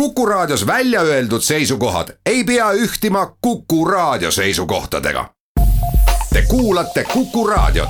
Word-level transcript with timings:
Kuku 0.00 0.26
Raadios 0.26 0.66
välja 0.66 1.00
öeldud 1.00 1.40
seisukohad 1.40 2.08
ei 2.26 2.44
pea 2.44 2.72
ühtima 2.72 3.36
Kuku 3.40 3.84
Raadio 3.84 4.30
seisukohtadega. 4.30 5.30
Te 6.32 6.42
kuulate 6.42 7.04
Kuku 7.04 7.46
Raadiot. 7.46 7.88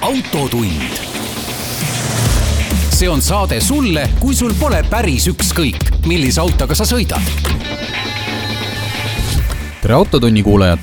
autotund. 0.00 0.82
see 2.90 3.08
on 3.08 3.22
saade 3.22 3.60
sulle, 3.60 4.10
kui 4.20 4.34
sul 4.34 4.52
pole 4.60 4.84
päris 4.90 5.26
ükskõik, 5.26 6.06
millise 6.06 6.40
autoga 6.40 6.74
sa 6.74 6.84
sõidad. 6.84 7.22
tere, 9.82 9.94
Autotunni 9.94 10.42
kuulajad. 10.42 10.78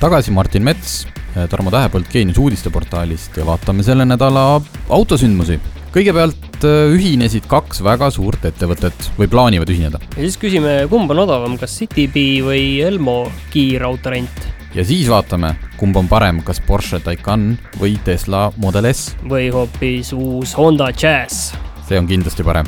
tagasi 0.00 0.30
Martin 0.30 0.62
Mets 0.62 1.13
Tarmo 1.34 1.70
Tähepõld 1.74 2.06
Geenius 2.12 2.38
uudisteportaalist 2.38 3.36
ja 3.36 3.46
vaatame 3.46 3.82
selle 3.82 4.04
nädala 4.06 4.60
autosündmusi. 4.88 5.58
kõigepealt 5.94 6.64
ühinesid 6.94 7.46
kaks 7.46 7.82
väga 7.82 8.08
suurt 8.10 8.44
ettevõtet 8.44 9.10
või 9.18 9.28
plaanivad 9.30 9.70
ühineda. 9.70 9.98
ja 10.16 10.22
siis 10.22 10.38
küsime, 10.38 10.86
kumb 10.90 11.10
on 11.10 11.18
odavam, 11.18 11.58
kas 11.58 11.78
Citybee 11.78 12.42
või 12.42 12.64
Elmo 12.86 13.32
kiirautorent? 13.50 14.46
ja 14.74 14.84
siis 14.84 15.08
vaatame, 15.10 15.54
kumb 15.76 15.96
on 15.96 16.08
parem, 16.08 16.40
kas 16.42 16.60
Porsche 16.60 17.00
Taycan 17.00 17.58
või 17.80 17.98
Tesla 18.04 18.52
Model 18.56 18.92
S. 18.92 19.16
või 19.24 19.50
hoopis 19.50 20.12
uus 20.12 20.54
Honda 20.56 20.92
Jazz. 20.92 21.54
see 21.88 21.98
on 21.98 22.06
kindlasti 22.06 22.44
parem. 22.44 22.66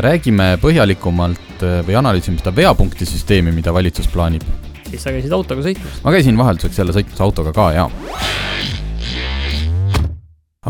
räägime 0.00 0.58
põhjalikumalt 0.60 1.64
või 1.86 1.96
analüüsime 1.96 2.38
seda 2.38 2.52
veapunkti 2.56 3.06
süsteemi, 3.08 3.52
mida 3.52 3.72
valitsus 3.72 4.08
plaanib 4.12 4.44
siis 4.92 5.06
sa 5.06 5.12
käisid 5.14 5.32
autoga 5.32 5.64
sõitmas? 5.64 6.00
ma 6.04 6.12
käisin 6.14 6.38
vahelduseks 6.38 6.80
jälle 6.82 6.96
sõitmas 6.96 7.22
autoga 7.24 7.52
ka, 7.56 7.68
jaa. 7.76 7.86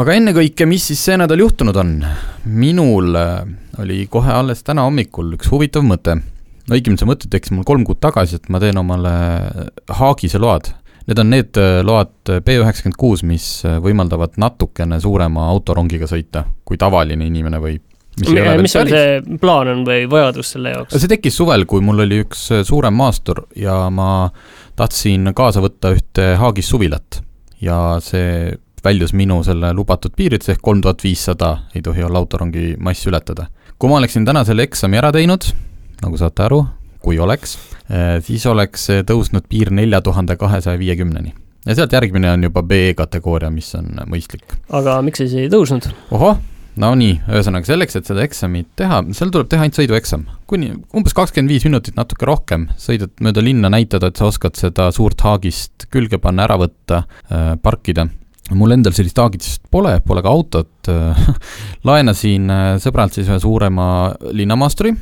aga 0.03 0.19
ennekõike, 0.19 0.67
mis 0.71 0.87
siis 0.93 1.03
see 1.09 1.19
nädal 1.21 1.43
juhtunud 1.43 1.79
on? 1.83 1.97
minul 2.45 3.19
äh, 3.19 3.43
oli 3.83 4.05
kohe 4.11 4.31
alles 4.35 4.63
täna 4.67 4.87
hommikul 4.87 5.35
üks 5.39 5.51
huvitav 5.53 5.87
mõte. 5.87 6.19
no 6.19 6.79
õigemini 6.79 7.03
see 7.03 7.11
mõte 7.11 7.31
tekkis 7.33 7.55
mul 7.57 7.67
kolm 7.69 7.87
kuud 7.89 8.01
tagasi, 8.03 8.39
et 8.39 8.49
ma 8.53 8.63
teen 8.63 8.79
omale 8.79 9.13
Haagise 9.91 10.41
load. 10.43 10.73
Need 11.03 11.19
on 11.19 11.33
need 11.35 11.59
äh, 11.59 11.81
load 11.83 12.15
B 12.47 12.59
üheksakümmend 12.63 12.99
kuus, 12.99 13.25
mis 13.27 13.47
äh, 13.67 13.81
võimaldavad 13.83 14.39
natukene 14.39 15.01
suurema 15.03 15.49
autorongiga 15.51 16.07
sõita, 16.11 16.47
kui 16.65 16.79
tavaline 16.79 17.27
inimene 17.27 17.59
võib 17.63 17.83
mis, 18.21 18.33
mis 18.63 18.77
on 18.77 18.91
see 18.91 19.39
plaan 19.41 19.71
on 19.73 19.85
või 19.87 20.05
vajadus 20.11 20.55
selle 20.57 20.75
jaoks? 20.75 20.97
see 20.97 21.11
tekkis 21.15 21.39
suvel, 21.41 21.65
kui 21.69 21.85
mul 21.85 22.05
oli 22.05 22.23
üks 22.27 22.45
äh, 22.53 22.65
suurem 22.67 22.97
maastur 22.99 23.45
ja 23.57 23.87
ma 23.91 24.29
tahtsin 24.77 25.33
kaasa 25.37 25.63
võtta 25.65 25.95
ühte 25.97 26.33
Haagis 26.41 26.69
suvilat 26.73 27.23
ja 27.63 27.79
see 28.05 28.53
väljus 28.85 29.15
minu 29.15 29.41
selle 29.47 29.71
lubatud 29.77 30.15
piiridest 30.19 30.57
ehk 30.57 30.63
kolm 30.65 30.83
tuhat 30.83 31.05
viissada 31.05 31.53
ei 31.75 31.83
tohi 31.83 32.03
olla 32.03 32.19
autorongi 32.19 32.75
mass 32.81 33.07
ületada. 33.07 33.47
kui 33.79 33.91
ma 33.91 34.01
oleksin 34.01 34.27
täna 34.27 34.45
selle 34.45 34.67
eksami 34.69 34.99
ära 35.01 35.13
teinud, 35.15 35.47
nagu 36.03 36.19
saate 36.19 36.45
aru, 36.45 36.65
kui 37.03 37.19
oleks, 37.19 37.57
äh, 37.89 38.19
siis 38.25 38.45
oleks 38.47 38.91
tõusnud 39.09 39.49
piir 39.49 39.73
nelja 39.73 40.03
tuhande 40.03 40.37
kahesaja 40.37 40.79
viiekümneni 40.79 41.35
ja 41.67 41.75
sealt 41.79 41.93
järgmine 41.95 42.31
on 42.33 42.49
juba 42.49 42.63
B-kategooria, 42.67 43.51
mis 43.51 43.71
on 43.79 43.93
mõistlik. 44.11 44.57
aga 44.71 44.99
miks 45.03 45.23
siis 45.23 45.35
ei 45.39 45.51
tõusnud? 45.53 45.89
ohoh, 46.11 46.41
no 46.81 46.93
nii, 46.99 47.19
ühesõnaga 47.29 47.69
selleks, 47.69 47.97
et 47.99 48.09
seda 48.09 48.25
eksamit 48.25 48.71
teha, 48.79 49.03
seal 49.17 49.33
tuleb 49.35 49.51
teha 49.53 49.67
ainult 49.67 49.79
sõidueksam. 49.79 50.25
kuni 50.49 50.73
umbes 50.97 51.17
kakskümmend 51.17 51.53
viis 51.53 51.67
minutit, 51.69 51.97
natuke 51.99 52.29
rohkem, 52.29 52.69
sõidad 52.81 53.13
mööda 53.25 53.45
linna, 53.45 53.71
näitad, 53.73 54.05
et 54.07 54.21
sa 54.21 54.29
oskad 54.31 54.57
seda 54.59 54.91
suurt 54.95 55.21
haagist 55.21 55.87
külge 55.93 56.21
panna, 56.23 56.47
ära 56.49 56.59
võtta 56.61 57.05
äh,, 57.05 57.55
parkida. 57.63 58.09
mul 58.53 58.75
endal 58.75 58.93
sellist 58.93 59.19
haagist 59.19 59.63
pole, 59.71 60.01
pole 60.07 60.23
ka 60.23 60.33
autot 60.33 60.93
äh, 60.93 61.29
laenasin 61.89 62.51
äh, 62.51 62.67
sõbralt 62.83 63.17
siis 63.17 63.29
ühe 63.29 63.41
suurema 63.41 63.87
linnamaasturi 64.33 64.97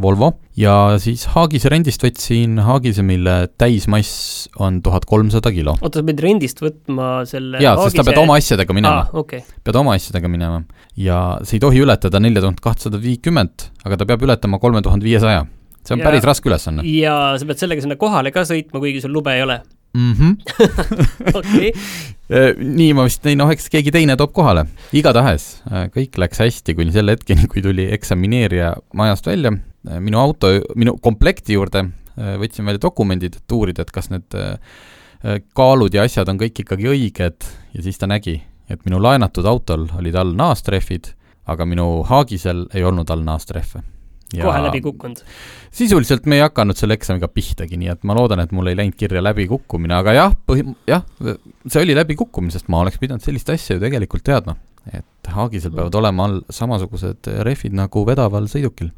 Volvo 0.00 0.32
ja 0.58 0.96
siis 1.00 1.24
Haagise 1.32 1.70
rendist 1.72 2.02
võtsin 2.04 2.58
Haagise, 2.64 3.04
mille 3.06 3.36
täismass 3.60 4.48
on 4.62 4.80
tuhat 4.84 5.06
kolmsada 5.08 5.52
kilo. 5.54 5.76
oota, 5.80 6.00
sa 6.00 6.06
pead 6.06 6.22
rendist 6.24 6.60
võtma 6.64 7.10
selle 7.28 7.62
jaa, 7.64 7.76
sest 7.84 8.00
sa 8.00 8.06
pead 8.06 8.20
oma 8.20 8.36
asjadega 8.40 8.76
minema 8.76 9.06
ah,. 9.06 9.14
Okay. 9.22 9.44
pead 9.64 9.78
oma 9.80 9.96
asjadega 9.96 10.30
minema. 10.32 10.62
ja 11.00 11.20
see 11.44 11.58
ei 11.60 11.64
tohi 11.64 11.84
ületada 11.84 12.20
nelja 12.22 12.44
tuhat 12.44 12.60
kahtesada 12.64 13.00
viitkümmet, 13.00 13.70
aga 13.84 14.00
ta 14.00 14.08
peab 14.08 14.26
ületama 14.28 14.60
kolme 14.62 14.84
tuhande 14.84 15.08
viiesaja. 15.08 15.46
see 15.82 15.96
on 15.96 16.04
ja, 16.04 16.10
päris 16.10 16.28
raske 16.28 16.50
ülesanne. 16.50 16.84
ja 16.90 17.16
sa 17.40 17.48
pead 17.48 17.64
sellega 17.64 17.86
sinna 17.86 17.96
kohale 18.00 18.34
ka 18.34 18.44
sõitma, 18.48 18.82
kuigi 18.82 19.04
sul 19.04 19.16
lube 19.16 19.32
ei 19.32 19.46
ole 19.46 19.62
mm. 19.96 20.12
-hmm. 20.12 20.36
okei. 21.40 21.72
nii 22.80 22.92
ma 22.96 23.06
vist, 23.06 23.26
noh, 23.38 23.50
eks 23.54 23.70
keegi 23.72 23.92
teine 23.94 24.16
toob 24.18 24.32
kohale. 24.36 24.66
igatahes 24.92 25.46
äh, 25.70 25.86
kõik 25.94 26.18
läks 26.20 26.42
hästi 26.42 26.74
kuni 26.78 26.94
selle 26.94 27.16
hetkeni, 27.16 27.48
kui 27.50 27.62
tuli 27.64 27.88
eksamineerija 27.96 28.74
majast 28.98 29.30
välja, 29.30 29.54
minu 30.02 30.20
auto, 30.20 30.52
minu 30.78 30.96
komplekti 31.02 31.56
juurde 31.56 31.86
äh, 31.86 32.36
võtsin 32.42 32.66
välja 32.68 32.82
dokumendid, 32.86 33.40
et 33.40 33.56
uurida, 33.56 33.86
et 33.86 33.94
kas 33.94 34.12
need 34.12 34.38
kaalud 35.56 35.94
ja 35.96 36.04
asjad 36.06 36.28
on 36.28 36.38
kõik 36.38 36.60
ikkagi 36.62 36.86
õiged 36.92 37.46
ja 37.74 37.82
siis 37.82 37.96
ta 37.98 38.06
nägi, 38.06 38.36
et 38.70 38.84
minu 38.86 39.00
laenatud 39.02 39.46
autol 39.48 39.88
olid 39.98 40.14
all 40.14 40.36
naastrehvid, 40.38 41.08
aga 41.50 41.66
minu 41.66 42.04
Haagisel 42.06 42.66
ei 42.76 42.84
olnud 42.86 43.10
all 43.10 43.24
naastrehve 43.26 43.82
kohe 44.34 44.62
läbi 44.62 44.80
kukkunud? 44.80 45.22
sisuliselt 45.70 46.26
me 46.26 46.38
ei 46.38 46.42
hakanud 46.42 46.78
selle 46.78 46.96
eksamiga 46.98 47.28
pihtagi, 47.28 47.78
nii 47.78 47.90
et 47.94 48.06
ma 48.08 48.16
loodan, 48.16 48.40
et 48.42 48.52
mul 48.56 48.70
ei 48.70 48.78
läinud 48.78 48.96
kirja 48.98 49.22
läbikukkumine, 49.22 49.94
aga 49.94 50.14
jah, 50.16 50.36
põhi, 50.48 50.64
jah, 50.88 51.04
see 51.66 51.82
oli 51.82 51.96
läbikukkumine, 51.98 52.54
sest 52.54 52.70
ma 52.72 52.82
oleks 52.82 52.98
pidanud 53.02 53.24
sellist 53.24 53.50
asja 53.52 53.76
ju 53.76 53.82
tegelikult 53.82 54.26
teadma. 54.26 54.56
et 54.92 55.30
Haagisel 55.30 55.72
peavad 55.74 55.94
olema 55.98 56.28
all 56.28 56.40
samasugused 56.50 57.26
rehvid 57.46 57.74
nagu 57.74 58.04
vedaval 58.06 58.46
sõidukil. 58.50 58.92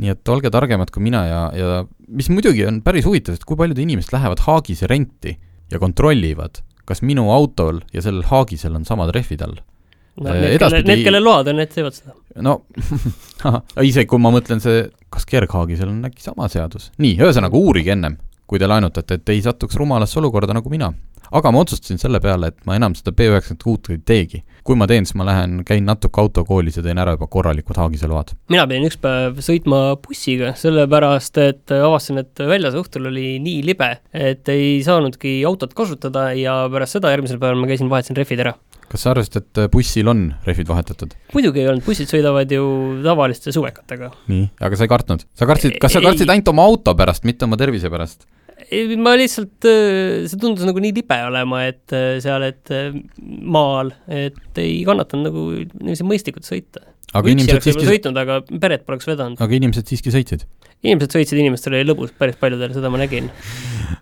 Nii 0.00 0.12
et 0.14 0.32
olge 0.32 0.50
targemad 0.52 0.90
kui 0.94 1.04
mina 1.04 1.22
ja, 1.28 1.40
ja 1.56 1.82
mis 2.08 2.30
muidugi 2.32 2.64
on 2.68 2.80
päris 2.84 3.06
huvitav, 3.08 3.36
et 3.36 3.46
kui 3.46 3.58
paljud 3.60 3.78
inimesed 3.78 4.14
lähevad 4.14 4.42
Haagise 4.46 4.88
renti 4.90 5.36
ja 5.70 5.80
kontrollivad, 5.82 6.62
kas 6.88 7.04
minu 7.06 7.28
autol 7.34 7.82
ja 7.94 8.02
sellel 8.04 8.24
Haagisel 8.30 8.78
on 8.78 8.88
samad 8.88 9.12
rehvid 9.14 9.44
all 9.46 9.60
no, 10.20 10.32
need, 10.32 10.56
edaspidi... 10.56 10.88
need, 10.88 11.04
kellel 11.06 11.24
load 11.24 11.50
on, 11.52 11.60
need 11.60 11.72
teevad 11.74 11.96
seda. 11.96 12.16
no 12.44 12.60
isegi 13.90 14.08
kui 14.10 14.22
ma 14.22 14.32
mõtlen 14.34 14.62
see, 14.62 14.82
kas 15.12 15.28
Kerghaagisel 15.28 15.90
on 15.90 16.02
äkki 16.08 16.24
sama 16.24 16.48
seadus? 16.52 16.90
nii, 17.02 17.16
ühesõnaga 17.20 17.60
uurige 17.60 17.94
ennem, 17.94 18.18
kui 18.50 18.60
te 18.60 18.68
laenutate, 18.70 19.20
et 19.20 19.32
ei 19.34 19.42
satuks 19.44 19.78
rumalasse 19.80 20.18
olukorda 20.20 20.56
nagu 20.56 20.72
mina. 20.72 20.90
aga 21.30 21.52
ma 21.54 21.62
otsustasin 21.62 22.00
selle 22.02 22.20
peale, 22.22 22.50
et 22.50 22.64
ma 22.66 22.76
enam 22.78 22.96
seda 22.98 23.14
B96 23.14 23.94
ei 23.94 24.00
teegi. 24.04 24.42
Kui 24.70 24.78
ma 24.78 24.86
teen, 24.86 25.06
siis 25.08 25.18
ma 25.18 25.26
lähen, 25.26 25.64
käin 25.66 25.88
natuke 25.88 26.22
autokoolis 26.22 26.78
ja 26.78 26.84
teen 26.84 26.98
ära 27.02 27.16
juba 27.16 27.26
korralikud 27.32 27.78
Haagise 27.80 28.06
load. 28.10 28.36
mina 28.52 28.68
pidin 28.70 28.86
üks 28.86 29.00
päev 29.02 29.40
sõitma 29.42 29.80
bussiga, 30.04 30.52
sellepärast 30.58 31.40
et 31.42 31.74
avastasin, 31.74 32.22
et 32.22 32.44
väljas 32.52 32.78
õhtul 32.78 33.10
oli 33.10 33.40
nii 33.42 33.64
libe, 33.66 33.96
et 34.14 34.46
ei 34.52 34.78
saanudki 34.86 35.40
autot 35.48 35.74
kasutada 35.74 36.30
ja 36.38 36.62
pärast 36.70 36.98
seda 36.98 37.10
järgmisel 37.10 37.42
päeval 37.42 37.58
ma 37.58 37.70
käisin, 37.70 37.90
vahetasin 37.90 38.20
rehvid 38.20 38.46
ära 38.46 38.54
kas 38.90 39.04
sa 39.04 39.12
arvasid, 39.12 39.36
et 39.38 39.60
bussil 39.70 40.08
on 40.10 40.22
rehvid 40.46 40.70
vahetatud? 40.70 41.14
muidugi 41.34 41.62
ei 41.62 41.70
olnud, 41.70 41.84
bussid 41.86 42.10
sõidavad 42.10 42.50
ju 42.50 42.64
tavaliste 43.04 43.54
suvekatega. 43.54 44.10
nii, 44.30 44.48
aga 44.66 44.78
sa 44.78 44.86
ei 44.86 44.92
kartnud? 44.94 45.26
sa 45.34 45.50
kartsid, 45.50 45.78
kas 45.82 45.94
sa 45.94 46.02
kartsid 46.04 46.30
ainult 46.30 46.50
oma 46.54 46.66
auto 46.70 46.94
pärast, 46.98 47.26
mitte 47.26 47.46
oma 47.46 47.58
tervise 47.60 47.90
pärast? 47.90 48.26
Ei, 48.70 48.96
ma 49.00 49.16
lihtsalt, 49.18 49.66
äh, 49.68 50.28
see 50.30 50.40
tundus 50.40 50.66
nagu 50.68 50.82
nii 50.82 50.94
libe 50.96 51.18
olema, 51.26 51.64
et 51.70 51.96
äh, 51.96 52.16
seal, 52.22 52.46
et 52.48 52.72
maal, 53.20 53.92
et 54.06 54.62
ei 54.62 54.80
kannatanud 54.88 55.30
nagu 55.30 55.44
niiviisi 55.58 56.06
mõistlikult 56.06 56.48
sõita. 56.48 56.84
aga 57.12 57.26
Üksi 57.26 57.36
inimesed 57.36 57.68
siiski 57.68 57.86
sõitnud, 57.88 58.18
aga 58.22 58.40
peret 58.62 58.86
poleks 58.88 59.10
vedanud. 59.10 59.40
aga 59.40 59.60
inimesed 59.60 59.90
siiski 59.90 60.14
sõitsid? 60.14 60.46
inimesed 60.80 61.12
sõitsid, 61.12 61.36
inimestel 61.42 61.76
oli 61.76 61.90
lõbus 61.90 62.14
päris 62.16 62.38
paljudel, 62.40 62.72
seda 62.76 62.88
ma 62.92 63.02
nägin. 63.02 63.28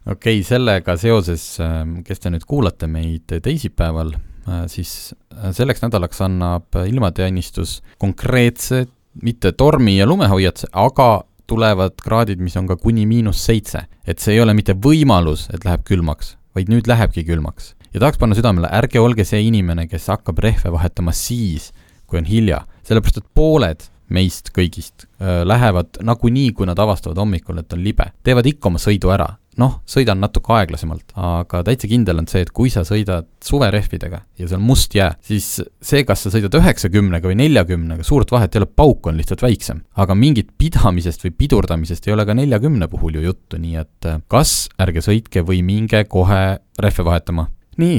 okei 0.07 0.39
okay,, 0.39 0.47
sellega 0.47 0.97
seoses, 1.01 1.51
ähm, 1.65 2.01
kes 2.07 2.23
te 2.23 2.33
nüüd 2.35 2.47
kuulate 2.47 2.87
meid 2.91 3.39
teisipäeval, 3.43 4.15
Äh, 4.49 4.65
siis 4.67 5.15
äh, 5.35 5.51
selleks 5.53 5.83
nädalaks 5.83 6.23
annab 6.25 6.77
ilmateenistus 6.87 7.83
konkreetse, 7.99 8.87
mitte 9.23 9.53
tormi- 9.53 9.99
ja 9.99 10.07
lumehoiatuse, 10.07 10.71
aga 10.73 11.25
tulevad 11.49 11.97
kraadid, 12.03 12.41
mis 12.45 12.57
on 12.61 12.69
ka 12.69 12.77
kuni 12.77 13.07
miinus 13.09 13.41
seitse. 13.45 13.87
et 14.07 14.19
see 14.19 14.35
ei 14.37 14.41
ole 14.41 14.55
mitte 14.55 14.73
võimalus, 14.73 15.49
et 15.53 15.65
läheb 15.65 15.85
külmaks, 15.85 16.37
vaid 16.55 16.69
nüüd 16.73 16.89
lähebki 16.89 17.25
külmaks. 17.25 17.75
ja 17.93 18.01
tahaks 18.01 18.19
panna 18.19 18.37
südamele, 18.37 18.69
ärge 18.73 19.01
olge 19.01 19.25
see 19.25 19.43
inimene, 19.49 19.89
kes 19.89 20.09
hakkab 20.13 20.39
rehve 20.45 20.73
vahetama 20.73 21.13
siis, 21.13 21.73
kui 22.07 22.21
on 22.21 22.29
hilja, 22.29 22.65
sellepärast 22.85 23.23
et 23.23 23.31
pooled 23.35 23.89
meist 24.09 24.53
kõigist 24.57 25.05
äh, 25.21 25.43
lähevad 25.45 26.01
nagunii, 26.03 26.53
kui 26.53 26.69
nad 26.69 26.79
avastavad 26.79 27.19
hommikul, 27.21 27.61
et 27.61 27.73
on 27.73 27.85
libe, 27.85 28.13
teevad 28.25 28.47
ikka 28.49 28.71
oma 28.71 28.81
sõidu 28.81 29.13
ära 29.13 29.35
noh, 29.59 29.81
sõidan 29.89 30.21
natuke 30.23 30.55
aeglasemalt, 30.59 31.13
aga 31.19 31.63
täitsa 31.67 31.91
kindel 31.91 32.23
on 32.23 32.29
see, 32.31 32.45
et 32.47 32.53
kui 32.55 32.71
sa 32.73 32.85
sõidad 32.87 33.29
suverehvidega 33.45 34.21
ja 34.39 34.49
on 34.57 34.65
must 34.65 34.95
jää, 34.95 35.11
siis 35.25 35.59
see, 35.59 36.05
kas 36.09 36.25
sa 36.25 36.33
sõidad 36.35 36.55
üheksakümnega 36.61 37.31
või 37.31 37.39
neljakümnega, 37.43 38.07
suurt 38.07 38.33
vahet 38.35 38.55
ei 38.55 38.63
ole, 38.63 38.71
pauk 38.71 39.11
on 39.11 39.19
lihtsalt 39.19 39.43
väiksem. 39.45 39.83
aga 39.99 40.15
mingit 40.15 40.55
pidamisest 40.59 41.27
või 41.27 41.35
pidurdamisest 41.45 42.09
ei 42.09 42.15
ole 42.15 42.27
ka 42.29 42.37
neljakümne 42.39 42.89
puhul 42.89 43.19
ju 43.19 43.29
juttu, 43.29 43.61
nii 43.61 43.77
et 43.83 44.09
äh, 44.09 44.23
kas 44.29 44.69
ärge 44.81 45.03
sõitke 45.05 45.45
või 45.47 45.63
minge 45.67 46.05
kohe 46.09 46.59
rehve 46.79 47.05
vahetama 47.05 47.49
nii, 47.79 47.99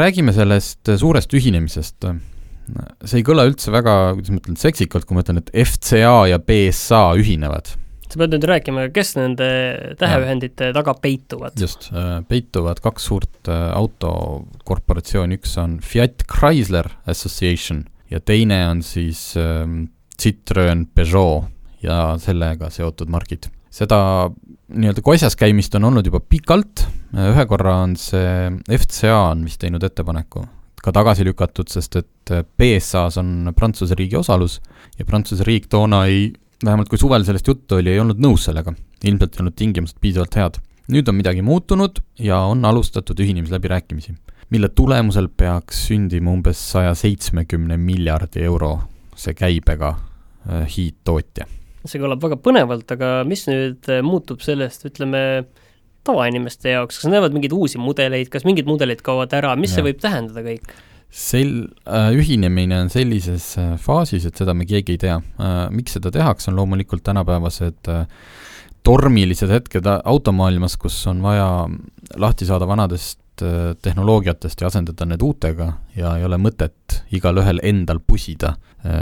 räägime 0.00 0.32
sellest 0.32 0.88
suurest 0.96 1.32
ühinemisest. 1.36 2.06
see 3.04 3.20
ei 3.20 3.24
kõla 3.24 3.46
üldse 3.48 3.72
väga, 3.72 4.14
kuidas 4.16 4.32
ma 4.32 4.40
ütlen, 4.42 4.56
seksikalt, 4.60 5.06
kui 5.08 5.16
ma 5.16 5.24
ütlen, 5.24 5.40
et 5.40 5.52
FCA 5.64 6.16
ja 6.28 6.40
BSA 6.40 7.04
ühinevad 7.20 7.72
sa 8.08 8.20
pead 8.20 8.34
nüüd 8.34 8.46
rääkima, 8.48 8.86
kes 8.94 9.14
nende 9.18 9.48
täheühendite 10.00 10.70
taga 10.76 10.94
peituvad. 11.02 11.58
just, 11.60 11.90
peituvad 12.28 12.80
kaks 12.84 13.08
suurt 13.10 13.50
autokorporatsiooni, 13.52 15.38
üks 15.40 15.56
on 15.60 15.78
Fiat 15.84 16.24
Chrysler 16.30 16.90
Association 17.06 17.84
ja 18.10 18.20
teine 18.20 18.62
on 18.70 18.82
siis 18.82 19.32
ähm, 19.36 19.84
Citroen 20.18 20.86
Peugeot 20.94 21.48
ja 21.82 22.16
sellega 22.18 22.70
seotud 22.74 23.10
margid. 23.12 23.50
seda 23.70 24.30
nii-öelda 24.68 25.02
koisas 25.04 25.36
käimist 25.38 25.74
on 25.76 25.84
olnud 25.88 26.06
juba 26.08 26.20
pikalt, 26.20 26.86
ühe 27.14 27.44
korra 27.48 27.82
on 27.84 27.96
see, 28.00 28.50
FCA 28.72 29.18
on 29.30 29.44
vist 29.46 29.60
teinud 29.62 29.84
ettepaneku 29.84 30.46
ka 30.82 30.92
tagasi 30.94 31.26
lükatud, 31.26 31.68
sest 31.70 31.98
et 32.00 32.32
BSA-s 32.58 33.18
on 33.20 33.52
Prantsuse 33.56 33.96
riigi 33.98 34.16
osalus 34.18 34.58
ja 34.98 35.06
Prantsuse 35.08 35.46
riik 35.46 35.66
toona 35.70 36.04
ei, 36.10 36.30
vähemalt 36.64 36.88
kui 36.90 36.98
suvel 36.98 37.24
sellest 37.26 37.48
juttu 37.48 37.78
oli, 37.78 37.92
ei 37.92 38.00
olnud 38.02 38.20
nõus 38.22 38.48
sellega. 38.48 38.74
ilmselt 39.04 39.36
ei 39.36 39.44
olnud 39.44 39.56
tingimused 39.56 40.00
piisavalt 40.00 40.36
head. 40.36 40.58
nüüd 40.88 41.08
on 41.08 41.18
midagi 41.18 41.42
muutunud 41.42 42.00
ja 42.18 42.40
on 42.48 42.64
alustatud 42.64 43.20
ühinemisläbirääkimisi, 43.20 44.14
mille 44.50 44.68
tulemusel 44.68 45.28
peaks 45.28 45.86
sündima 45.88 46.32
umbes 46.32 46.70
saja 46.70 46.94
seitsmekümne 46.94 47.76
miljardi 47.76 48.42
euro 48.42 48.78
see 49.16 49.34
käibega 49.34 49.94
äh, 49.94 50.66
hiidtootja 50.76 51.46
see 51.86 52.00
kõlab 52.02 52.22
väga 52.22 52.38
põnevalt, 52.42 52.90
aga 52.94 53.22
mis 53.28 53.46
nüüd 53.48 53.88
äh, 53.92 54.02
muutub 54.04 54.42
sellest, 54.44 54.84
ütleme, 54.88 55.20
tavainimeste 56.08 56.72
jaoks, 56.74 56.98
kas 56.98 57.08
nad 57.08 57.18
näevad 57.18 57.36
mingeid 57.36 57.54
uusi 57.56 57.80
mudeleid, 57.80 58.30
kas 58.32 58.46
mingid 58.48 58.68
mudelid 58.68 59.02
kaovad 59.04 59.34
ära, 59.36 59.54
mis 59.60 59.72
ja. 59.72 59.78
see 59.78 59.88
võib 59.90 60.00
tähendada 60.02 60.44
kõik? 60.46 60.72
Sel- 61.10 61.68
äh,, 61.86 62.10
ühinemine 62.16 62.82
on 62.82 62.90
sellises 62.92 63.56
äh, 63.58 63.76
faasis, 63.80 64.26
et 64.28 64.36
seda 64.36 64.54
me 64.54 64.66
keegi 64.68 64.96
ei 64.96 65.00
tea 65.04 65.16
äh,. 65.16 65.68
miks 65.74 65.96
seda 65.96 66.12
tehakse, 66.14 66.50
on 66.50 66.58
loomulikult 66.60 67.04
tänapäevased 67.06 67.88
tormilised 68.86 69.50
hetked 69.52 69.88
automaailmas, 70.04 70.76
kus 70.80 71.00
on 71.10 71.22
vaja 71.22 71.48
lahti 72.16 72.46
saada 72.48 72.68
vanadest 72.68 73.20
tehnoloogiatest 73.38 74.60
ja 74.60 74.66
asendada 74.66 75.06
need 75.06 75.22
uutega 75.22 75.68
ja 75.94 76.16
ei 76.18 76.24
ole 76.26 76.38
mõtet 76.42 77.02
igalühel 77.14 77.60
endal 77.62 78.00
pusida 78.02 78.56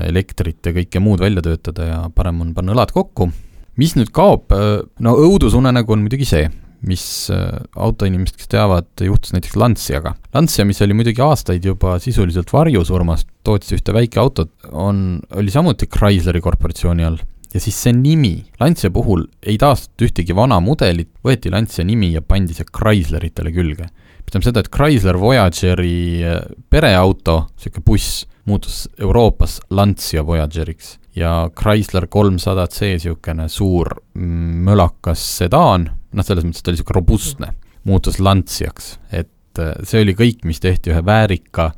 elektrit 0.04 0.66
ja 0.66 0.74
kõike 0.76 1.00
muud 1.00 1.22
välja 1.24 1.40
töötada 1.44 1.86
ja 1.88 2.00
parem 2.12 2.42
on 2.44 2.50
panna 2.56 2.74
õlad 2.74 2.92
kokku. 2.92 3.30
mis 3.76 3.94
nüüd 3.96 4.10
kaob, 4.12 4.52
no 5.00 5.14
õudusunenägu 5.22 5.92
on 5.92 6.04
muidugi 6.04 6.28
see, 6.28 6.50
mis 6.86 7.04
äh, 7.34 7.60
autoinimesed, 7.76 8.36
kes 8.38 8.50
teavad, 8.52 8.88
juhtus 9.02 9.34
näiteks 9.34 9.56
Lanciaga. 9.58 10.14
Lancia, 10.34 10.66
mis 10.68 10.82
oli 10.84 10.96
muidugi 10.96 11.22
aastaid 11.24 11.64
juba 11.66 11.96
sisuliselt 12.02 12.52
varjusurmas, 12.52 13.26
tootis 13.46 13.74
ühte 13.76 13.94
väikeautot, 13.96 14.52
on, 14.72 15.20
oli 15.36 15.54
samuti 15.54 15.88
Chrysleri 15.90 16.42
korporatsiooni 16.44 17.06
all. 17.06 17.22
ja 17.54 17.60
siis 17.62 17.76
see 17.86 17.94
nimi, 17.96 18.34
Lancia 18.60 18.90
puhul 18.92 19.22
ei 19.46 19.56
taastatud 19.58 20.08
ühtegi 20.08 20.34
vana 20.36 20.58
mudelit, 20.60 21.12
võeti 21.24 21.50
Lancia 21.52 21.86
nimi 21.86 22.10
ja 22.12 22.20
pandi 22.22 22.56
see 22.56 22.66
Chrysleritele 22.68 23.52
külge. 23.54 23.86
mis 23.86 24.32
tähendab 24.32 24.48
seda, 24.48 24.60
et 24.60 24.70
Chrysler 24.74 25.18
Voyageri 25.20 25.98
äh, 26.22 26.40
pereauto, 26.70 27.46
niisugune 27.56 27.86
buss, 27.86 28.26
muutus 28.46 28.86
Euroopas 28.98 29.60
Lancia 29.70 30.22
Voyageriks 30.26 30.96
ja 31.16 31.50
Chrysler 31.58 32.06
kolmsada 32.06 32.66
C, 32.66 32.92
niisugune 32.94 33.48
suur 33.48 33.94
mölakas 34.14 35.22
sedaan, 35.38 35.88
noh, 36.16 36.26
selles 36.26 36.46
mõttes 36.46 36.64
ta 36.64 36.72
oli 36.72 36.78
niisugune 36.78 36.98
robustne, 36.98 37.52
muutus 37.86 38.18
Lanciaks, 38.22 38.96
et 39.12 39.60
äh, 39.62 39.74
see 39.86 40.02
oli 40.04 40.16
kõik, 40.18 40.44
mis 40.48 40.60
tehti 40.62 40.92
ühe 40.94 41.02
väärika 41.04 41.70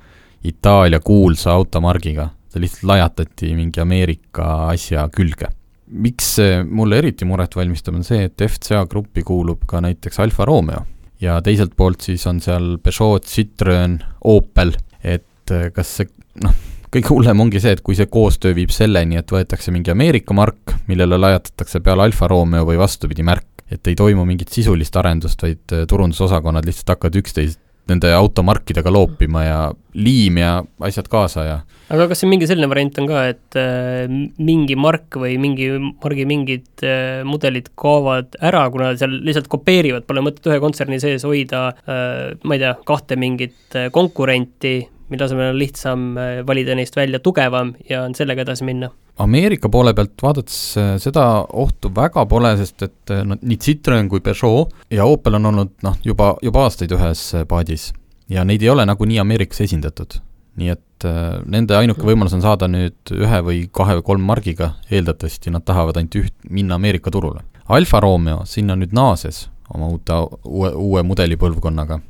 Itaalia 0.48 1.00
kuulsa 1.02 1.52
automargiga, 1.58 2.28
see 2.48 2.62
lihtsalt 2.62 2.86
lajatati 2.88 3.54
mingi 3.58 3.82
Ameerika 3.82 4.68
asja 4.68 5.08
külge. 5.14 5.50
miks 5.88 6.34
see 6.36 6.62
mulle 6.62 6.98
eriti 7.00 7.24
muret 7.24 7.54
valmistab, 7.56 7.94
on 7.96 8.04
see, 8.04 8.26
et 8.28 8.42
FCA 8.44 8.82
gruppi 8.86 9.22
kuulub 9.24 9.62
ka 9.66 9.80
näiteks 9.80 10.20
Alfa 10.20 10.44
Romeo. 10.44 10.82
Ja 11.20 11.40
teiselt 11.42 11.72
poolt 11.76 12.04
siis 12.04 12.26
on 12.28 12.42
seal 12.44 12.76
Peugeot, 12.84 13.24
Citroen, 13.24 13.96
Opel, 14.24 14.74
et 15.02 15.50
äh, 15.50 15.70
kas 15.74 15.96
see 15.96 16.10
noh, 16.44 16.54
kõige 16.92 17.12
hullem 17.12 17.40
ongi 17.44 17.60
see, 17.62 17.74
et 17.76 17.82
kui 17.84 17.96
see 17.98 18.08
koostöö 18.10 18.54
viib 18.56 18.72
selleni, 18.74 19.18
et 19.20 19.32
võetakse 19.32 19.72
mingi 19.74 19.92
Ameerika 19.92 20.36
mark, 20.36 20.76
millele 20.88 21.18
lajatatakse 21.20 21.80
peale 21.84 22.06
Alfa 22.06 22.28
Romeo 22.30 22.68
või 22.68 22.78
vastupidi 22.80 23.24
märk, 23.26 23.57
et 23.70 23.90
ei 23.90 23.96
toimu 23.98 24.24
mingit 24.28 24.52
sisulist 24.52 24.96
arendust, 24.96 25.42
vaid 25.42 25.76
äh, 25.76 25.86
turundusosakonnad 25.88 26.68
lihtsalt 26.68 26.94
hakkavad 26.96 27.18
üksteist 27.22 27.60
nende 27.88 28.10
automarkidega 28.12 28.92
loopima 28.92 29.44
ja 29.44 29.58
liim 29.96 30.38
ja 30.42 30.58
asjad 30.84 31.08
kaasa 31.08 31.44
ja 31.46 31.56
aga 31.88 32.08
kas 32.10 32.20
siin 32.22 32.30
mingi 32.32 32.48
selline 32.48 32.68
variant 32.70 32.98
on 33.00 33.08
ka, 33.08 33.22
et 33.32 33.58
äh, 33.58 34.04
mingi 34.36 34.76
mark 34.78 35.16
või 35.20 35.36
mingi 35.40 35.70
margi 35.78 36.26
mingid 36.28 36.84
äh, 36.84 37.24
mudelid 37.28 37.72
kaovad 37.78 38.36
ära, 38.44 38.66
kuna 38.72 38.92
seal 39.00 39.18
lihtsalt 39.24 39.48
kopeerivad, 39.52 40.04
pole 40.08 40.24
mõtet 40.24 40.50
ühe 40.50 40.60
kontserni 40.62 41.00
sees 41.02 41.24
hoida 41.28 41.68
äh, 41.72 42.36
ma 42.44 42.58
ei 42.58 42.64
tea, 42.64 42.74
kahte 42.88 43.18
mingit 43.20 43.78
äh, 43.78 43.88
konkurenti, 43.94 44.82
mille 45.10 45.24
asemel 45.24 45.52
on 45.52 45.58
lihtsam 45.58 46.08
äh, 46.18 46.40
valida 46.46 46.76
neist 46.78 46.96
välja 46.96 47.20
tugevam 47.20 47.74
ja 47.90 48.02
on 48.04 48.14
sellega 48.14 48.44
edasi 48.44 48.66
minna? 48.68 48.90
Ameerika 49.18 49.68
poole 49.68 49.94
pealt 49.98 50.22
vaadates 50.22 50.58
äh, 50.78 50.94
seda 51.02 51.24
ohtu 51.52 51.90
väga 51.94 52.26
pole, 52.30 52.54
sest 52.60 52.84
et 52.86 53.14
noh, 53.26 53.38
nii 53.42 53.58
Citroen 53.62 54.10
kui 54.10 54.22
Peugeot 54.24 54.74
ja 54.94 55.08
Opel 55.08 55.38
on 55.40 55.52
olnud 55.52 55.74
noh, 55.82 55.98
juba, 56.04 56.34
juba 56.42 56.66
aastaid 56.68 56.92
ühes 56.94 57.30
paadis 57.48 57.90
ja 58.28 58.44
neid 58.44 58.62
ei 58.62 58.72
ole 58.72 58.86
nagunii 58.86 59.20
Ameerikas 59.22 59.60
esindatud. 59.66 60.20
nii 60.58 60.72
et 60.74 61.04
äh, 61.06 61.38
nende 61.46 61.76
ainuke 61.78 62.02
võimalus 62.02 62.32
on 62.34 62.42
saada 62.42 62.66
nüüd 62.66 63.12
ühe 63.14 63.38
või 63.46 63.60
kahe 63.70 64.00
või 64.00 64.04
kolm 64.08 64.24
margiga, 64.26 64.72
eeldatavasti 64.90 65.52
nad 65.54 65.62
tahavad 65.62 66.00
ainult 66.00 66.16
üht, 66.18 66.34
minna 66.50 66.74
Ameerika 66.74 67.12
turule. 67.14 67.44
Alfa 67.68 68.00
Romeo 68.02 68.42
sinna 68.48 68.74
nüüd 68.74 68.90
naases 68.96 69.44
oma 69.70 69.86
uute, 69.92 70.16
uue, 70.48 70.72
uue 70.72 71.04
mudelipõlvkonnaga. 71.06 72.00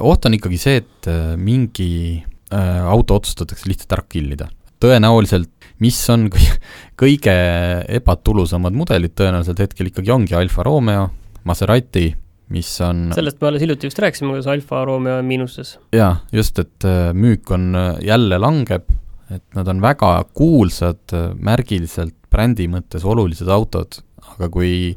oht 0.00 0.26
on 0.28 0.36
ikkagi 0.36 0.58
see, 0.60 0.76
et 0.84 1.08
mingi 1.40 2.22
auto 2.52 3.16
otsustatakse 3.18 3.66
lihtsalt 3.66 3.96
ära 3.96 4.04
kill 4.08 4.34
ida. 4.36 4.46
tõenäoliselt, 4.82 5.50
mis 5.82 5.98
on 6.12 6.28
kõige 7.00 7.34
ebatulusamad 7.98 8.76
mudelid 8.76 9.16
tõenäoliselt 9.18 9.64
hetkel 9.64 9.90
ikkagi 9.90 10.12
ongi 10.14 10.36
Alfa 10.38 10.66
Romeo, 10.66 11.08
Maserati, 11.46 12.10
mis 12.54 12.68
on 12.84 13.08
sellest 13.14 13.40
me 13.40 13.50
alles 13.50 13.64
hiljuti 13.64 13.88
vist 13.88 13.98
rääkisime, 14.02 14.34
kuidas 14.34 14.46
Alfa 14.50 14.84
Romeo 14.86 15.18
on 15.18 15.26
miinuses. 15.26 15.76
jaa, 15.94 16.12
just, 16.32 16.58
et 16.62 16.86
äh, 16.86 17.10
müük 17.14 17.50
on, 17.50 17.72
äh, 17.74 17.96
jälle 18.06 18.38
langeb, 18.38 18.90
et 19.30 19.44
nad 19.58 19.68
on 19.68 19.82
väga 19.82 20.10
kuulsad, 20.36 21.10
märgiliselt 21.42 22.14
brändi 22.30 22.68
mõttes 22.70 23.02
olulised 23.06 23.48
autod, 23.50 23.98
aga 24.36 24.48
kui 24.52 24.92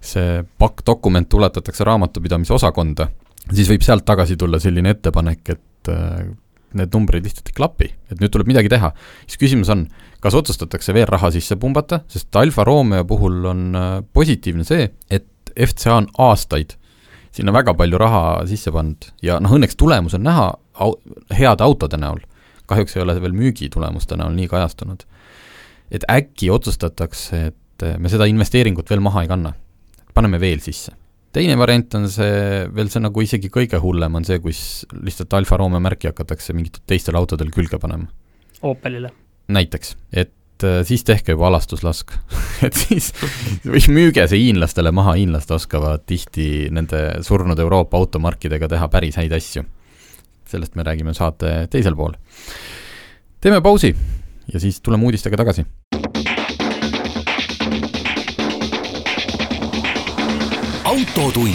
see 0.00 0.42
pakk 0.60 0.84
dokument 0.86 1.28
tuletatakse 1.28 1.84
raamatupidamise 1.88 2.52
osakonda, 2.56 3.08
siis 3.52 3.68
võib 3.72 3.84
sealt 3.84 4.04
tagasi 4.08 4.36
tulla 4.40 4.60
selline 4.60 4.92
ettepanek, 4.96 5.54
et 5.54 5.90
need 6.78 6.94
numbrid 6.94 7.26
lihtsalt 7.26 7.50
ei 7.50 7.56
klapi, 7.56 7.88
et 8.12 8.20
nüüd 8.22 8.32
tuleb 8.32 8.50
midagi 8.50 8.70
teha. 8.72 8.92
siis 9.26 9.40
küsimus 9.40 9.70
on, 9.72 9.86
kas 10.22 10.36
otsustatakse 10.38 10.94
veel 10.94 11.08
raha 11.10 11.30
sisse 11.34 11.56
pumbata, 11.60 12.02
sest 12.08 12.36
Alfa 12.36 12.64
Romeo 12.64 13.04
puhul 13.08 13.44
on 13.50 13.64
äh, 13.74 13.88
positiivne 14.12 14.66
see, 14.66 14.90
et 15.10 15.26
FCA 15.50 15.96
on 15.98 16.08
aastaid 16.18 16.76
sinna 17.34 17.54
väga 17.54 17.74
palju 17.78 17.98
raha 17.98 18.22
sisse 18.50 18.72
pannud 18.74 19.10
ja 19.22 19.38
noh, 19.42 19.54
õnneks 19.58 19.78
tulemus 19.78 20.14
on 20.18 20.24
näha 20.26 20.50
au-, 20.82 20.98
heade 21.36 21.64
autode 21.66 21.98
näol. 22.00 22.22
kahjuks 22.70 22.94
ei 22.96 23.02
ole 23.02 23.16
see 23.16 23.22
veel 23.24 23.34
müügitulemuste 23.34 24.18
näol 24.18 24.34
nii 24.36 24.48
kajastunud. 24.50 25.04
et 25.90 26.06
äkki 26.10 26.50
otsustatakse, 26.50 27.46
et 27.50 27.86
me 27.98 28.08
seda 28.08 28.26
investeeringut 28.30 28.90
veel 28.90 29.00
maha 29.00 29.22
ei 29.22 29.28
kanna, 29.28 29.54
paneme 30.14 30.40
veel 30.40 30.60
sisse 30.60 30.99
teine 31.34 31.56
variant 31.58 31.94
on 31.98 32.08
see, 32.10 32.66
veel 32.74 32.90
see 32.92 33.02
nagu 33.02 33.24
isegi 33.24 33.50
kõige 33.52 33.80
hullem 33.82 34.18
on 34.18 34.26
see, 34.26 34.40
kus 34.42 34.84
lihtsalt 34.96 35.38
Alfa 35.38 35.58
Romeo 35.60 35.82
märki 35.82 36.10
hakatakse 36.10 36.54
mingitel 36.56 36.82
teistel 36.90 37.18
autodel 37.20 37.52
külge 37.54 37.80
panema. 37.82 38.10
Opelile? 38.66 39.12
näiteks, 39.50 39.96
et 40.12 40.62
äh, 40.62 40.80
siis 40.86 41.02
tehke 41.02 41.34
juba 41.34 41.48
alastuslask 41.48 42.12
et 42.66 42.76
siis, 42.78 43.10
või 43.64 43.82
müüge 43.90 44.26
see 44.30 44.44
hiinlastele 44.44 44.92
maha, 44.94 45.16
hiinlased 45.18 45.50
oskavad 45.56 46.04
tihti 46.06 46.68
nende 46.74 47.02
surnud 47.26 47.58
Euroopa 47.58 47.98
automarkidega 47.98 48.70
teha 48.70 48.88
päris 48.92 49.18
häid 49.18 49.34
asju. 49.34 49.64
sellest 50.50 50.74
me 50.78 50.86
räägime 50.86 51.14
saate 51.14 51.66
teisel 51.70 51.96
pool. 51.98 52.14
teeme 53.40 53.60
pausi 53.60 53.94
ja 54.52 54.60
siis 54.60 54.80
tuleme 54.80 55.10
uudistega 55.10 55.36
tagasi 55.40 55.66
autotund. 61.20 61.54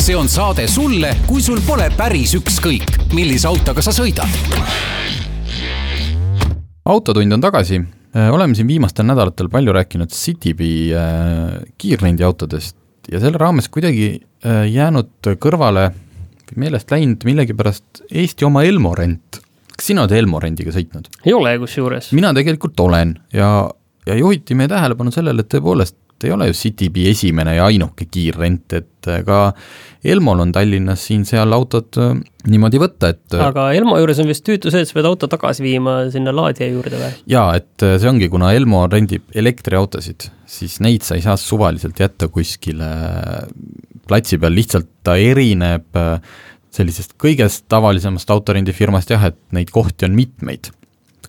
see 0.00 0.16
on 0.16 0.28
saade 0.28 0.64
sulle, 0.68 1.10
kui 1.28 1.42
sul 1.44 1.58
pole 1.66 1.90
päris 1.96 2.32
ükskõik, 2.38 2.88
millise 3.12 3.48
autoga 3.50 3.82
sa 3.84 3.92
sõidad. 3.92 4.30
autotund 6.88 7.36
on 7.36 7.44
tagasi, 7.44 7.82
äh, 8.16 8.30
oleme 8.32 8.56
siin 8.56 8.68
viimastel 8.68 9.04
nädalatel 9.04 9.50
palju 9.52 9.74
rääkinud 9.76 10.12
Citybee 10.12 10.96
äh, 10.96 11.58
kiirrendiautodest 11.78 12.76
ja 13.12 13.20
selle 13.20 13.40
raames 13.40 13.68
kuidagi 13.68 14.08
äh, 14.16 14.64
jäänud 14.72 15.34
kõrvale 15.36 15.90
meelest 16.56 16.90
läinud 16.94 17.26
millegipärast 17.28 18.06
Eesti 18.10 18.48
oma 18.48 18.62
Elmo 18.64 18.94
rent. 18.94 19.42
kas 19.76 19.90
sina 19.90 20.06
oled 20.06 20.16
Elmo 20.16 20.40
rendiga 20.40 20.72
sõitnud? 20.72 21.12
ei 21.26 21.36
ole 21.36 21.58
kusjuures. 21.58 22.12
mina 22.16 22.32
tegelikult 22.32 22.80
olen 22.80 23.18
ja, 23.32 23.68
ja 24.06 24.16
juhiti 24.16 24.56
meie 24.56 24.72
tähelepanu 24.72 25.12
sellele, 25.12 25.44
et 25.44 25.52
tõepoolest 25.52 25.98
ei 26.26 26.32
ole 26.34 26.48
ju 26.50 26.56
Citybee 26.58 27.12
esimene 27.12 27.56
ja 27.58 27.68
ainuke 27.70 28.06
kiirrent, 28.10 28.72
et 28.78 29.10
ka 29.26 29.40
Elmol 30.04 30.42
on 30.44 30.52
Tallinnas 30.52 31.06
siin-seal 31.08 31.52
autod 31.56 31.96
äh, 32.00 32.12
niimoodi 32.50 32.80
võtta, 32.80 33.10
et 33.14 33.36
äh, 33.36 33.44
aga 33.46 33.70
Elmo 33.76 33.96
juures 34.00 34.20
on 34.20 34.28
vist 34.28 34.44
tüütu 34.46 34.72
see, 34.72 34.84
et 34.84 34.90
sa 34.90 34.98
pead 34.98 35.08
auto 35.08 35.28
tagasi 35.32 35.64
viima 35.64 35.96
sinna 36.12 36.34
laadija 36.34 36.68
juurde 36.72 37.00
või? 37.00 37.10
jaa, 37.30 37.46
et 37.60 37.84
äh, 37.86 37.96
see 38.00 38.10
ongi, 38.10 38.28
kuna 38.32 38.52
Elmo 38.56 38.84
rendib 38.90 39.24
elektriautosid, 39.34 40.28
siis 40.48 40.78
neid 40.84 41.06
sa 41.06 41.16
ei 41.18 41.24
saa 41.24 41.38
suvaliselt 41.40 42.00
jätta 42.00 42.28
kuskile 42.32 42.90
platsi 44.08 44.38
peal, 44.40 44.56
lihtsalt 44.56 44.90
ta 45.06 45.16
erineb 45.16 45.96
sellisest 46.74 47.14
kõigest 47.20 47.64
tavalisemast 47.72 48.30
autorendifirmast 48.34 49.14
jah, 49.14 49.30
et 49.30 49.38
neid 49.56 49.70
kohti 49.72 50.08
on 50.08 50.16
mitmeid, 50.18 50.68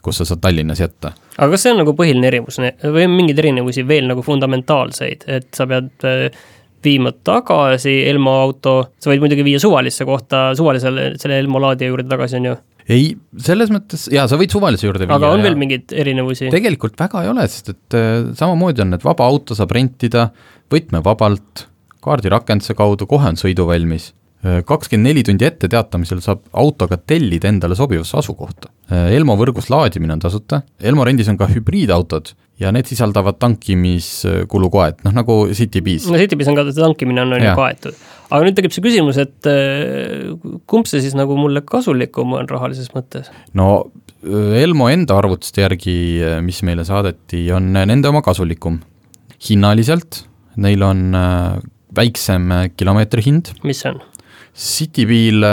kus 0.06 0.22
sa 0.22 0.28
saad 0.30 0.44
Tallinnas 0.44 0.82
jätta. 0.84 1.14
aga 1.38 1.50
kas 1.54 1.66
see 1.66 1.74
on 1.74 1.82
nagu 1.84 1.96
põhiline 1.98 2.30
erinevus 2.30 2.60
või 2.62 3.08
on 3.08 3.16
mingeid 3.16 3.42
erinevusi 3.44 3.86
veel 3.88 4.10
nagu 4.12 4.24
fundamentaalseid, 4.26 5.26
et 5.38 5.50
sa 5.58 5.68
pead 5.70 6.08
äh, 6.08 6.28
viima 6.86 7.12
tagasi 7.26 7.98
Elmo 8.10 8.38
auto, 8.44 8.78
sa 9.02 9.12
võid 9.12 9.24
muidugi 9.24 9.46
viia 9.48 9.60
suvalisse 9.62 10.06
kohta, 10.08 10.48
suvalisele, 10.58 11.14
selle 11.22 11.40
Elmo 11.42 11.62
laadija 11.64 11.92
juurde 11.92 12.10
tagasi, 12.12 12.40
on 12.42 12.50
ju? 12.52 12.58
ei, 12.94 13.08
selles 13.42 13.72
mõttes, 13.74 14.06
jaa, 14.14 14.28
sa 14.30 14.38
võid 14.40 14.54
suvalise 14.54 14.86
juurde 14.88 15.08
viia. 15.08 15.18
aga 15.18 15.32
on 15.34 15.46
veel 15.46 15.58
mingeid 15.60 15.96
erinevusi? 15.96 16.52
tegelikult 16.54 17.00
väga 17.02 17.26
ei 17.26 17.32
ole, 17.32 17.48
sest 17.52 17.74
et 17.74 17.98
äh, 17.98 18.20
samamoodi 18.38 18.86
on, 18.86 18.98
et 18.98 19.08
vaba 19.08 19.30
auto 19.30 19.58
saab 19.58 19.74
rentida 19.76 20.30
võtmevabalt, 20.74 21.66
kaardirakenduse 22.06 22.78
kaudu, 22.78 23.10
kohe 23.10 23.34
on 23.34 23.42
sõiduvalmis 23.42 24.12
kakskümmend 24.68 25.10
neli 25.10 25.24
tundi 25.25 25.46
ette 25.48 25.70
teatamisel 25.72 26.20
saab 26.22 26.44
autoga 26.62 27.00
tellida 27.02 27.50
endale 27.50 27.78
sobivasse 27.78 28.20
asukohta. 28.20 28.70
Elmo 29.16 29.34
võrgus 29.40 29.72
laadimine 29.74 30.14
on 30.14 30.22
tasuta, 30.22 30.62
Elmo 30.78 31.06
rendis 31.08 31.32
on 31.32 31.40
ka 31.40 31.48
hübriidautod 31.50 32.36
ja 32.62 32.72
need 32.75 32.88
sisaldavad 32.88 33.38
tankimiskulukoed, 33.42 35.02
noh 35.06 35.16
nagu 35.16 35.38
Citybees. 35.56 36.08
no 36.12 36.20
Citybees 36.20 36.50
on 36.52 36.58
ka, 36.58 36.66
tankimine 36.78 37.25
on, 37.25 37.36
on 37.36 37.44
ju 37.44 37.52
kaetud. 37.58 38.00
aga 38.30 38.48
nüüd 38.48 38.58
tekib 38.58 38.75
see 38.75 38.86
küsimus, 38.86 39.20
et 39.22 39.50
äh, 39.52 40.32
kumb 40.70 40.88
see 40.90 41.04
siis 41.04 41.18
nagu 41.20 41.36
mulle 41.40 41.66
kasulikum 41.68 42.38
on 42.40 42.50
rahalises 42.52 42.94
mõttes? 42.96 43.32
no 43.58 43.70
äh, 44.24 44.62
Elmo 44.64 44.88
enda 44.94 45.20
arvutuste 45.20 45.66
järgi, 45.66 45.98
äh, 46.24 46.40
mis 46.46 46.64
meile 46.68 46.88
saadeti, 46.88 47.44
on 47.56 47.74
nende 47.75 48.12
oma 48.12 48.24
kasulikum. 48.25 48.80
hinnaliselt, 49.50 50.24
neil 50.56 50.84
on 50.88 51.10
väiksem 51.96 52.52
kilomeetri 52.80 53.25
hind. 53.28 53.56
mis 53.68 53.84
see 53.84 53.92
on? 53.92 54.04
Citybil, 54.56 55.44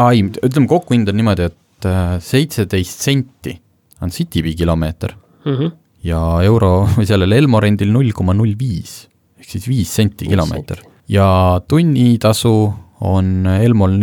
ai, 0.00 0.22
ütleme 0.24 0.68
kokkuhind 0.70 1.10
on 1.12 1.18
niimoodi, 1.20 1.50
et 1.50 1.88
äh, 1.88 2.16
seitseteist 2.24 3.04
senti 3.04 3.52
on 4.00 4.12
Citybee 4.14 4.56
kilomeeter. 4.56 5.12
Mm 5.44 5.54
-hmm. 5.54 5.76
ja 6.04 6.20
euro 6.42 6.86
või 6.96 7.06
sellel 7.06 7.32
Elmo 7.32 7.60
rendil 7.60 7.92
null 7.92 8.12
koma 8.12 8.34
null 8.34 8.54
viis 8.58 9.08
ehk 9.38 9.50
siis 9.50 9.68
viis 9.68 9.94
senti 9.94 10.26
kilomeeter. 10.28 10.82
ja 11.08 11.60
tunnitasu 11.68 12.74
on 13.00 13.46
Elmol 13.46 14.00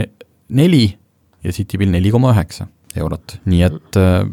neli 0.50 0.86
ja 1.44 1.52
Citybil 1.52 1.92
neli 1.92 2.12
koma 2.12 2.32
üheksa 2.34 2.68
eurot, 2.96 3.40
nii 3.46 3.62
et 3.68 4.00
äh, 4.00 4.26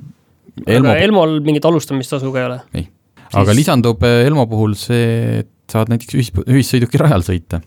Elmo 0.66 0.92
aga 0.92 1.02
Elmol 1.02 1.40
mingit 1.40 1.64
alustamistasu 1.64 2.32
ka 2.32 2.40
ei 2.40 2.46
ole? 2.46 2.60
ei, 2.74 2.86
aga 3.32 3.50
siis... 3.50 3.58
lisandub 3.58 4.02
äh, 4.06 4.22
Elmo 4.26 4.46
puhul 4.46 4.74
see, 4.78 5.42
et 5.42 5.50
saad 5.72 5.92
näiteks 5.92 6.14
ühis, 6.14 6.32
ühissõiduki 6.46 7.00
rajal 7.02 7.26
sõita 7.26 7.60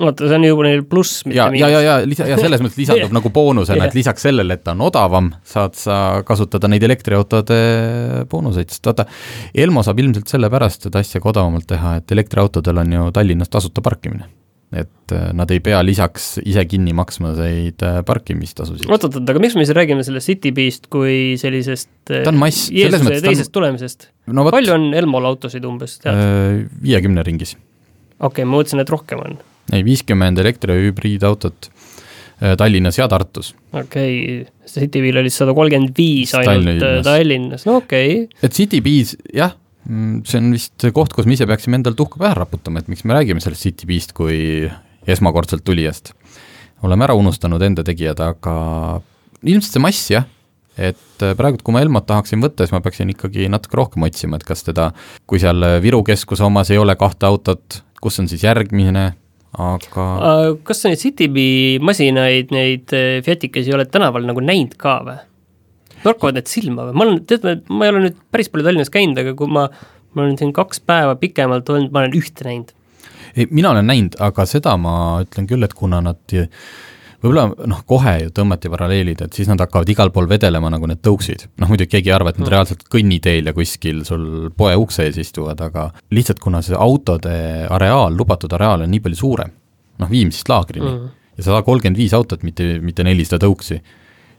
vaata, 0.00 0.28
see 0.28 0.38
on 0.38 0.46
juba 0.46 0.66
neil 0.66 0.84
pluss, 0.88 1.22
mitte 1.26 1.38
ja, 1.38 1.48
miinus. 1.52 1.64
ja, 1.64 1.70
ja, 1.80 1.80
ja 2.00 2.08
lisa, 2.08 2.26
ja 2.30 2.38
selles 2.40 2.62
mõttes 2.64 2.80
lisandub 2.80 3.14
nagu 3.18 3.32
boonusena, 3.34 3.88
et 3.88 3.96
lisaks 3.96 4.28
sellele, 4.28 4.58
et 4.58 4.64
ta 4.66 4.76
on 4.76 4.84
odavam, 4.88 5.32
saad 5.46 5.78
sa 5.78 5.96
kasutada 6.26 6.70
neid 6.72 6.84
elektriautode 6.88 7.62
boonuseid, 8.30 8.72
sest 8.72 8.92
vaata, 8.92 9.08
Elmo 9.54 9.84
saab 9.86 10.00
ilmselt 10.02 10.30
sellepärast 10.32 10.88
seda 10.88 11.02
asja 11.02 11.22
ka 11.22 11.32
odavamalt 11.32 11.68
teha, 11.70 11.98
et 12.00 12.14
elektriautodel 12.14 12.84
on 12.84 12.96
ju 12.98 13.10
Tallinnas 13.16 13.52
tasuta 13.52 13.84
parkimine 13.84 14.30
et 14.72 15.12
äh, 15.12 15.28
nad 15.36 15.50
ei 15.52 15.60
pea 15.60 15.82
lisaks 15.84 16.38
ise 16.40 16.64
kinni 16.68 16.94
maksma 16.96 17.34
neid 17.36 17.82
äh, 17.84 18.00
parkimistasusid. 18.08 18.88
oot, 18.88 19.04
oot, 19.04 19.18
oot, 19.20 19.28
aga 19.28 19.42
miks 19.42 19.56
me 19.58 19.66
siis 19.66 19.76
räägime 19.76 20.04
sellest 20.06 20.30
Citybeest 20.30 20.88
kui 20.92 21.36
sellisest 21.40 21.92
äh, 22.08 22.24
ta 22.24 22.32
on 22.32 22.40
mass, 22.40 22.70
selles 22.72 23.04
mõttes 23.04 23.24
teisest 23.26 23.52
on... 23.52 23.56
tulemisest 23.58 24.08
no,? 24.32 24.46
palju 24.48 24.72
on 24.78 24.88
Elmol 24.96 25.28
autosid 25.34 25.68
umbes, 25.68 25.98
tead? 26.02 26.16
Viiekümne 26.82 27.24
ringis. 27.28 27.56
okei 28.16 28.30
okay,, 28.30 28.48
ma 28.48 28.56
mõtlesin, 28.56 28.80
et 28.80 28.94
rohkem 28.96 29.20
on 29.20 29.36
ei, 29.70 29.84
viiskümmend 29.86 30.40
elektri- 30.42 30.74
ja 30.74 30.88
hübriidautot 30.88 31.68
äh, 31.68 32.56
Tallinnas 32.58 32.98
ja 32.98 33.08
Tartus. 33.08 33.52
okei 33.72 34.42
okay., 34.42 34.52
Citybee'l 34.72 35.22
oli 35.22 35.32
sada 35.32 35.54
kolmkümmend 35.56 35.94
viis 35.96 36.34
ainult 36.38 36.68
äh, 36.74 36.80
Tallinnas, 36.80 37.06
Tallinnas., 37.06 37.66
no 37.68 37.78
okei 37.82 38.24
okay.. 38.24 38.42
et 38.42 38.56
Citybees, 38.58 39.16
jah, 39.34 39.54
mm, 39.88 40.22
see 40.28 40.42
on 40.42 40.50
vist 40.56 40.88
koht, 40.96 41.14
kus 41.16 41.28
me 41.28 41.38
ise 41.38 41.48
peaksime 41.50 41.78
endale 41.80 41.98
tuhka 41.98 42.20
pähe 42.22 42.34
raputama, 42.40 42.82
et 42.82 42.90
miks 42.92 43.06
me 43.06 43.16
räägime 43.18 43.44
sellest 43.44 43.68
Citybeest 43.68 44.16
kui 44.16 44.68
esmakordselt 45.06 45.64
tulijast. 45.66 46.12
oleme 46.82 47.06
ära 47.06 47.14
unustanud 47.14 47.62
enda 47.62 47.84
tegijad, 47.86 48.20
aga 48.22 48.54
ilmselt 49.42 49.76
see 49.76 49.82
mass 49.82 50.10
jah, 50.10 50.26
et 50.76 51.22
äh, 51.22 51.36
praegu, 51.38 51.60
kui 51.62 51.74
ma 51.74 51.82
Elmot 51.84 52.06
tahaksin 52.08 52.42
võtta, 52.42 52.66
siis 52.66 52.74
ma 52.74 52.82
peaksin 52.84 53.10
ikkagi 53.12 53.48
natuke 53.52 53.78
rohkem 53.78 54.06
otsima, 54.08 54.38
et 54.38 54.46
kas 54.46 54.64
teda, 54.66 54.90
kui 55.30 55.42
seal 55.42 55.62
Viru 55.84 56.02
keskuse 56.06 56.44
omas 56.46 56.72
ei 56.72 56.80
ole 56.80 56.96
kahte 56.98 57.28
autot, 57.28 57.82
kus 58.02 58.18
on 58.18 58.30
siis 58.30 58.42
järgmine, 58.42 59.12
aga 59.52 60.06
kas 60.64 60.80
sa 60.80 60.92
neid 60.92 61.02
Citybee 61.02 61.80
masinaid, 61.84 62.52
neid 62.54 62.92
eh, 62.96 63.20
Fiatikesi 63.24 63.74
oled 63.76 63.90
tänaval 63.92 64.24
nagu 64.28 64.44
näinud 64.44 64.78
ka 64.80 65.00
või? 65.06 65.18
torkavad 66.02 66.38
need 66.38 66.50
silma 66.50 66.88
või? 66.88 66.96
ma 66.96 67.06
olen, 67.06 67.18
tead, 67.28 67.44
ma 67.68 67.86
ei 67.86 67.92
ole 67.92 68.06
nüüd 68.06 68.22
päris 68.32 68.48
palju 68.52 68.66
Tallinnas 68.66 68.92
käinud, 68.92 69.18
aga 69.20 69.34
kui 69.38 69.50
ma, 69.52 69.66
ma 70.16 70.24
olen 70.24 70.38
siin 70.40 70.54
kaks 70.56 70.82
päeva 70.88 71.18
pikemalt 71.20 71.68
olnud, 71.68 71.92
ma 71.92 72.04
olen 72.04 72.16
ühte 72.18 72.46
näinud. 72.48 72.72
ei, 73.36 73.46
mina 73.50 73.74
olen 73.74 73.88
näinud, 73.90 74.18
aga 74.24 74.46
seda 74.48 74.74
ma 74.80 74.94
ütlen 75.26 75.48
küll, 75.50 75.68
et 75.68 75.76
kuna 75.78 76.00
nad 76.04 76.36
võib-olla 77.22 77.68
noh, 77.70 77.82
kohe 77.88 78.14
ju 78.24 78.32
tõmmati 78.34 78.70
paralleelid, 78.72 79.22
et 79.26 79.36
siis 79.36 79.48
nad 79.50 79.60
hakkavad 79.62 79.88
igal 79.92 80.10
pool 80.14 80.28
vedelema 80.30 80.70
nagu 80.72 80.88
need 80.90 81.02
tõuksid. 81.04 81.46
noh, 81.62 81.70
muidugi 81.70 81.94
keegi 81.94 82.10
ei 82.10 82.16
arva, 82.16 82.32
et 82.32 82.40
nad 82.40 82.46
mm. 82.46 82.52
reaalselt 82.54 82.84
kõnniteel 82.92 83.50
ja 83.50 83.54
kuskil 83.56 84.02
sul 84.08 84.50
poe 84.56 84.74
ukse 84.78 85.06
ees 85.06 85.18
istuvad, 85.22 85.60
aga 85.62 85.88
lihtsalt 86.14 86.42
kuna 86.42 86.62
see 86.66 86.78
autode 86.78 87.34
areaal, 87.70 88.16
lubatud 88.18 88.52
areaal 88.58 88.86
on 88.86 88.92
nii 88.92 89.04
palju 89.04 89.22
suurem, 89.22 89.54
noh, 90.02 90.10
Viimsist 90.10 90.50
laagrini 90.50 90.88
mm., 90.88 91.08
ja 91.38 91.46
sada 91.46 91.62
kolmkümmend 91.64 92.00
viis 92.00 92.12
autot, 92.16 92.42
mitte, 92.44 92.76
mitte 92.84 93.06
nelisada 93.06 93.46
tõuksi, 93.46 93.78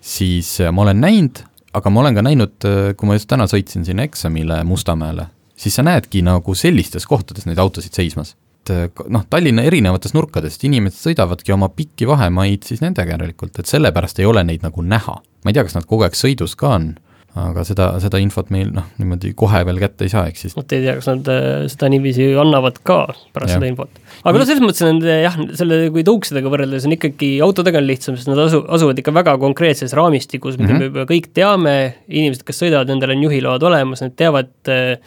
siis 0.04 0.60
äh, 0.62 0.74
ma 0.76 0.86
olen 0.86 1.00
näinud, 1.02 1.44
aga 1.74 1.90
ma 1.90 2.04
olen 2.04 2.20
ka 2.20 2.26
näinud, 2.26 2.58
äh, 2.68 2.92
kui 3.00 3.10
ma 3.10 3.18
just 3.18 3.32
täna 3.32 3.48
sõitsin 3.50 3.88
sinna 3.88 4.06
eksamile 4.06 4.62
Mustamäele, 4.68 5.30
siis 5.58 5.80
sa 5.80 5.86
näedki 5.88 6.22
nagu 6.26 6.56
sellistes 6.58 7.08
kohtades 7.10 7.48
neid 7.48 7.62
autosid 7.64 7.96
seismas 7.96 8.36
et 8.72 9.04
noh, 9.12 9.26
Tallinna 9.30 9.66
erinevatest 9.68 10.16
nurkadest 10.16 10.64
inimesed 10.64 11.10
sõidavadki 11.10 11.56
oma 11.56 11.70
pikki 11.74 12.08
vahemaid 12.08 12.68
siis 12.68 12.84
nendega 12.84 13.18
järelikult, 13.18 13.60
et 13.60 13.70
sellepärast 13.70 14.20
ei 14.20 14.30
ole 14.30 14.44
neid 14.48 14.64
nagu 14.64 14.82
näha. 14.82 15.20
ma 15.44 15.52
ei 15.52 15.58
tea, 15.58 15.66
kas 15.68 15.76
nad 15.76 15.88
kogu 15.90 16.06
aeg 16.06 16.16
sõidus 16.16 16.56
ka 16.56 16.70
on, 16.78 16.94
aga 17.34 17.64
seda, 17.66 17.88
seda 18.02 18.20
infot 18.22 18.52
meil 18.54 18.70
noh, 18.76 18.86
niimoodi 19.02 19.32
kohe 19.38 19.64
veel 19.66 19.80
kätte 19.82 20.06
ei 20.06 20.12
saa, 20.12 20.28
ehk 20.30 20.38
siis 20.38 20.54
vot 20.54 20.76
ei 20.76 20.84
tea, 20.84 20.94
kas 21.00 21.10
nad 21.10 21.30
äh, 21.34 21.66
seda 21.72 21.90
niiviisi 21.90 22.30
annavad 22.40 22.78
ka 22.86 23.00
pärast 23.34 23.56
ja. 23.56 23.58
seda 23.58 23.72
infot. 23.72 24.00
aga 24.22 24.38
noh, 24.38 24.48
selles 24.48 24.64
mõttes 24.64 24.86
nende 24.86 25.18
jah, 25.24 25.40
selle, 25.58 25.80
kui 25.96 26.06
tõuksidega 26.06 26.54
võrreldes 26.54 26.86
on 26.88 26.94
ikkagi, 26.96 27.34
autodega 27.46 27.82
on 27.82 27.90
lihtsam, 27.90 28.20
sest 28.20 28.30
nad 28.30 28.40
asu, 28.46 28.62
asuvad 28.78 29.02
ikka 29.02 29.16
väga 29.18 29.36
konkreetses 29.42 29.98
raamistikus, 29.98 30.60
mida 30.62 30.76
mm 30.76 30.80
-hmm. 30.80 30.94
me 30.94 31.04
juba 31.04 31.10
kõik 31.10 31.32
teame, 31.34 31.76
inimesed, 32.08 32.46
kes 32.46 32.64
sõidavad, 32.64 32.94
nendel 32.94 33.18
on 33.18 33.26
juhiload 33.26 33.66
olemas, 33.72 34.06
nad 34.06 34.14
teavad 34.20 34.54
äh, 34.70 35.02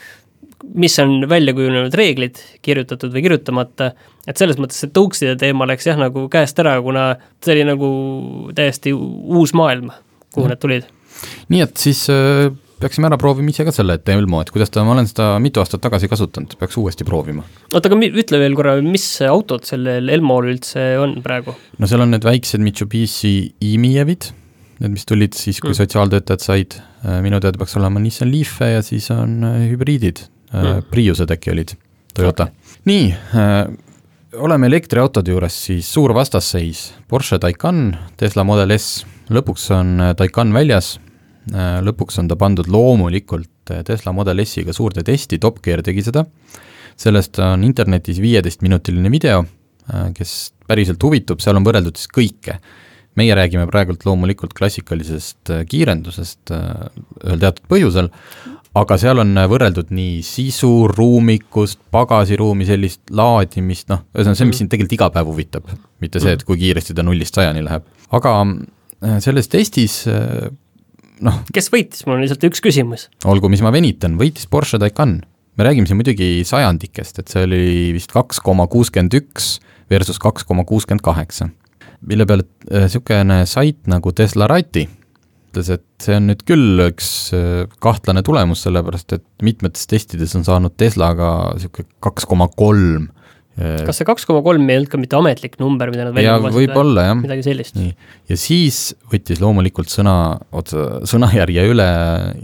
mis 0.74 0.98
on 1.02 1.28
välja 1.28 1.54
kujunenud 1.56 1.94
reeglid, 1.96 2.40
kirjutatud 2.64 3.14
või 3.14 3.24
kirjutamata, 3.26 3.92
et 4.26 4.40
selles 4.40 4.58
mõttes 4.60 4.80
see 4.82 4.92
tõukside 4.94 5.36
teema 5.40 5.68
läks 5.68 5.88
jah, 5.88 5.98
nagu 6.00 6.26
käest 6.32 6.58
ära, 6.62 6.76
kuna 6.84 7.08
see 7.44 7.56
oli 7.56 7.66
nagu 7.68 7.88
täiesti 8.56 8.94
uus 8.96 9.54
maailm, 9.56 9.92
kuhu 10.34 10.50
need 10.50 10.62
tulid. 10.62 10.88
nii 11.52 11.62
et 11.64 11.76
siis 11.80 12.06
äh, 12.12 12.50
peaksime 12.80 13.08
ära 13.08 13.18
proovima 13.20 13.52
ise 13.52 13.64
ka 13.66 13.72
selle 13.74 13.96
Elmo, 14.12 14.40
et 14.44 14.50
kuidas 14.52 14.72
ta, 14.72 14.84
ma 14.84 14.94
olen 14.94 15.08
seda 15.08 15.30
mitu 15.42 15.62
aastat 15.62 15.82
tagasi 15.84 16.10
kasutanud, 16.12 16.56
peaks 16.60 16.76
uuesti 16.80 17.06
proovima. 17.08 17.44
oota, 17.72 17.88
aga 17.88 18.00
ütle 18.08 18.40
veel 18.42 18.56
korra, 18.58 18.76
mis 18.84 19.06
autod 19.26 19.64
sellel 19.68 20.10
Elmol 20.12 20.50
üldse 20.52 20.88
on 21.02 21.18
praegu? 21.24 21.56
no 21.78 21.88
seal 21.90 22.04
on 22.04 22.12
need 22.14 22.26
väiksed 22.26 22.62
Mitsubishi 22.64 23.36
e-Mievid, 23.64 24.30
need, 24.82 24.92
mis 24.92 25.08
tulid 25.08 25.36
siis, 25.38 25.60
kui 25.62 25.72
mm. 25.72 25.80
sotsiaaltöötajad 25.80 26.44
said, 26.44 26.80
äh, 27.04 27.20
minu 27.24 27.40
teada 27.40 27.60
peaks 27.60 27.76
olema 27.80 28.02
Nissan 28.02 28.32
Leafe 28.32 28.74
ja 28.76 28.84
siis 28.84 29.08
on 29.14 29.40
äh, 29.46 29.62
hübriidid 29.72 30.26
mm., 30.52 30.86
Priused 30.90 31.30
äkki 31.30 31.52
olid, 31.52 31.74
Toyota. 32.14 32.48
Okay.. 32.50 32.80
nii 32.90 33.10
äh,, 33.12 33.66
oleme 34.36 34.68
elektriautode 34.70 35.32
juures, 35.32 35.56
siis 35.68 35.88
suur 35.92 36.14
vastasseis, 36.16 36.90
Porsche 37.08 37.38
Taycan, 37.42 37.90
Tesla 38.20 38.44
Model 38.44 38.74
S, 38.76 39.04
lõpuks 39.32 39.68
on 39.76 39.96
äh, 40.00 40.14
Taycan 40.18 40.52
väljas. 40.56 40.96
Äh,, 41.52 41.78
lõpuks 41.86 42.20
on 42.22 42.30
ta 42.30 42.38
pandud 42.40 42.68
loomulikult 42.72 43.50
Tesla 43.66 44.12
Model 44.14 44.44
S-iga 44.44 44.74
suurde 44.76 45.02
testi, 45.06 45.40
Top 45.42 45.60
Gear 45.64 45.82
tegi 45.82 46.04
seda, 46.06 46.24
sellest 46.96 47.40
on 47.42 47.64
internetis 47.66 48.20
viieteistminutiline 48.22 49.10
video, 49.10 49.40
kes 50.14 50.34
päriselt 50.66 51.02
huvitub, 51.02 51.42
seal 51.42 51.58
on 51.58 51.66
võrreldud 51.66 51.98
siis 51.98 52.10
kõike, 52.10 52.56
meie 53.18 53.34
räägime 53.34 53.66
praegult 53.70 54.06
loomulikult 54.06 54.54
klassikalisest 54.56 55.52
kiirendusest 55.70 56.54
ühel 56.54 57.42
teatud 57.42 57.66
põhjusel, 57.70 58.10
aga 58.76 58.98
seal 59.00 59.22
on 59.22 59.32
võrreldud 59.50 59.92
nii 59.94 60.20
sisu, 60.26 60.70
ruumikust, 60.90 61.80
pagasiruumi, 61.94 62.66
sellist 62.68 63.02
laadimist, 63.16 63.88
noh, 63.92 64.04
ühesõnaga 64.14 64.40
see, 64.40 64.50
mis 64.50 64.60
sind 64.62 64.72
tegelikult 64.72 64.96
iga 64.98 65.10
päev 65.14 65.30
huvitab, 65.32 65.70
mitte 66.04 66.22
see, 66.22 66.36
et 66.36 66.44
kui 66.46 66.60
kiiresti 66.60 66.96
ta 66.96 67.04
nullist 67.06 67.36
sajani 67.38 67.64
läheb. 67.66 67.86
aga 68.16 68.34
äh, 68.44 69.18
selles 69.24 69.48
testis 69.52 70.02
noh. 71.24 71.40
kes 71.54 71.72
võitis, 71.72 72.04
mul 72.06 72.18
on 72.18 72.26
lihtsalt 72.26 72.48
üks 72.50 72.64
küsimus. 72.64 73.08
olgu, 73.24 73.50
mis 73.52 73.64
ma 73.64 73.72
venitan, 73.74 74.18
võitis 74.20 74.48
Porsche 74.50 74.80
Taycan. 74.82 75.20
me 75.56 75.68
räägime 75.68 75.88
siin 75.88 76.00
muidugi 76.00 76.44
sajandikest, 76.44 77.22
et 77.22 77.32
see 77.32 77.46
oli 77.48 77.62
vist 77.96 78.12
kaks 78.12 78.42
koma 78.44 78.68
kuuskümmend 78.70 79.16
üks 79.16 79.56
versus 79.90 80.20
kaks 80.20 80.44
koma 80.44 80.66
kuuskümmend 80.68 81.04
kaheksa 81.06 81.48
mille 82.06 82.26
peale 82.26 82.44
niisugune 82.70 83.40
äh, 83.42 83.48
sait 83.48 83.86
nagu 83.90 84.12
Tesla 84.12 84.46
Rati 84.50 84.86
ütles, 85.56 85.70
et 85.72 86.04
see 86.04 86.16
on 86.18 86.28
nüüd 86.30 86.42
küll 86.48 86.80
üks 86.86 87.10
äh, 87.36 87.64
kahtlane 87.82 88.22
tulemus, 88.26 88.64
sellepärast 88.66 89.16
et 89.16 89.24
mitmetes 89.44 89.88
testides 89.90 90.34
on 90.36 90.44
saanud 90.46 90.76
Teslaga 90.78 91.52
niisugune 91.56 91.88
kaks 92.04 92.26
koma 92.28 92.48
kolm. 92.52 93.08
Äh, 93.56 93.80
kas 93.88 94.00
see 94.00 94.08
kaks 94.08 94.28
koma 94.28 94.42
kolm 94.44 94.68
ei 94.68 94.80
olnud 94.80 94.92
ka 94.92 95.00
mitte 95.00 95.16
ametlik 95.18 95.56
number, 95.62 95.92
mida 95.92 96.08
nad 96.08 96.16
välja 96.16 96.36
lubasid? 96.36 96.58
võib-olla, 96.60 97.06
jah. 97.08 97.16
midagi 97.22 97.46
sellist. 97.46 97.80
ja 98.28 98.40
siis 98.40 98.82
võttis 99.12 99.40
loomulikult 99.40 99.92
sõna 99.92 100.36
otsa, 100.52 101.00
sõnajärje 101.08 101.64
üle 101.72 101.88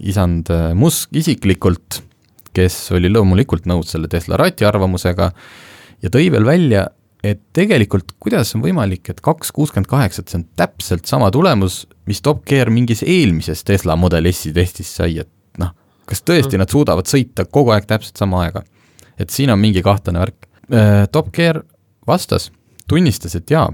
isand 0.09 0.49
Musk 0.79 1.13
isiklikult, 1.21 2.01
kes 2.57 2.81
oli 2.97 3.13
loomulikult 3.13 3.69
nõus 3.69 3.93
selle 3.93 4.09
Tesla 4.13 4.41
Rati 4.41 4.67
arvamusega 4.69 5.31
ja 6.03 6.13
tõi 6.13 6.27
veel 6.33 6.49
välja, 6.49 6.89
et 7.23 7.41
tegelikult 7.55 8.17
kuidas 8.23 8.51
on 8.57 8.65
võimalik, 8.65 9.07
et 9.13 9.21
kaks 9.23 9.53
kuuskümmend 9.55 9.89
kaheksa, 9.91 10.23
et 10.23 10.33
see 10.33 10.41
on 10.41 10.47
täpselt 10.59 11.07
sama 11.11 11.31
tulemus, 11.35 11.85
mis 12.07 12.23
Top 12.23 12.45
Gear 12.49 12.71
mingis 12.71 13.03
eelmises 13.07 13.65
Tesla 13.65 13.97
Model 13.97 14.29
S-i 14.33 14.53
testis 14.53 14.91
sai, 14.97 15.19
et 15.23 15.61
noh, 15.63 15.75
kas 16.09 16.25
tõesti 16.25 16.57
mm. 16.57 16.63
nad 16.65 16.73
suudavad 16.73 17.11
sõita 17.11 17.47
kogu 17.47 17.75
aeg 17.75 17.87
täpselt 17.91 18.21
sama 18.21 18.45
aega? 18.47 18.65
et 19.21 19.31
siin 19.31 19.53
on 19.53 19.61
mingi 19.61 19.83
kahtlane 19.85 20.19
värk. 20.19 20.49
Äh, 20.73 21.05
Top 21.13 21.29
Gear 21.37 21.61
vastas, 22.09 22.49
tunnistas, 22.89 23.37
et 23.39 23.51
jaa, 23.51 23.69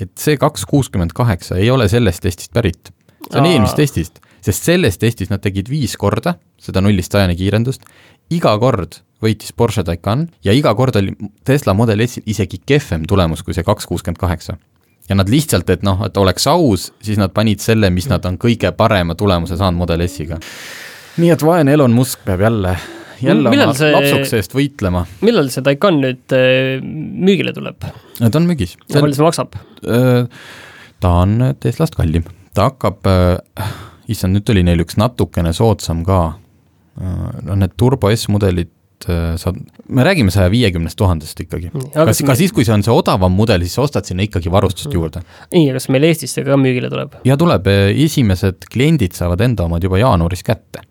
et 0.00 0.10
see 0.18 0.38
kaks 0.40 0.64
kuuskümmend 0.66 1.12
kaheksa 1.14 1.58
ei 1.60 1.70
ole 1.70 1.86
sellest 1.92 2.22
testist 2.24 2.52
pärit, 2.56 2.90
see 3.28 3.38
on 3.38 3.46
eelmisest 3.46 3.78
testist, 3.78 4.22
sest 4.42 4.66
selles 4.66 4.98
testis 4.98 5.30
nad 5.30 5.42
tegid 5.44 5.70
viis 5.70 5.94
korda 6.00 6.34
seda 6.62 6.82
nullist 6.82 7.14
sajani 7.14 7.36
kiirendust, 7.38 7.84
iga 8.32 8.54
kord 8.62 9.02
võitis 9.22 9.54
Porsche 9.54 9.84
Taycan 9.86 10.26
ja 10.42 10.54
iga 10.56 10.72
kord 10.78 10.96
oli 10.98 11.14
Tesla 11.46 11.74
Model 11.78 12.02
S-il 12.06 12.26
isegi 12.32 12.58
kehvem 12.66 13.06
tulemus 13.08 13.44
kui 13.46 13.54
see 13.54 13.66
kaks 13.66 13.86
kuuskümmend 13.90 14.18
kaheksa. 14.18 14.56
Ja 15.08 15.18
nad 15.18 15.30
lihtsalt, 15.30 15.70
et 15.74 15.84
noh, 15.86 16.00
et 16.06 16.16
oleks 16.16 16.46
aus, 16.50 16.88
siis 17.02 17.20
nad 17.20 17.32
panid 17.34 17.62
selle, 17.62 17.90
mis 17.94 18.08
nad 18.10 18.24
on 18.28 18.38
kõige 18.40 18.72
parema 18.76 19.16
tulemuse 19.18 19.58
saanud 19.60 19.80
Model 19.82 20.04
S-iga. 20.06 20.38
nii 21.20 21.30
et 21.34 21.44
vaene 21.44 21.74
Elon 21.76 21.92
Musk 21.92 22.24
peab 22.26 22.40
jälle 22.40 22.76
jälle 23.22 23.50
millal 23.52 23.70
oma 23.70 23.78
see, 23.78 23.92
lapsukese 23.94 24.40
eest 24.40 24.56
võitlema. 24.56 25.04
millal 25.22 25.50
see 25.52 25.64
Taycan 25.66 26.00
nüüd 26.02 26.36
äh, 26.36 26.82
müügile 26.82 27.54
tuleb? 27.56 27.78
ta 28.18 28.30
on 28.38 28.46
müügis. 28.48 28.76
palju 28.92 29.18
see 29.18 29.26
maksab? 29.26 29.58
Äh, 29.86 30.28
ta 31.02 31.16
on 31.24 31.38
Teslast 31.60 31.98
kallim, 31.98 32.26
ta 32.56 32.70
hakkab 32.70 33.10
äh,, 33.10 33.74
issand, 34.10 34.36
nüüd 34.36 34.46
tuli 34.48 34.64
neil 34.66 34.82
üks 34.84 34.98
natukene 35.00 35.54
soodsam 35.56 36.06
ka 36.06 36.22
no 37.00 37.54
need 37.56 37.72
Turbo 37.80 38.10
S-mudelid 38.12 38.68
et 39.02 39.08
äh, 39.10 39.34
sa, 39.40 39.52
me 39.88 40.06
räägime 40.06 40.30
saja 40.34 40.50
viiekümnest 40.52 40.98
tuhandest 40.98 41.40
ikkagi. 41.44 41.72
kas, 41.94 42.22
ka 42.26 42.36
siis, 42.38 42.54
kui 42.54 42.66
see 42.68 42.74
on 42.76 42.84
see 42.86 42.94
odavam 42.94 43.34
mudel, 43.34 43.64
siis 43.66 43.76
sa 43.78 43.86
ostad 43.86 44.08
sinna 44.08 44.26
ikkagi 44.26 44.52
varustust 44.52 44.90
mm. 44.90 44.98
juurde. 44.98 45.24
nii, 45.54 45.72
kas 45.76 45.90
meil 45.92 46.08
Eestis 46.10 46.36
see 46.36 46.46
ka 46.46 46.58
müügile 46.60 46.92
tuleb? 46.92 47.18
ja 47.26 47.36
tuleb, 47.40 47.68
esimesed 48.06 48.70
kliendid 48.72 49.18
saavad 49.18 49.42
enda 49.44 49.68
omad 49.68 49.84
juba 49.84 50.00
jaanuaris 50.02 50.46
kätte 50.46 50.86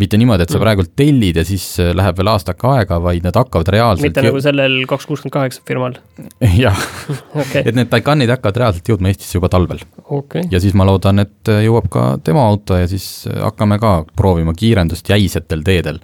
mitte 0.00 0.18
niimoodi, 0.18 0.42
et 0.42 0.50
sa 0.50 0.58
mm. 0.58 0.64
praegult 0.64 0.92
tellid 0.98 1.36
ja 1.38 1.44
siis 1.46 1.64
äh, 1.82 1.92
läheb 1.94 2.18
veel 2.18 2.30
aastake 2.32 2.66
aega, 2.66 2.98
vaid 3.02 3.26
need 3.26 3.36
hakkavad 3.38 3.70
reaalselt 3.70 4.08
mitte 4.08 4.24
nagu 4.26 4.40
sellel 4.42 4.80
kaks 4.90 5.06
kuuskümmend 5.06 5.34
kaheksa 5.36 5.62
firmal? 5.68 5.98
jah 6.64 6.80
et 7.62 7.74
need 7.76 7.90
Taycanid 7.92 8.32
hakkavad 8.34 8.58
reaalselt 8.64 8.90
jõudma 8.90 9.12
Eestisse 9.12 9.38
juba 9.38 9.50
talvel 9.52 9.84
okay.. 10.04 10.48
ja 10.50 10.58
siis 10.62 10.74
ma 10.74 10.86
loodan, 10.88 11.22
et 11.22 11.52
äh, 11.52 11.62
jõuab 11.68 11.86
ka 11.94 12.06
tema 12.26 12.46
auto 12.50 12.78
ja 12.80 12.90
siis 12.90 13.28
hakkame 13.30 13.78
ka 13.82 14.00
proovima 14.18 14.56
kiirendust 14.58 15.14
jäisetel 15.14 15.62
teedel 15.66 16.02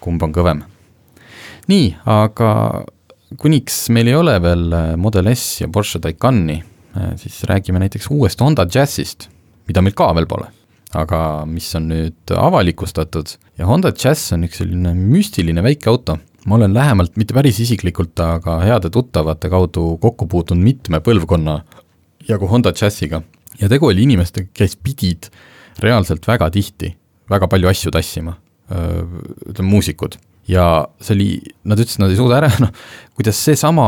kumb 0.00 0.22
on 0.24 0.32
kõvem. 0.34 0.62
nii, 1.70 1.90
aga 2.10 2.50
kuniks 3.38 3.84
meil 3.94 4.10
ei 4.10 4.16
ole 4.18 4.36
veel 4.42 4.64
äh, 4.74 4.94
Model 4.98 5.30
S 5.34 5.60
ja 5.62 5.68
Porsche 5.72 6.00
Taycani, 6.02 6.58
äh, 6.96 7.12
siis 7.20 7.42
räägime 7.48 7.82
näiteks 7.82 8.10
uuest 8.10 8.40
Honda 8.40 8.66
Jazzist, 8.66 9.28
mida 9.68 9.82
meil 9.84 9.94
ka 9.98 10.10
veel 10.16 10.26
pole, 10.30 10.48
aga 10.98 11.44
mis 11.46 11.68
on 11.78 11.90
nüüd 11.92 12.34
avalikustatud 12.34 13.36
ja 13.60 13.68
Honda 13.68 13.92
Jazz 13.94 14.32
on 14.34 14.48
üks 14.48 14.62
selline 14.62 14.94
müstiline 14.98 15.62
väike 15.66 15.92
auto. 15.92 16.18
ma 16.46 16.56
olen 16.56 16.72
lähemalt, 16.74 17.18
mitte 17.20 17.34
päris 17.36 17.58
isiklikult, 17.60 18.16
aga 18.24 18.56
heade 18.64 18.88
tuttavate 18.90 19.50
kaudu 19.52 19.98
kokku 20.00 20.26
puutunud 20.26 20.64
mitme 20.64 21.02
põlvkonna 21.04 21.60
jagu 22.28 22.48
Honda 22.48 22.72
Jazziga 22.72 23.22
ja 23.60 23.68
tegu 23.68 23.86
oli 23.86 24.02
inimestega, 24.08 24.48
kes 24.54 24.76
pidid 24.76 25.28
reaalselt 25.84 26.26
väga 26.26 26.50
tihti 26.50 26.94
väga 27.30 27.48
palju 27.48 27.68
asju 27.70 27.92
tassima 27.94 28.34
ütleme, 28.70 29.68
muusikud. 29.70 30.16
ja 30.48 30.64
see 31.00 31.14
oli, 31.14 31.30
nad 31.68 31.78
ütlesid, 31.78 32.02
nad 32.02 32.12
ei 32.12 32.18
suuda 32.18 32.40
ära, 32.40 32.50
noh, 32.64 32.72
kuidas 33.16 33.38
seesama 33.44 33.86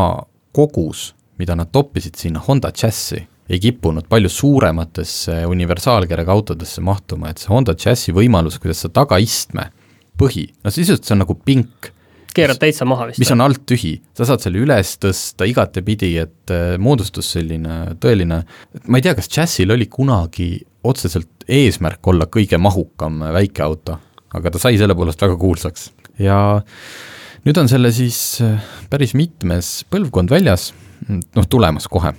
kogus, 0.54 1.12
mida 1.40 1.56
nad 1.58 1.72
toppisid 1.72 2.18
sinna 2.20 2.42
Honda 2.46 2.72
Jazzi, 2.76 3.22
ei 3.52 3.60
kippunud 3.60 4.06
palju 4.08 4.30
suurematesse 4.30 5.42
universaalkerega 5.50 6.32
autodesse 6.32 6.84
mahtuma, 6.84 7.32
et 7.32 7.42
see 7.42 7.50
Honda 7.52 7.74
Jazzi 7.78 8.14
võimalus, 8.14 8.60
kuidas 8.62 8.84
sa 8.84 8.92
tagaistme, 8.92 9.70
põhi, 10.18 10.46
no 10.62 10.70
sisuliselt 10.70 11.08
see 11.08 11.16
on 11.16 11.24
nagu 11.24 11.36
pink, 11.44 11.90
keerad 12.36 12.60
täitsa 12.60 12.86
maha 12.88 13.10
vist. 13.10 13.20
mis 13.20 13.32
on 13.34 13.44
alt 13.44 13.64
tühi, 13.68 13.96
sa 14.16 14.26
saad 14.28 14.44
selle 14.44 14.62
üles 14.62 14.94
tõsta 15.02 15.48
igatepidi, 15.48 16.14
et 16.22 16.52
äh, 16.54 16.76
moodustus 16.80 17.32
selline 17.34 17.98
tõeline, 18.00 18.42
ma 18.86 19.00
ei 19.00 19.04
tea, 19.04 19.16
kas 19.18 19.28
Jazzil 19.32 19.74
oli 19.74 19.88
kunagi 19.92 20.54
otseselt 20.88 21.44
eesmärk 21.50 22.06
olla 22.10 22.26
kõige 22.30 22.58
mahukam 22.58 23.20
väikeauto 23.34 23.98
aga 24.34 24.52
ta 24.52 24.62
sai 24.62 24.78
selle 24.80 24.96
poolest 24.96 25.22
väga 25.22 25.36
kuulsaks 25.40 25.90
ja 26.20 26.38
nüüd 27.46 27.58
on 27.58 27.70
selle 27.70 27.92
siis 27.94 28.18
äh, 28.44 28.60
päris 28.90 29.16
mitmes 29.18 29.82
põlvkond 29.92 30.32
väljas, 30.32 30.70
noh, 31.08 31.48
tulemas 31.50 31.88
kohe. 31.90 32.14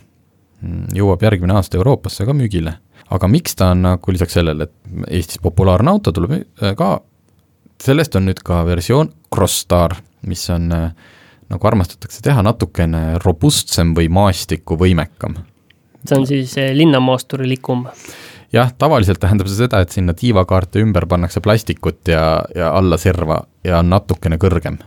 jõuab 0.95 1.23
järgmine 1.25 1.57
aasta 1.59 1.75
Euroopasse 1.77 2.25
ka 2.25 2.33
müügile. 2.33 2.77
aga 3.09 3.27
miks 3.27 3.55
ta 3.55 3.71
on 3.71 3.81
nagu 3.83 4.11
lisaks 4.11 4.33
sellele, 4.33 4.63
et 4.63 5.11
Eestis 5.11 5.41
populaarne 5.43 5.91
auto 5.91 6.11
tuleb 6.11 6.37
äh, 6.39 6.75
ka, 6.75 7.01
sellest 7.83 8.15
on 8.15 8.27
nüüd 8.29 8.43
ka 8.43 8.63
versioon 8.65 9.11
Crossstar, 9.33 9.97
mis 10.21 10.49
on 10.49 10.71
äh, 10.71 10.91
nagu 11.49 11.67
armastatakse 11.67 12.21
teha, 12.23 12.43
natukene 12.43 13.19
robustsem 13.23 13.93
või 13.95 14.09
maastikuvõimekam. 14.09 15.37
see 16.03 16.17
on 16.17 16.27
siis 16.27 16.55
linnamaasturi-likum? 16.73 17.87
Jah, 18.53 18.71
tavaliselt 18.77 19.21
tähendab 19.21 19.49
see 19.49 19.63
seda, 19.63 19.81
et 19.83 19.93
sinna 19.93 20.15
tiivakaarte 20.17 20.81
ümber 20.83 21.07
pannakse 21.09 21.41
plastikut 21.43 22.11
ja, 22.11 22.43
ja 22.55 22.71
alla 22.77 22.99
serva 23.01 23.41
ja 23.65 23.79
on 23.81 23.91
natukene 23.93 24.39
kõrgem. 24.41 24.79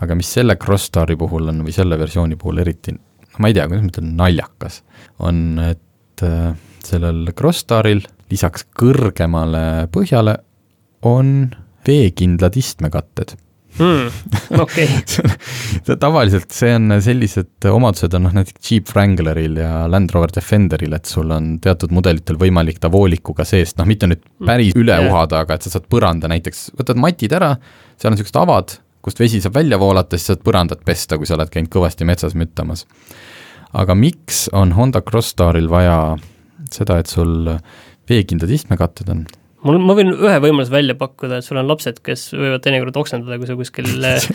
aga 0.00 0.16
mis 0.16 0.30
selle 0.32 0.56
Crossstari 0.56 1.16
puhul 1.20 1.50
on 1.52 1.60
või 1.66 1.74
selle 1.76 1.98
versiooni 2.00 2.38
puhul 2.40 2.62
eriti, 2.62 2.94
ma 3.38 3.50
ei 3.50 3.56
tea, 3.56 3.66
kuidas 3.68 3.84
ma 3.84 3.92
ütlen, 3.92 4.14
naljakas, 4.16 4.80
on, 5.20 5.42
et 5.60 6.24
äh, 6.24 6.54
sellel 6.84 7.34
Crossstaril 7.36 8.00
lisaks 8.30 8.64
kõrgemale 8.78 9.86
põhjale 9.92 10.38
on 11.06 11.50
veekindlad 11.86 12.56
istmekatted 12.56 13.36
mm,. 13.78 14.10
okei 14.64 14.88
okay. 14.88 15.96
tavaliselt 16.00 16.50
see 16.54 16.72
on, 16.76 16.96
sellised 17.04 17.68
omadused 17.70 18.14
on 18.16 18.26
noh, 18.26 18.34
näiteks 18.36 18.70
Jeep 18.70 18.90
Wrangleril 18.94 19.58
ja 19.60 19.86
Land 19.90 20.14
Rover 20.14 20.32
Defenderil, 20.34 20.94
et 20.96 21.10
sul 21.10 21.30
on 21.34 21.52
teatud 21.62 21.94
mudelitel 21.94 22.38
võimalik 22.40 22.80
ta 22.82 22.90
voolikuga 22.92 23.46
seest, 23.48 23.78
noh, 23.80 23.88
mitte 23.88 24.10
nüüd 24.10 24.22
hmm. 24.22 24.50
päris 24.50 24.76
üle 24.78 24.96
yeah. 24.96 25.10
uhada, 25.10 25.44
aga 25.44 25.56
et 25.56 25.66
sa 25.66 25.74
saad 25.76 25.88
põranda 25.92 26.30
näiteks, 26.32 26.70
võtad 26.78 27.00
matid 27.00 27.34
ära, 27.36 27.54
seal 27.96 28.12
on 28.12 28.18
niisugused 28.18 28.40
avad, 28.40 28.76
kust 29.04 29.20
vesi 29.22 29.40
saab 29.42 29.56
välja 29.56 29.80
voolata, 29.80 30.18
siis 30.18 30.34
saad 30.34 30.44
põrandat 30.46 30.84
pesta, 30.86 31.18
kui 31.18 31.28
sa 31.28 31.36
oled 31.38 31.52
käinud 31.52 31.72
kõvasti 31.72 32.08
metsas 32.08 32.36
müttamas. 32.38 32.86
aga 33.72 33.94
miks 33.94 34.48
on 34.52 34.72
Honda 34.74 35.00
Crossstaril 35.06 35.68
vaja 35.70 36.16
seda, 36.74 36.98
et 36.98 37.06
sul 37.06 37.52
veekindlad 38.10 38.50
istmekatted 38.50 39.12
on, 39.12 39.24
mul, 39.66 39.78
ma 39.82 39.96
võin 39.98 40.12
ühe 40.14 40.36
võimaluse 40.42 40.72
välja 40.72 40.96
pakkuda, 40.98 41.40
et 41.40 41.46
sul 41.46 41.60
on 41.60 41.68
lapsed, 41.68 42.00
kes 42.04 42.28
võivad 42.34 42.62
teinekord 42.64 42.96
oksendada, 43.00 43.38
kui 43.40 43.48
sa 43.48 43.56
kuskil 43.58 43.88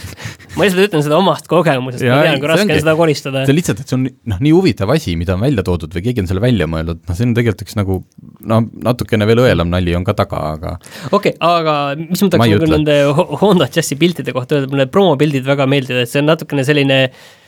ma 0.55 0.65
lihtsalt 0.65 0.83
ütlen 0.85 1.05
seda 1.05 1.19
omast 1.19 1.49
kogemusest, 1.51 2.05
ma 2.05 2.21
tean, 2.25 2.41
kui 2.41 2.51
raske 2.51 2.67
on 2.67 2.83
seda 2.83 2.95
koristada. 2.99 3.45
see 3.45 3.55
on 3.55 3.59
lihtsalt, 3.59 3.81
et 3.81 3.91
see 3.91 3.97
on 3.97 4.07
noh, 4.33 4.41
nii 4.47 4.53
huvitav 4.55 4.91
asi, 4.95 5.15
mida 5.19 5.37
on 5.37 5.45
välja 5.45 5.65
toodud 5.67 5.95
või 5.95 6.05
keegi 6.07 6.23
on 6.23 6.29
selle 6.31 6.43
välja 6.43 6.69
mõelnud, 6.71 7.01
noh, 7.05 7.17
see 7.17 7.27
on 7.27 7.37
tegelikult 7.37 7.65
üks 7.65 7.79
nagu 7.79 7.99
no 8.45 8.61
natukene 8.89 9.29
veel 9.29 9.43
õelam 9.45 9.71
nali 9.73 9.95
on 9.97 10.05
ka 10.07 10.17
taga, 10.17 10.43
aga 10.55 10.75
okei 11.11 11.33
okay,, 11.33 11.39
aga 11.39 11.77
mis 12.01 12.21
ma 12.25 12.31
tahaks 12.35 12.69
nende 12.75 12.99
Honda 13.41 13.69
Jazzi 13.71 13.97
piltide 13.99 14.35
kohta 14.35 14.59
öelda, 14.59 14.71
mulle 14.73 14.89
promopildid 14.91 15.47
väga 15.47 15.67
meeldivad, 15.69 16.05
et 16.05 16.11
see 16.11 16.21
on 16.21 16.29
natukene 16.31 16.67
selline 16.67 16.99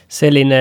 selline, 0.08 0.60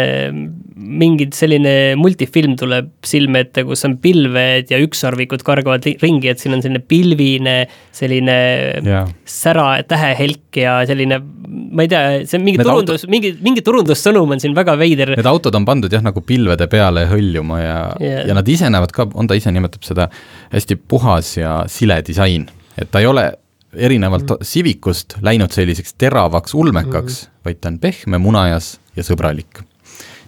mingi 0.75 1.29
selline 1.35 1.95
multifilm 2.01 2.57
tuleb 2.59 2.89
silme 3.07 3.45
ette, 3.45 3.63
kus 3.67 3.85
on 3.87 3.95
pilved 4.03 4.73
ja 4.73 4.81
ükssarvikud 4.83 5.45
kargavad 5.47 5.87
ringi, 6.03 6.33
et 6.33 6.43
siin 6.43 6.57
on 6.57 6.65
selline 6.65 6.83
pilvine, 6.83 7.55
selline 7.95 8.37
yeah. 8.83 9.07
sära 9.23 9.69
tähehelk 9.87 10.59
ja 10.59 10.81
selline, 10.89 11.21
ma 11.47 11.87
ei 11.87 11.93
tea, 11.93 12.03
see 12.27 12.41
on 12.41 12.47
mingi 12.49 12.59
Need 12.59 12.71
turundus 12.71 13.07
auto..., 13.07 13.13
mingi, 13.15 13.33
mingi 13.47 13.63
turundussõnum 13.67 14.35
on 14.35 14.43
siin 14.43 14.57
väga 14.59 14.75
veider. 14.81 15.15
Need 15.15 15.31
autod 15.31 15.59
on 15.59 15.69
pandud 15.69 15.95
jah, 15.95 16.03
nagu 16.03 16.25
pilvede 16.27 16.67
peale 16.73 17.07
hõljuma 17.11 17.63
ja 17.63 17.79
yeah., 18.03 18.27
ja 18.27 18.37
nad 18.37 18.51
ise 18.51 18.71
näevad 18.73 18.95
ka, 18.97 19.07
Honda 19.15 19.39
ise 19.39 19.55
nimetab 19.55 19.87
seda 19.87 20.09
hästi 20.51 20.81
puhas 20.91 21.37
ja 21.39 21.61
sile 21.71 22.01
disain, 22.07 22.49
et 22.75 22.91
ta 22.91 22.99
ei 22.99 23.07
ole 23.07 23.29
erinevalt 23.77 24.27
mm. 24.33 24.47
Civicust 24.47 25.19
läinud 25.23 25.55
selliseks 25.55 25.95
teravaks 26.01 26.55
ulmekaks 26.57 27.23
mm., 27.23 27.33
vaid 27.47 27.63
ta 27.63 27.71
on 27.71 27.79
pehme, 27.79 28.19
munajas 28.19 28.75
ja 28.97 29.05
sõbralik. 29.05 29.63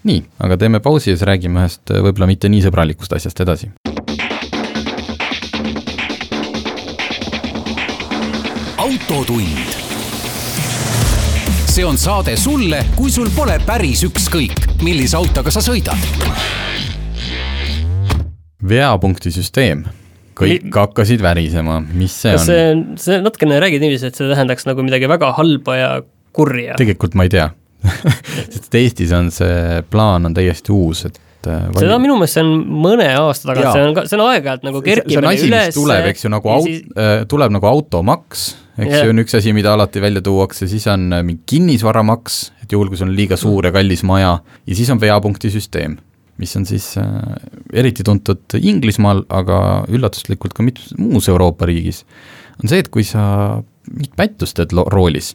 nii, 0.09 0.23
aga 0.45 0.57
teeme 0.61 0.81
pausi 0.81 1.11
ja 1.11 1.17
siis 1.17 1.27
räägime 1.27 1.65
ühest 1.65 1.91
võib-olla 1.91 2.29
mitte 2.31 2.49
nii 2.49 2.63
sõbralikust 2.69 3.17
asjast 3.17 3.41
edasi. 3.41 3.71
autotund. 8.79 9.77
see 11.69 11.85
on 11.85 11.99
saade 11.99 12.37
sulle, 12.37 12.85
kui 12.97 13.11
sul 13.11 13.31
pole 13.37 13.59
päris 13.67 14.05
ükskõik, 14.07 14.83
millise 14.83 15.17
autoga 15.17 15.51
sa 15.51 15.65
sõidad. 15.65 15.99
veapunkti 18.69 19.33
süsteem 19.33 19.87
kõik 20.39 20.69
hakkasid 20.75 21.23
värisema, 21.23 21.81
mis 21.81 22.15
see 22.15 22.35
on? 22.37 22.45
see, 22.45 22.67
see 23.03 23.23
natukene 23.23 23.59
räägid 23.63 23.83
niiviisi, 23.83 24.13
et 24.13 24.19
see 24.19 24.29
tähendaks 24.31 24.69
nagu 24.69 24.85
midagi 24.87 25.09
väga 25.11 25.33
halba 25.39 25.77
ja 25.77 25.91
kurja. 26.33 26.77
tegelikult 26.79 27.17
ma 27.19 27.27
ei 27.27 27.33
tea 27.35 27.49
sest 28.53 28.75
Eestis 28.75 29.15
on 29.17 29.33
see 29.35 29.83
plaan 29.91 30.29
on 30.29 30.37
täiesti 30.37 30.73
uus, 30.75 31.05
et 31.09 31.19
äh, 31.47 31.67
vali... 31.69 31.85
seda 31.85 31.99
minu 32.03 32.17
meelest 32.19 32.39
see 32.39 32.47
on 32.47 32.55
mõne 32.87 33.09
aasta 33.21 33.53
tagant, 33.53 33.71
see 33.75 33.85
on 33.87 33.95
ka, 33.97 34.07
see 34.11 34.19
on 34.19 34.25
aeg-ajalt 34.27 34.67
nagu 34.67 34.83
kerkib 34.85 35.15
see 35.15 35.21
on 35.21 35.29
asi, 35.31 35.53
mis 35.53 35.79
tuleb, 35.79 36.09
eks 36.13 36.27
ju, 36.27 36.33
nagu 36.35 36.53
aut- 36.57 36.67
siis..., 36.67 36.83
äh, 36.99 37.15
tuleb 37.31 37.55
nagu 37.55 37.71
automaks, 37.71 38.49
eks 38.79 38.91
yeah. 38.91 39.07
ju, 39.07 39.15
on 39.15 39.23
üks 39.25 39.39
asi, 39.39 39.55
mida 39.57 39.77
alati 39.77 40.03
välja 40.03 40.25
tuuakse, 40.27 40.69
siis 40.71 40.89
on 40.91 41.09
äh, 41.15 41.25
mingi 41.27 41.45
kinnisvaramaks, 41.55 42.41
et 42.65 42.75
juhul, 42.75 42.91
kui 42.91 43.01
sul 43.01 43.11
on 43.11 43.17
liiga 43.19 43.39
suur 43.41 43.71
ja 43.71 43.75
kallis 43.75 44.05
maja, 44.07 44.37
ja 44.67 44.79
siis 44.79 44.91
on 44.95 45.03
veapunkti 45.03 45.53
süsteem 45.55 45.99
mis 46.39 46.55
on 46.55 46.67
siis 46.67 46.93
äh, 47.01 47.07
eriti 47.75 48.05
tuntud 48.07 48.55
Inglismaal, 48.59 49.25
aga 49.35 49.85
üllatuslikult 49.91 50.55
ka 50.55 50.63
mitmes 50.63 50.93
muus 50.99 51.27
Euroopa 51.31 51.67
riigis, 51.67 52.05
on 52.63 52.71
see, 52.71 52.79
et 52.83 52.91
kui 52.95 53.07
sa 53.07 53.23
mingit 53.91 54.15
pättust 54.19 54.59
teed 54.59 54.75
roolis, 54.93 55.33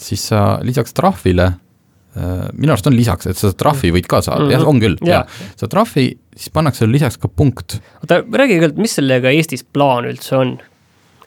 siis 0.00 0.28
sa 0.30 0.58
lisaks 0.64 0.96
trahvile 0.96 1.52
minu 2.14 2.70
arust 2.70 2.86
on 2.86 2.94
lisaks, 2.94 3.26
et 3.26 3.38
sa 3.38 3.50
trahvi 3.58 3.90
võid 3.94 4.06
ka 4.10 4.20
saada 4.22 4.44
mm, 4.44 4.50
-hmm. 4.50 4.54
jah, 4.54 4.68
on 4.70 4.82
küll 4.82 4.98
ja., 5.02 5.22
jah, 5.22 5.40
sa 5.58 5.68
trahvi, 5.70 6.06
siis 6.36 6.52
pannakse 6.54 6.86
lisaks 6.86 7.18
ka 7.18 7.28
punkt. 7.28 7.80
oota, 8.02 8.20
räägi 8.22 8.58
kõigepealt, 8.58 8.78
mis 8.78 8.94
sellega 9.00 9.32
Eestis 9.34 9.66
plaan 9.66 10.06
üldse 10.10 10.36
on? 10.38 10.56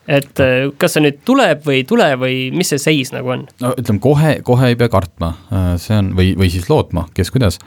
et 0.08 0.40
äh, 0.40 0.70
kas 0.80 0.96
see 0.96 1.04
nüüd 1.04 1.20
tuleb 1.28 1.62
või 1.66 1.82
ei 1.82 1.86
tule 1.88 2.08
või 2.20 2.36
mis 2.56 2.72
see 2.72 2.80
seis 2.80 3.12
nagu 3.12 3.34
on? 3.34 3.44
no 3.62 3.74
ütleme, 3.76 4.00
kohe, 4.02 4.34
kohe 4.46 4.72
ei 4.72 4.78
pea 4.80 4.90
kartma, 4.92 5.34
äh, 5.52 5.70
see 5.82 5.96
on, 6.00 6.14
või, 6.18 6.32
või 6.38 6.50
siis 6.52 6.68
lootma, 6.70 7.06
kes 7.16 7.32
kuidas. 7.34 7.60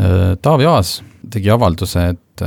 Äh, 0.00 0.32
Taavi 0.42 0.68
Aas 0.68 1.00
tegi 1.32 1.52
avalduse, 1.52 2.08
et 2.16 2.44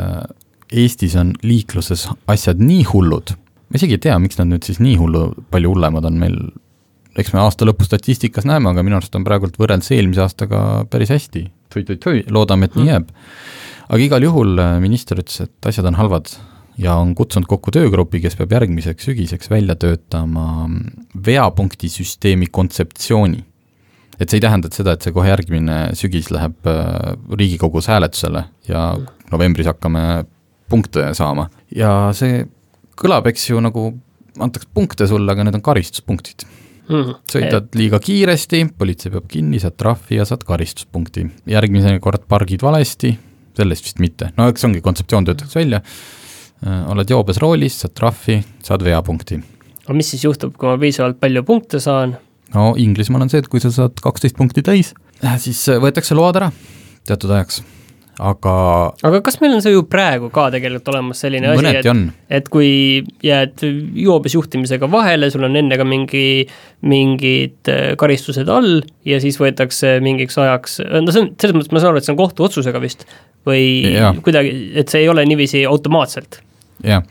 Eestis 0.76 1.14
on 1.20 1.32
liikluses 1.46 2.08
asjad 2.32 2.60
nii 2.60 2.84
hullud, 2.90 3.36
ma 3.70 3.80
isegi 3.80 3.96
ei 3.96 4.02
tea, 4.08 4.18
miks 4.20 4.40
nad 4.40 4.50
nüüd 4.50 4.66
siis 4.66 4.82
nii 4.84 4.98
hullu, 5.00 5.28
palju 5.54 5.72
hullemad 5.76 6.08
on 6.10 6.18
meil, 6.20 6.40
eks 7.20 7.32
me 7.34 7.42
aasta 7.44 7.68
lõpu 7.68 7.86
statistikas 7.88 8.48
näeme, 8.48 8.72
aga 8.72 8.84
minu 8.86 8.98
arust 9.00 9.16
on 9.16 9.26
praegult 9.28 9.56
võrreldes 9.60 9.92
eelmise 9.96 10.24
aastaga 10.26 10.60
päris 10.92 11.14
hästi. 11.14 11.48
loodame, 12.32 12.66
et 12.66 12.76
nii 12.76 12.88
jääb. 12.88 13.08
aga 13.88 14.02
igal 14.02 14.24
juhul 14.24 14.60
minister 14.84 15.20
ütles, 15.20 15.42
et 15.42 15.70
asjad 15.72 15.86
on 15.86 15.96
halvad 15.96 16.32
ja 16.78 16.96
on 17.00 17.16
kutsunud 17.16 17.48
kokku 17.48 17.72
töögrupi, 17.72 18.20
kes 18.24 18.36
peab 18.36 18.52
järgmiseks 18.52 19.08
sügiseks 19.08 19.50
välja 19.50 19.76
töötama 19.76 20.70
veapunkti 21.26 21.90
süsteemi 21.90 22.48
kontseptsiooni. 22.52 23.44
et 24.20 24.30
see 24.30 24.38
ei 24.38 24.42
tähenda 24.42 24.68
et 24.68 24.74
seda, 24.74 24.96
et 24.96 25.02
see 25.02 25.12
kohe 25.16 25.28
järgmine 25.28 25.78
sügis 25.96 26.32
läheb 26.32 26.68
äh, 26.68 27.16
Riigikogus 27.32 27.88
hääletusele 27.92 28.46
ja 28.68 28.98
novembris 29.32 29.68
hakkame 29.68 30.26
punkte 30.70 31.14
saama 31.14 31.50
ja 31.76 32.12
see 32.16 32.46
kõlab, 32.96 33.28
eks 33.28 33.50
ju, 33.50 33.60
nagu 33.60 33.90
antakse 34.40 34.70
punkte 34.74 35.08
sulle, 35.08 35.32
aga 35.32 35.44
need 35.44 35.58
on 35.60 35.64
karistuspunktid 35.64 36.48
mm.. 36.90 37.16
sõidad 37.32 37.72
liiga 37.78 38.02
kiiresti, 38.04 38.66
politsei 38.78 39.14
peab 39.14 39.30
kinni, 39.32 39.62
saad 39.64 39.78
trahvi 39.80 40.20
ja 40.20 40.28
saad 40.28 40.44
karistuspunkti. 40.48 41.30
järgmine 41.56 41.98
kord 42.04 42.28
pargid 42.28 42.66
valesti, 42.66 43.16
sellest 43.58 43.90
vist 43.90 44.04
mitte, 44.04 44.34
no 44.38 44.50
eks 44.52 44.68
ongi, 44.68 44.84
kontseptsioon 44.86 45.28
töötatakse 45.30 45.62
välja 45.64 45.82
Äh, 46.64 46.86
oled 46.90 47.10
joobes 47.12 47.38
roolis, 47.44 47.76
saad 47.84 47.92
trahvi, 47.98 48.40
saad 48.64 48.84
veapunkti. 48.86 49.42
aga 49.86 49.94
mis 49.94 50.08
siis 50.10 50.24
juhtub, 50.24 50.56
kui 50.58 50.70
ma 50.70 50.78
piisavalt 50.82 51.20
palju 51.20 51.44
punkte 51.46 51.82
saan? 51.84 52.16
no 52.56 52.70
Inglismaal 52.80 53.26
on 53.26 53.30
see, 53.30 53.44
et 53.44 53.50
kui 53.52 53.60
sa 53.60 53.70
saad 53.76 54.00
kaksteist 54.02 54.38
punkti 54.40 54.64
täis, 54.66 54.94
äh, 55.20 55.36
siis 55.42 55.60
äh, 55.70 55.82
võetakse 55.84 56.16
load 56.16 56.40
ära 56.40 56.50
teatud 57.06 57.34
ajaks 57.36 57.60
aga 58.20 58.56
aga 59.04 59.20
kas 59.26 59.40
meil 59.42 59.58
on 59.58 59.64
see 59.64 59.74
ju 59.74 59.84
praegu 59.92 60.30
ka 60.34 60.48
tegelikult 60.54 60.88
olemas 60.94 61.20
selline 61.26 61.50
asi, 61.52 61.74
et, 61.82 61.90
et 62.40 62.50
kui 62.54 62.70
jääd 63.26 63.66
joobes 64.00 64.38
juhtimisega 64.38 64.90
vahele, 64.92 65.30
sul 65.34 65.48
on 65.48 65.58
enne 65.60 65.78
ka 65.80 65.88
mingi, 65.88 66.46
mingid 66.88 67.72
karistused 68.00 68.50
all 68.52 68.80
ja 69.08 69.20
siis 69.24 69.40
võetakse 69.42 69.98
mingiks 70.06 70.40
ajaks, 70.40 70.80
no 70.86 71.12
see 71.12 71.26
on, 71.26 71.32
selles 71.42 71.58
mõttes 71.58 71.76
ma 71.76 71.84
saan 71.84 71.94
aru, 71.94 72.04
et 72.04 72.08
see 72.08 72.16
on 72.16 72.22
kohtuotsusega 72.24 72.84
vist, 72.84 73.08
või 73.48 73.66
ja. 73.94 74.14
kuidagi, 74.24 74.56
et 74.80 74.92
see 74.92 75.04
ei 75.06 75.12
ole 75.12 75.26
niiviisi 75.28 75.66
automaatselt? 75.70 76.40
jah, 76.86 77.04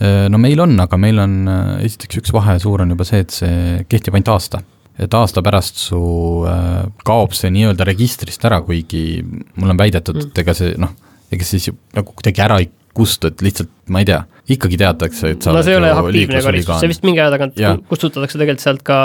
äh, 0.00 0.26
no 0.32 0.40
meil 0.42 0.60
on, 0.64 0.76
aga 0.84 1.00
meil 1.00 1.20
on 1.22 1.40
äh, 1.48 1.72
esiteks 1.88 2.22
üks 2.22 2.34
vahe 2.34 2.58
suur 2.62 2.84
on 2.84 2.94
juba 2.94 3.08
see, 3.08 3.24
et 3.24 3.34
see 3.34 3.82
kehtib 3.88 4.16
ainult 4.16 4.34
aasta. 4.36 4.62
Et 5.00 5.14
aasta 5.16 5.42
pärast 5.44 5.80
su 5.80 6.02
äh, 6.48 6.84
kaob 7.06 7.32
see 7.36 7.52
nii-öelda 7.54 7.86
registrist 7.88 8.44
ära, 8.44 8.60
kuigi 8.64 9.22
mul 9.22 9.72
on 9.72 9.80
väidetud 9.80 10.18
mm., 10.18 10.30
et 10.30 10.42
ega 10.44 10.54
see 10.56 10.74
noh, 10.80 10.92
ega 11.32 11.48
siis 11.48 11.70
nagu 11.96 12.12
kuidagi 12.12 12.44
ära 12.44 12.60
ei 12.60 12.68
kustu, 12.92 13.32
et 13.32 13.44
lihtsalt 13.44 13.72
ma 13.92 14.02
ei 14.02 14.08
tea, 14.10 14.20
ikkagi 14.52 14.78
teatakse, 14.80 15.32
et 15.34 15.44
sa 15.44 15.54
no 15.54 15.62
see 15.64 15.74
ei 15.74 15.80
ole 15.80 15.90
aktiivne 15.94 16.42
karistus, 16.44 16.80
see 16.82 16.90
vist 16.90 17.06
mingi 17.06 17.22
aja 17.22 17.32
tagant 17.34 17.58
ja. 17.60 17.72
kustutatakse 17.88 18.38
tegelikult 18.40 18.64
sealt 18.64 18.84
ka 18.86 18.98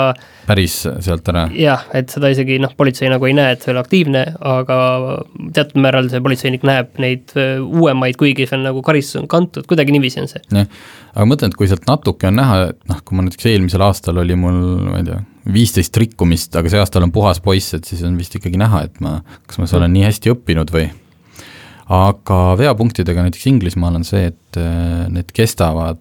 päris 0.48 0.76
sealt 1.04 1.28
ära? 1.32 1.46
jah, 1.56 1.86
et 1.96 2.12
seda 2.12 2.30
isegi 2.32 2.58
noh, 2.62 2.74
politsei 2.78 3.10
nagu 3.12 3.28
ei 3.28 3.36
näe, 3.38 3.56
et 3.56 3.64
see 3.64 3.72
oli 3.74 3.82
aktiivne, 3.82 4.24
aga 4.52 4.78
teatud 5.56 5.80
määral 5.84 6.10
see 6.12 6.22
politseinik 6.24 6.66
näeb 6.68 7.00
neid 7.02 7.34
äh, 7.38 7.56
uuemaid, 7.62 8.18
kuigi 8.20 8.48
see 8.48 8.58
on 8.58 8.68
nagu 8.68 8.84
karistus 8.86 9.22
on 9.22 9.30
kantud, 9.30 9.66
kuidagi 9.70 9.94
niiviisi 9.94 10.22
on 10.24 10.30
see. 10.30 10.44
jah, 10.52 10.68
aga 11.14 11.28
mõtlen, 11.30 11.52
et 11.52 11.58
kui 11.58 11.70
sealt 11.70 11.88
natuke 11.88 12.30
on 12.30 12.38
näha, 12.38 12.60
et 12.72 12.80
noh, 12.90 13.02
kui 13.04 13.18
ma 13.18 13.26
näiteks 13.26 13.50
eelmisel 13.52 13.84
aastal 13.88 14.22
oli 14.24 14.38
mul, 14.38 14.62
ma 14.88 15.00
ei 15.00 15.08
tea, 15.08 15.20
viisteist 15.48 15.96
rikkumist, 15.96 16.56
aga 16.60 16.70
see 16.72 16.80
aasta 16.82 17.00
olen 17.00 17.12
puhas 17.14 17.40
poiss, 17.44 17.76
et 17.78 17.88
siis 17.88 18.04
on 18.06 18.18
vist 18.20 18.36
ikkagi 18.36 18.60
näha, 18.60 18.84
et 18.88 19.04
ma, 19.04 19.20
kas 19.48 19.60
ma 19.60 19.68
olen 19.80 19.94
nii 19.96 20.08
hästi 20.10 20.34
õppinud 20.34 20.74
või 20.74 20.88
aga 21.88 22.40
veapunktidega 22.58 23.24
näiteks 23.24 23.46
Inglismaal 23.48 23.96
on 23.98 24.04
see, 24.06 24.28
et 24.32 24.60
äh, 24.60 25.06
need 25.12 25.32
kestavad 25.36 26.00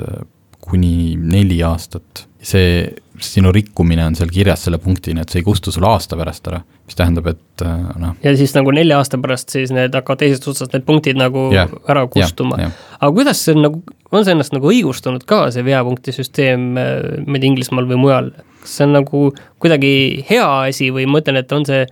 äh, 0.00 0.22
kuni 0.66 1.16
neli 1.20 1.60
aastat. 1.62 2.26
see, 2.46 2.86
sinu 3.18 3.50
rikkumine 3.50 4.04
on 4.06 4.14
seal 4.14 4.28
kirjas 4.30 4.66
selle 4.66 4.78
punktina, 4.78 5.24
et 5.24 5.32
see 5.32 5.40
ei 5.40 5.44
kustu 5.46 5.72
sul 5.74 5.82
aasta 5.88 6.14
pärast 6.18 6.46
ära, 6.46 6.60
mis 6.86 6.94
tähendab, 6.94 7.26
et 7.32 7.64
äh, 7.64 7.86
noh. 7.98 8.14
ja 8.22 8.34
siis 8.38 8.54
nagu 8.54 8.70
nelja 8.74 9.00
aasta 9.00 9.18
pärast 9.18 9.50
siis 9.50 9.72
need 9.74 9.94
hakkavad 9.96 10.22
teisest 10.22 10.46
otsast 10.52 10.76
need 10.76 10.84
punktid 10.86 11.18
nagu 11.18 11.48
yeah, 11.50 11.72
ära 11.90 12.04
kustuma 12.12 12.60
yeah,. 12.60 12.70
Yeah. 12.70 12.98
aga 13.00 13.12
kuidas 13.18 13.42
see 13.48 13.56
nagu, 13.58 13.82
on 14.12 14.24
see 14.24 14.36
ennast 14.36 14.54
nagu 14.54 14.70
õigustunud 14.70 15.26
ka, 15.26 15.46
see 15.54 15.66
veapunkti 15.66 16.14
süsteem, 16.14 16.68
ma 16.76 16.86
ei 16.86 17.40
tea, 17.40 17.50
Inglismaal 17.50 17.88
või 17.90 18.02
mujal? 18.04 18.30
kas 18.62 18.78
see 18.78 18.86
on 18.86 18.94
nagu 19.00 19.24
kuidagi 19.62 19.94
hea 20.30 20.46
asi 20.68 20.92
või 20.94 21.08
ma 21.08 21.18
mõtlen, 21.18 21.42
et 21.42 21.56
on 21.56 21.66
see 21.66 21.82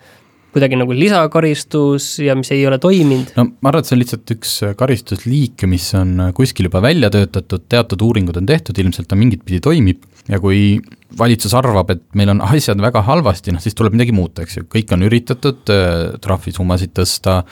kuidagi 0.55 0.79
nagu 0.79 0.95
lisakaristus 0.95 2.09
ja 2.23 2.37
mis 2.39 2.53
ei 2.55 2.63
ole 2.69 2.79
toiminud? 2.83 3.33
no 3.39 3.47
ma 3.59 3.71
arvan, 3.71 3.83
et 3.83 3.91
see 3.91 3.97
on 3.97 4.03
lihtsalt 4.03 4.35
üks 4.37 4.53
äh, 4.63 4.75
karistusliik, 4.79 5.65
mis 5.71 5.89
on 5.99 6.29
äh, 6.29 6.35
kuskil 6.37 6.69
juba 6.69 6.83
välja 6.85 7.11
töötatud, 7.15 7.67
teatud 7.71 8.05
uuringud 8.07 8.39
on 8.39 8.47
tehtud, 8.49 8.79
ilmselt 8.79 9.11
ta 9.11 9.19
mingit 9.19 9.43
pidi 9.47 9.63
toimib. 9.65 10.05
Ja 10.31 10.39
kui 10.41 10.79
valitsus 11.19 11.53
arvab, 11.59 11.91
et 11.93 12.05
meil 12.17 12.31
on 12.33 12.41
asjad 12.47 12.81
väga 12.81 13.03
halvasti, 13.05 13.53
noh 13.53 13.61
siis 13.61 13.77
tuleb 13.77 13.97
midagi 13.97 14.15
muuta, 14.17 14.45
eks 14.45 14.57
ju, 14.57 14.69
kõik 14.73 14.95
on 14.97 15.05
üritatud 15.09 15.75
äh, 15.75 16.15
trahvisummasid 16.25 16.95
tõsta, 16.97 17.43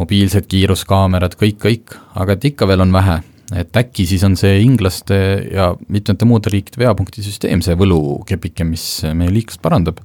mobiilsed 0.00 0.48
kiiruskaamerad, 0.50 1.38
kõik, 1.38 1.60
kõik, 1.62 1.94
aga 2.18 2.34
et 2.34 2.50
ikka 2.50 2.68
veel 2.68 2.82
on 2.84 2.92
vähe. 2.94 3.20
Et 3.54 3.76
äkki 3.76 4.06
siis 4.08 4.24
on 4.26 4.34
see 4.40 4.56
inglaste 4.64 5.16
ja 5.52 5.68
mitmete 5.92 6.26
muude 6.26 6.50
riikide 6.50 6.80
veapunkti 6.80 7.22
süsteem 7.22 7.62
see 7.62 7.76
võlukepike, 7.78 8.64
mis 8.66 9.04
meie 9.14 9.30
liiklust 9.30 9.62
parandab 9.62 10.00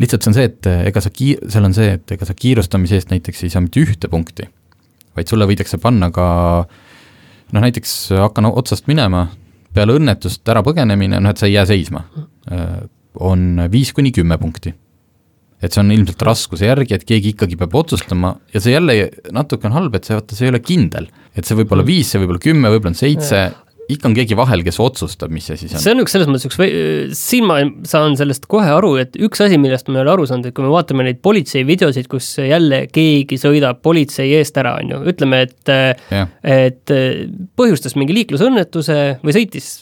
lihtsalt 0.00 0.24
see 0.24 0.32
on 0.32 0.36
see, 0.36 0.48
et 0.50 0.68
ega 0.90 1.02
sa 1.02 1.12
kii-, 1.14 1.38
seal 1.52 1.68
on 1.68 1.76
see, 1.76 1.94
et 1.98 2.14
ega 2.16 2.26
sa 2.28 2.36
kiirustamise 2.38 2.98
eest 2.98 3.12
näiteks 3.12 3.44
ei 3.46 3.52
saa 3.52 3.62
mitte 3.64 3.82
ühte 3.82 4.10
punkti, 4.10 4.48
vaid 5.14 5.30
sulle 5.30 5.46
võidakse 5.48 5.78
panna 5.82 6.10
ka 6.14 6.26
noh, 7.54 7.60
näiteks 7.62 8.14
hakkan 8.18 8.50
otsast 8.50 8.88
minema, 8.90 9.28
peale 9.74 9.96
õnnetust 9.98 10.46
ära 10.50 10.62
põgenemine, 10.66 11.20
noh 11.22 11.34
et 11.34 11.40
sa 11.40 11.50
ei 11.50 11.56
jää 11.56 11.66
seisma, 11.70 12.04
on 13.22 13.68
viis 13.70 13.92
kuni 13.94 14.12
kümme 14.14 14.38
punkti. 14.40 14.74
et 15.64 15.72
see 15.72 15.80
on 15.80 15.92
ilmselt 15.94 16.20
raskuse 16.26 16.66
järgi, 16.66 16.92
et 16.92 17.04
keegi 17.08 17.30
ikkagi 17.32 17.56
peab 17.56 17.74
otsustama 17.78 18.34
ja 18.52 18.60
see 18.60 18.74
jälle 18.74 19.08
natuke 19.32 19.64
on 19.70 19.72
halb, 19.72 19.94
et 19.96 20.04
see, 20.04 20.16
vaata, 20.18 20.36
see 20.36 20.48
ei 20.48 20.52
ole 20.52 20.60
kindel. 20.60 21.06
et 21.34 21.46
see 21.46 21.56
võib 21.56 21.72
olla 21.72 21.86
viis, 21.86 22.10
see 22.10 22.20
võib 22.20 22.34
olla 22.34 22.42
kümme, 22.42 22.72
võib-olla 22.74 22.92
on 22.92 22.98
seitse, 22.98 23.44
ikka 23.90 24.08
on 24.08 24.16
keegi 24.16 24.36
vahel, 24.38 24.62
kes 24.66 24.78
otsustab, 24.82 25.32
mis 25.34 25.46
see 25.50 25.58
siis 25.60 25.74
on. 25.74 25.82
see 25.82 25.94
on 25.94 26.02
üks 26.04 26.14
selles 26.16 26.30
mõttes 26.30 26.48
üks, 26.48 26.58
siin 27.18 27.46
ma 27.48 27.58
saan 27.88 28.16
sellest 28.18 28.48
kohe 28.50 28.68
aru, 28.72 28.94
et 29.02 29.18
üks 29.20 29.42
asi, 29.44 29.58
millest 29.60 29.90
ma 29.90 30.00
ei 30.00 30.04
ole 30.04 30.14
aru 30.14 30.28
saanud, 30.30 30.48
et 30.48 30.56
kui 30.56 30.66
me 30.66 30.72
vaatame 30.72 31.06
neid 31.06 31.20
politsei 31.24 31.66
videosid, 31.68 32.08
kus 32.10 32.30
jälle 32.40 32.84
keegi 32.92 33.38
sõidab 33.40 33.82
politsei 33.84 34.32
eest 34.38 34.56
ära, 34.60 34.76
on 34.80 34.94
ju, 34.94 35.02
ütleme, 35.14 35.44
et 35.48 35.74
Jah. 36.14 36.30
et 36.42 36.94
põhjustas 37.58 37.96
mingi 38.00 38.16
liiklusõnnetuse 38.16 39.00
või 39.24 39.36
sõitis 39.36 39.74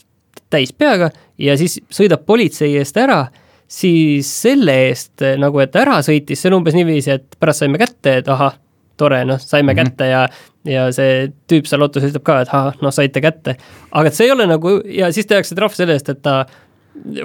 täis 0.52 0.72
peaga 0.76 1.10
ja 1.40 1.56
siis 1.60 1.78
sõidab 1.92 2.26
politsei 2.28 2.74
eest 2.80 2.98
ära, 3.00 3.24
siis 3.72 4.28
selle 4.42 4.74
eest 4.88 5.24
nagu, 5.40 5.62
et 5.64 5.76
ära 5.80 6.00
sõitis, 6.04 6.40
see 6.40 6.50
on 6.50 6.60
umbes 6.60 6.76
niiviisi, 6.76 7.16
et 7.16 7.38
pärast 7.40 7.64
saime 7.64 7.80
kätte, 7.80 8.18
et 8.20 8.28
ahah, 8.32 8.58
tore, 8.96 9.24
noh, 9.24 9.40
saime 9.40 9.72
mm 9.72 9.78
-hmm. 9.78 9.84
kätte 9.84 10.10
ja 10.10 10.26
ja 10.68 10.88
see 10.94 11.28
tüüp 11.50 11.68
seal 11.68 11.84
autos 11.84 12.04
ütleb 12.06 12.24
ka, 12.26 12.40
et 12.44 12.52
ahah, 12.52 12.76
noh, 12.82 12.94
saite 12.94 13.22
kätte. 13.24 13.56
aga 13.90 14.10
et 14.10 14.18
see 14.18 14.28
ei 14.28 14.34
ole 14.34 14.46
nagu, 14.50 14.78
ja 14.86 15.10
siis 15.14 15.28
tehakse 15.30 15.58
trahv 15.58 15.74
selle 15.76 15.96
eest, 15.98 16.12
et 16.12 16.22
ta 16.22 16.42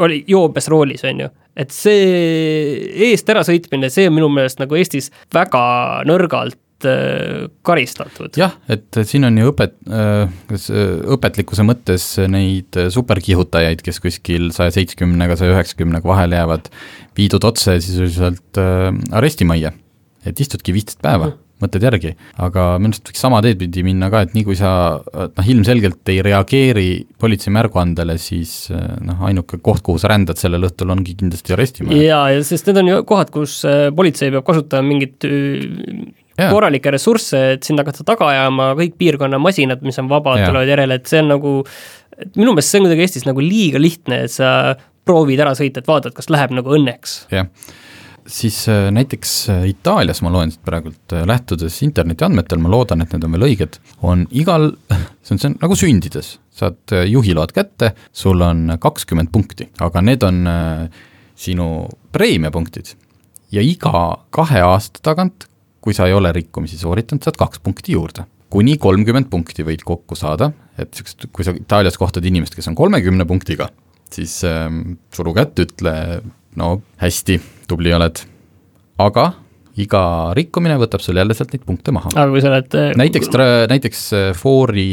oli 0.01 0.21
joobes 0.27 0.69
roolis, 0.71 1.03
on 1.07 1.25
ju. 1.25 1.33
et 1.57 1.73
see 1.73 2.05
eest 3.09 3.29
ärasõitmine, 3.29 3.91
see 3.93 4.07
on 4.09 4.15
minu 4.17 4.31
meelest 4.33 4.61
nagu 4.61 4.77
Eestis 4.79 5.11
väga 5.33 5.61
nõrgalt 6.09 6.87
äh, 6.87 7.47
karistatud. 7.67 8.37
jah, 8.39 8.57
et 8.73 9.01
siin 9.05 9.27
on 9.29 9.37
ju 9.37 9.51
õpet-, 9.51 9.79
kas 10.49 10.69
äh, 10.73 10.93
õpetlikkuse 11.17 11.65
mõttes 11.67 12.09
neid 12.31 12.79
superkihutajaid, 12.93 13.83
kes 13.85 14.01
kuskil 14.03 14.49
saja 14.55 14.73
seitsmekümnega, 14.79 15.37
saja 15.37 15.53
üheksakümnega 15.57 16.09
vahele 16.09 16.39
jäävad, 16.41 16.71
viidud 17.19 17.45
otse 17.49 17.77
sisuliselt 17.83 18.61
äh, 18.61 18.89
arestimajja. 19.19 19.75
et 20.27 20.39
istudki 20.41 20.73
viisteist 20.73 21.03
päeva 21.03 21.29
mm 21.29 21.43
mõtled 21.63 21.85
järgi, 21.87 22.13
aga 22.43 22.65
minu 22.81 22.93
arust 22.93 23.09
võiks 23.09 23.23
sama 23.23 23.41
teed 23.45 23.59
pidi 23.61 23.83
minna 23.85 24.11
ka, 24.13 24.23
et 24.27 24.35
nii 24.37 24.45
kui 24.45 24.57
sa 24.59 24.71
noh, 25.01 25.49
ilmselgelt 25.53 26.11
ei 26.13 26.21
reageeri 26.25 26.89
politsei 27.19 27.53
märguandele, 27.55 28.17
siis 28.21 28.69
noh, 28.71 29.23
ainuke 29.27 29.59
koht, 29.63 29.81
kuhu 29.85 30.01
sa 30.01 30.11
rändad 30.13 30.39
sellel 30.39 30.67
õhtul, 30.69 30.93
ongi 30.93 31.15
kindlasti 31.17 31.55
arestimaja. 31.55 32.03
jaa, 32.03 32.23
ja 32.35 32.45
sest 32.45 32.69
need 32.69 32.81
on 32.83 32.91
ju 32.91 33.01
kohad, 33.09 33.33
kus 33.33 33.59
äh, 33.67 33.87
politsei 33.95 34.33
peab 34.33 34.45
kasutama 34.47 34.87
mingit 34.87 35.27
äh, 35.27 35.65
Jaa. 36.37 36.51
korralikke 36.53 36.93
ressursse, 36.93 37.39
et 37.55 37.65
sinna 37.65 37.81
hakata 37.81 38.05
taga 38.05 38.29
ajama 38.29 38.73
kõik 38.77 38.93
piirkonna 39.01 39.39
masinad, 39.41 39.81
mis 39.85 39.97
on 40.01 40.11
vabad, 40.11 40.43
tulevad 40.45 40.69
järele, 40.69 40.99
et 40.99 41.09
see 41.09 41.23
on 41.23 41.33
nagu, 41.33 41.55
et 42.13 42.37
minu 42.37 42.53
meelest 42.53 42.73
see 42.73 42.81
on 42.81 42.85
kuidagi 42.85 43.07
Eestis 43.07 43.25
nagu 43.25 43.41
liiga 43.41 43.81
lihtne, 43.81 44.21
et 44.27 44.33
sa 44.35 44.51
proovid 45.07 45.41
ära 45.41 45.55
sõita, 45.57 45.81
et 45.81 45.89
vaatad, 45.89 46.13
kas 46.13 46.29
läheb 46.33 46.53
nagu 46.53 46.77
õnneks. 46.77 47.19
jah, 47.33 47.49
siis 48.27 48.69
äh, 48.69 48.91
näiteks 48.91 49.49
äh, 49.49 49.69
Itaalias 49.69 50.21
ma 50.21 50.31
loen 50.31 50.51
siit 50.51 50.63
praegult, 50.65 51.13
äh, 51.15 51.23
lähtudes 51.27 51.79
interneti 51.85 52.25
andmetel, 52.27 52.59
ma 52.61 52.71
loodan, 52.71 53.01
et 53.03 53.13
need 53.15 53.25
on 53.25 53.35
veel 53.35 53.47
õiged, 53.49 53.79
on 54.05 54.25
igal, 54.35 54.69
see 55.23 55.35
on, 55.35 55.41
see 55.41 55.49
on 55.51 55.57
nagu 55.61 55.77
sündides, 55.79 56.35
saad 56.57 56.95
juhiload 57.07 57.53
kätte, 57.55 57.93
sul 58.11 58.41
on 58.43 58.77
kakskümmend 58.83 59.31
punkti, 59.33 59.69
aga 59.83 60.03
need 60.03 60.25
on 60.27 60.41
sinu 61.37 61.67
preemiapunktid. 62.15 62.95
ja 63.53 63.61
iga 63.63 64.23
kahe 64.33 64.63
aasta 64.65 64.99
tagant, 65.03 65.45
kui 65.81 65.93
sa 65.95 66.07
ei 66.09 66.15
ole 66.17 66.33
rikkumisi 66.35 66.79
sooritanud, 66.81 67.23
saad 67.23 67.37
kaks 67.39 67.61
punkti 67.63 67.93
juurde. 67.93 68.25
kuni 68.49 68.77
kolmkümmend 68.77 69.29
punkti 69.29 69.63
võid 69.63 69.83
kokku 69.85 70.15
saada, 70.15 70.51
et 70.77 70.89
niisugust, 70.91 71.27
kui 71.31 71.45
sa 71.45 71.51
Itaalias 71.51 71.97
kohtad 71.99 72.25
inimest, 72.25 72.55
kes 72.55 72.67
on 72.67 72.75
kolmekümne 72.75 73.25
punktiga, 73.27 73.69
siis 74.11 74.39
ähm, 74.47 74.97
suru 75.13 75.33
kätt, 75.35 75.59
ütle 75.59 75.93
no 76.57 76.77
hästi, 77.01 77.37
tubli 77.69 77.93
oled. 77.93 78.23
aga 78.97 79.27
iga 79.77 80.01
rikkumine 80.37 80.79
võtab 80.81 81.03
sul 81.05 81.19
jälle 81.19 81.35
sealt 81.37 81.53
neid 81.53 81.65
punkte 81.67 81.93
maha. 81.95 82.11
aga 82.15 82.27
kui 82.33 82.41
sa 82.43 82.51
oled 82.51 82.77
äh, 82.79 82.89
näiteks, 82.97 83.31
näiteks 83.73 84.03
äh, 84.17 84.27
foori, 84.37 84.89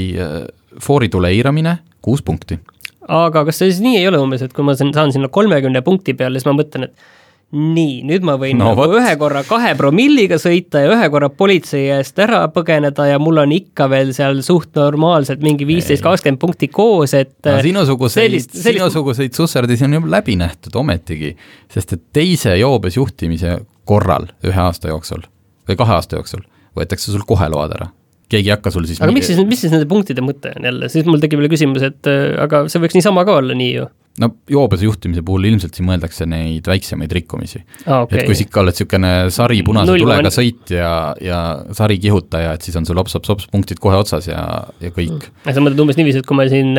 fooritule 0.85 1.33
eiramine, 1.33 1.79
kuus 2.05 2.23
punkti. 2.23 2.61
aga 3.09 3.47
kas 3.49 3.63
see 3.63 3.73
siis 3.73 3.83
nii 3.85 3.99
ei 4.03 4.09
ole 4.11 4.21
umbes, 4.21 4.45
et 4.45 4.55
kui 4.57 4.67
ma 4.67 4.77
saan 4.79 4.93
saan 4.97 5.15
sinna 5.15 5.33
kolmekümne 5.33 5.85
punkti 5.87 6.17
peale, 6.19 6.41
siis 6.41 6.49
ma 6.51 6.57
mõtlen, 6.61 6.91
et 6.91 7.13
nii, 7.55 8.01
nüüd 8.09 8.25
ma 8.27 8.35
võin 8.41 8.59
No 8.59 8.73
nagu 8.73 8.83
vot. 8.83 8.97
ühe 8.99 9.15
korra 9.21 9.45
kahe 9.47 9.75
promilliga 9.79 10.39
sõita 10.43 10.83
ja 10.85 10.93
ühe 10.93 11.09
korra 11.13 11.31
politsei 11.31 11.87
eest 11.95 12.19
ära 12.23 12.43
põgeneda 12.55 13.07
ja 13.09 13.21
mul 13.23 13.39
on 13.45 13.55
ikka 13.55 13.89
veel 13.93 14.13
seal 14.17 14.43
suht 14.47 14.75
normaalselt 14.79 15.45
mingi 15.45 15.67
viisteist, 15.69 16.03
kakskümmend 16.05 16.43
punkti 16.43 16.69
koos, 16.69 17.15
et 17.15 17.37
no 17.47 17.59
sinusuguseid, 17.65 18.51
sinusuguseid 18.51 19.37
susserdisi 19.39 19.87
on 19.89 19.99
ju 19.99 20.03
läbi 20.11 20.37
nähtud 20.41 20.75
ometigi, 20.83 21.35
sest 21.73 21.97
et 21.97 22.03
teise 22.13 22.57
joobes 22.59 22.99
juhtimise 22.99 23.61
korral 23.89 24.29
ühe 24.45 24.61
aasta 24.61 24.91
jooksul 24.93 25.25
või 25.69 25.79
kahe 25.81 25.95
aasta 25.97 26.19
jooksul 26.19 26.45
võetakse 26.77 27.13
sul 27.13 27.23
kohe 27.29 27.49
load 27.53 27.75
ära. 27.77 27.91
keegi 28.29 28.49
ei 28.49 28.55
hakka 28.57 28.71
sul 28.75 28.87
siis 28.89 29.01
aga 29.01 29.13
miks 29.15 29.29
siis, 29.31 29.39
mis 29.47 29.61
siis 29.63 29.73
nende 29.73 29.87
punktide 29.87 30.25
mõte 30.25 30.55
on 30.57 30.65
jälle, 30.67 30.89
siis 30.91 31.07
mul 31.07 31.21
tekib 31.23 31.39
jälle 31.39 31.53
küsimus, 31.53 31.85
et 31.87 32.09
äh, 32.11 32.33
aga 32.43 32.65
see 32.73 32.83
võiks 32.83 32.97
niisama 32.97 33.25
ka 33.29 33.37
olla 33.41 33.55
nii 33.55 33.75
ju. 33.77 33.87
No 34.23 34.31
joobes 34.51 34.83
juhtimise 34.85 35.25
puhul 35.27 35.49
ilmselt 35.49 35.75
siin 35.75 35.89
mõeldakse 35.89 36.27
neid 36.31 36.67
väiksemaid 36.71 37.13
rikkumisi 37.19 37.61
aa, 37.85 38.05
okay. 38.05 38.21
et 38.21 38.29
kui 38.29 38.37
sa 38.39 38.45
ikka 38.47 38.63
oled 38.63 38.75
niisugune 38.75 39.13
sari 39.35 39.63
punase 39.67 39.91
Null 39.91 40.05
tulega 40.05 40.23
koma- 40.23 40.35
sõitja 40.37 40.91
ja 41.25 41.41
sari 41.75 41.99
kihutaja, 42.03 42.53
et 42.55 42.67
siis 42.67 42.79
on 42.79 42.87
sul 42.87 43.01
hops-hops-hops 43.01 43.49
punktid 43.53 43.83
kohe 43.83 43.99
otsas 43.99 44.29
ja, 44.31 44.45
ja 44.83 44.93
kõik. 44.95 45.31
sa 45.49 45.59
mõtled 45.59 45.83
umbes 45.83 45.99
niiviisi, 45.99 46.23
et 46.23 46.29
kui 46.29 46.39
ma 46.39 46.47
siin 46.51 46.77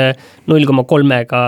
null 0.48 0.70
koma 0.70 0.86
kolmega 0.88 1.42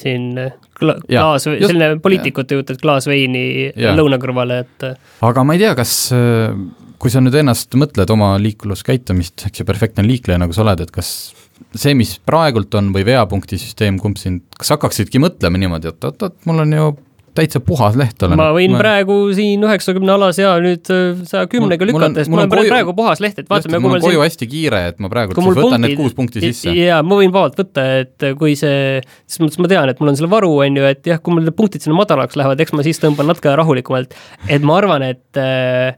siin 0.00 0.34
äh, 0.40 0.52
kla- 0.80 0.98
klaas, 1.06 1.48
selline 1.48 1.94
poliitikute 2.04 2.60
jutt, 2.60 2.74
et 2.74 2.82
klaas 2.82 3.08
veini 3.10 3.70
Jaa. 3.70 3.96
lõuna 3.96 4.20
kõrvale, 4.20 4.62
et 4.66 4.88
äh, 4.92 5.16
aga 5.26 5.44
ma 5.46 5.56
ei 5.56 5.64
tea, 5.64 5.72
kas 5.78 5.94
äh, 6.16 6.52
kui 7.00 7.12
sa 7.12 7.22
nüüd 7.24 7.36
ennast 7.40 7.72
mõtled 7.80 8.12
oma 8.12 8.34
liikluskäitumist, 8.42 9.46
eks 9.48 9.62
ju, 9.62 9.68
perfektne 9.68 10.04
liikleja, 10.04 10.40
nagu 10.42 10.52
sa 10.56 10.66
oled, 10.66 10.84
et 10.84 10.92
kas 10.92 11.32
see, 11.76 11.94
mis 11.98 12.16
praegult 12.26 12.74
on 12.78 12.90
või 12.94 13.04
veapunktisüsteem, 13.08 13.98
kumb 14.02 14.18
sind, 14.20 14.42
kas 14.58 14.72
hakkaksidki 14.74 15.22
mõtlema 15.22 15.60
niimoodi, 15.60 15.92
et 15.92 16.04
oot-oot, 16.10 16.36
mul 16.48 16.64
on 16.64 16.72
ju 16.76 16.90
täitsa 17.30 17.60
puhas 17.62 17.94
leht 17.94 18.22
olen. 18.26 18.34
ma 18.40 18.48
võin 18.52 18.72
praegu 18.74 19.16
siin 19.36 19.62
üheksakümne 19.62 20.10
alas 20.16 20.40
ja 20.40 20.56
nüüd 20.62 20.88
saja 21.28 21.44
kümnega 21.50 21.86
on- 21.86 21.92
lükates, 21.92 22.28
mul 22.28 22.42
on 22.42 22.50
koju- 22.50 22.72
praegu 22.72 22.94
puhas 22.98 23.22
leht, 23.22 23.38
et 23.38 23.48
vaatame, 23.48 23.78
kui 23.78 23.84
mul 23.86 23.94
on 23.94 24.02
koju 24.02 24.18
siin 24.18 24.24
hästi 24.26 24.48
kiire, 24.50 24.80
et 24.90 24.98
ma 24.98 25.08
praegu 25.12 25.36
siis 25.36 25.46
võtan 25.46 25.78
need 25.80 25.94
punktid- 25.94 26.00
kuus 26.02 26.16
punkti 26.18 26.42
sisse. 26.42 26.74
jaa, 26.74 27.02
ma 27.06 27.20
võin 27.22 27.30
vabalt 27.30 27.54
võtta, 27.60 27.86
et 28.02 28.26
kui 28.36 28.56
see, 28.58 29.00
selles 29.30 29.46
mõttes 29.46 29.62
ma 29.62 29.68
tean, 29.70 29.88
et 29.88 30.00
mul 30.02 30.10
on 30.10 30.16
selle 30.18 30.30
varu, 30.32 30.50
on 30.66 30.76
ju, 30.82 30.82
et 30.90 31.06
jah, 31.06 31.22
kui 31.22 31.32
mul 31.34 31.46
need 31.46 31.54
punktid 31.56 31.86
sinna 31.86 31.96
madalaks 31.96 32.34
lähevad, 32.34 32.60
eks 32.60 32.72
ma 32.74 32.82
siis 32.82 32.98
tõmban 32.98 33.30
natuke 33.30 33.54
rahulikumalt. 33.62 34.12
et 34.48 34.62
ma 34.62 34.76
arvan, 34.82 35.02
et 35.02 35.38
äh, 35.38 35.94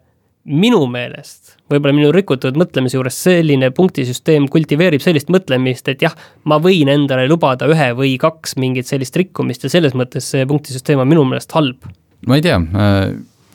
minu 0.49 0.81
meelest, 0.91 1.57
võib-olla 1.71 1.95
minu 1.95 2.11
rikutud 2.15 2.57
mõtlemise 2.59 2.97
juures 2.97 3.19
selline 3.25 3.71
punktisüsteem 3.75 4.49
kultiveerib 4.51 5.03
sellist 5.03 5.31
mõtlemist, 5.33 5.87
et 5.93 6.03
jah, 6.03 6.17
ma 6.51 6.59
võin 6.63 6.91
endale 6.91 7.29
lubada 7.31 7.69
ühe 7.71 7.93
või 7.99 8.17
kaks 8.21 8.57
mingit 8.59 8.91
sellist 8.91 9.17
rikkumist 9.19 9.67
ja 9.67 9.73
selles 9.73 9.95
mõttes 9.99 10.27
see 10.35 10.47
punktisüsteem 10.49 11.03
on 11.03 11.11
minu 11.11 11.25
meelest 11.29 11.55
halb. 11.55 11.87
ma 12.27 12.39
ei 12.39 12.43
tea, 12.43 12.59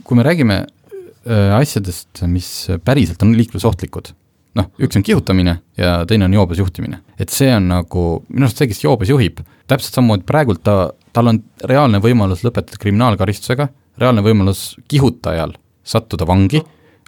kui 0.08 0.20
me 0.20 0.24
räägime 0.28 0.62
äh, 0.64 1.58
asjadest, 1.60 2.24
mis 2.32 2.70
päriselt 2.86 3.24
on 3.28 3.36
liiklusohtlikud, 3.36 4.14
noh, 4.60 4.72
üks 4.80 4.96
on 4.96 5.04
kihutamine 5.04 5.60
ja 5.80 6.00
teine 6.08 6.30
on 6.30 6.40
joobes 6.40 6.64
juhtimine. 6.64 7.02
et 7.20 7.36
see 7.36 7.52
on 7.52 7.68
nagu, 7.74 8.08
minu 8.32 8.48
arust 8.48 8.64
see, 8.64 8.72
kes 8.72 8.86
joobes 8.86 9.12
juhib, 9.12 9.44
täpselt 9.68 10.00
samamoodi 10.00 10.24
praegult 10.30 10.64
ta, 10.64 10.94
tal 11.12 11.34
on 11.34 11.44
reaalne 11.68 12.00
võimalus 12.00 12.48
lõpetada 12.48 12.80
kriminaalkaristusega, 12.80 13.68
reaalne 14.00 14.24
võimalus 14.24 14.78
kihutajal 14.88 15.58
sattuda 15.88 16.28
vangi, 16.28 16.62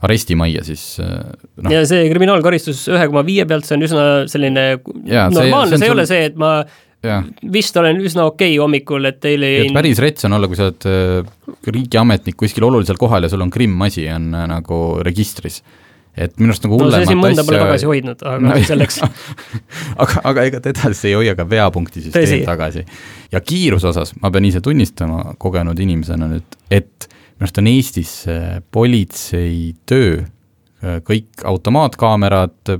arestimajja 0.05 0.63
siis 0.67 0.83
äh, 1.03 1.15
noh, 1.59 1.71
ja 1.73 1.81
see 1.89 2.05
kriminaalkaristus 2.11 2.85
ühe 2.93 3.07
koma 3.11 3.23
viie 3.27 3.45
pealt, 3.49 3.65
see 3.67 3.75
on 3.79 3.83
üsna 3.87 4.05
selline 4.31 4.67
see- 4.77 5.25
normaalne, 5.35 5.73
see 5.73 5.75
on 5.75 5.83
see 5.83 5.89
ei 5.89 5.95
ole 5.97 6.05
see, 6.09 6.21
et 6.29 6.37
ma 6.39 6.53
jah, 7.03 7.25
vist 7.51 7.75
olen 7.79 7.99
üsna 8.03 8.25
okei 8.29 8.53
okay 8.55 8.63
hommikul, 8.63 9.05
et 9.11 9.19
teile 9.23 9.49
et 9.57 9.65
jäin 9.65 9.75
päris 9.75 9.99
rets 10.03 10.25
on 10.29 10.37
olla, 10.39 10.47
kui 10.51 10.59
sa 10.59 10.69
oled 10.69 10.87
äh, 10.87 11.59
riigiametnik 11.75 12.39
kuskil 12.39 12.63
olulisel 12.69 12.99
kohal 12.99 13.27
ja 13.27 13.31
sul 13.31 13.43
on 13.43 13.51
krimmasi 13.53 14.07
on 14.15 14.31
äh, 14.35 14.47
nagu 14.55 14.79
registris. 15.07 15.61
et 16.19 16.33
minu 16.41 16.51
arust 16.51 16.63
nagu 16.65 16.75
no 16.75 16.87
see 16.89 16.89
hullemat 16.89 17.07
siin 17.11 17.19
mõnda 17.21 17.43
pole 17.47 17.55
asja- 17.59 17.67
tagasi 17.69 17.87
hoidnud, 17.87 18.23
aga 18.27 18.39
No 18.43 18.55
selleks. 18.67 18.97
aga, 20.03 20.21
aga 20.31 20.43
ega 20.49 20.59
teda 20.63 20.89
siis 20.91 21.05
ei 21.11 21.13
hoia 21.19 21.35
ka 21.37 21.45
veapunktisüsteem 21.47 22.25
Tõsi. 22.25 22.41
tagasi. 22.47 22.83
ja 23.31 23.39
kiiruse 23.43 23.87
osas 23.93 24.15
ma 24.19 24.31
pean 24.33 24.47
ise 24.49 24.59
tunnistama 24.65 25.35
kogenud 25.39 25.79
inimesena 25.79 26.27
nüüd, 26.31 26.57
et 26.71 27.07
minu 27.39 27.47
arust 27.47 27.59
on 27.61 27.67
Eestis 27.71 28.13
see 28.25 28.59
politsei 28.75 29.73
töö, 29.87 30.19
kõik 31.07 31.43
automaatkaamerad, 31.47 32.73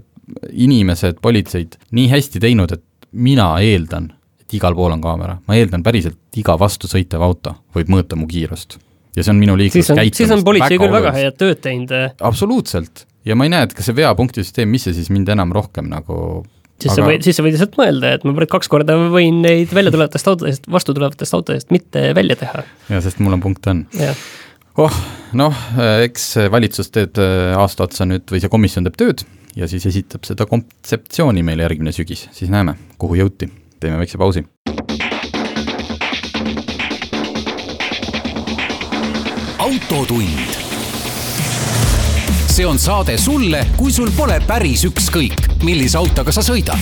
inimesed, 0.51 1.21
politseid 1.23 1.77
nii 1.95 2.09
hästi 2.11 2.41
teinud, 2.43 2.73
et 2.75 2.83
mina 3.11 3.53
eeldan, 3.63 4.11
et 4.43 4.57
igal 4.59 4.75
pool 4.75 4.91
on 4.97 5.01
kaamera, 5.01 5.37
ma 5.47 5.55
eeldan 5.55 5.83
päriselt, 5.85 6.19
iga 6.37 6.57
vastu 6.59 6.91
sõitev 6.91 7.23
auto 7.23 7.55
võib 7.75 7.95
mõõta 7.95 8.19
mu 8.19 8.27
kiirust. 8.27 8.77
ja 9.15 9.23
see 9.23 9.31
on 9.31 9.39
minu 9.39 9.55
liikluskäitumist 9.57 10.19
siis 10.19 10.35
on 10.35 10.43
politsei 10.43 10.77
küll 10.77 10.91
väga 10.91 11.15
head 11.15 11.39
tööd 11.39 11.63
teinud, 11.63 11.95
absoluutselt, 12.19 13.07
ja 13.25 13.39
ma 13.39 13.47
ei 13.47 13.55
näe, 13.55 13.63
et 13.63 13.73
kas 13.73 13.87
see 13.87 13.95
veapunktisüsteem, 13.95 14.69
mis 14.69 14.85
see 14.85 14.99
siis 14.99 15.09
mind 15.09 15.31
enam 15.31 15.55
rohkem 15.55 15.87
nagu 15.89 16.43
siis 16.79 16.93
sa 16.93 17.01
Aga- 17.01 17.13
võid, 17.13 17.23
siis 17.25 17.39
sa 17.39 17.45
võid 17.45 17.55
lihtsalt 17.55 17.79
mõelda, 17.79 18.13
et 18.15 18.27
ma 18.27 18.49
kaks 18.51 18.69
korda 18.71 18.99
võin 19.11 19.41
neid 19.43 19.73
välja 19.75 19.91
tulevatest 19.95 20.29
autodest, 20.31 20.69
vastu 20.71 20.95
tulevatest 20.95 21.35
autodest 21.35 21.73
mitte 21.75 22.11
välja 22.15 22.37
teha, 22.39 22.63
ja 22.91 23.01
sest 23.03 23.19
mul 23.23 23.35
on 23.39 23.43
punkte 23.43 23.73
on 23.73 23.83
jah. 23.97 24.27
Oh, 24.77 25.01
noh, 25.33 25.55
eks 26.03 26.35
valitsus 26.51 26.91
teeb 26.93 27.17
äh, 27.21 27.57
aasta 27.57 27.87
otsa 27.87 28.05
nüüd 28.09 28.29
või 28.29 28.41
see 28.43 28.51
komisjon 28.51 28.87
teeb 28.87 28.97
tööd 28.99 29.25
ja 29.57 29.67
siis 29.67 29.85
esitab 29.89 30.27
seda 30.27 30.45
kontseptsiooni 30.49 31.43
meile 31.43 31.65
järgmine 31.65 31.93
sügis, 31.95 32.27
siis 32.35 32.51
näeme, 32.51 32.77
kuhu 32.97 33.19
jõuti. 33.19 33.49
teeme 33.79 33.97
väikse 33.97 34.17
pausi. 34.17 34.45
autotund. 39.59 40.55
see 42.47 42.65
on 42.65 42.79
saade 42.79 43.17
sulle, 43.17 43.65
kui 43.77 43.91
sul 43.91 44.09
pole 44.17 44.39
päris 44.47 44.85
ükskõik, 44.85 45.63
millise 45.63 45.97
autoga 45.97 46.31
sa 46.31 46.41
sõidad. 46.41 46.79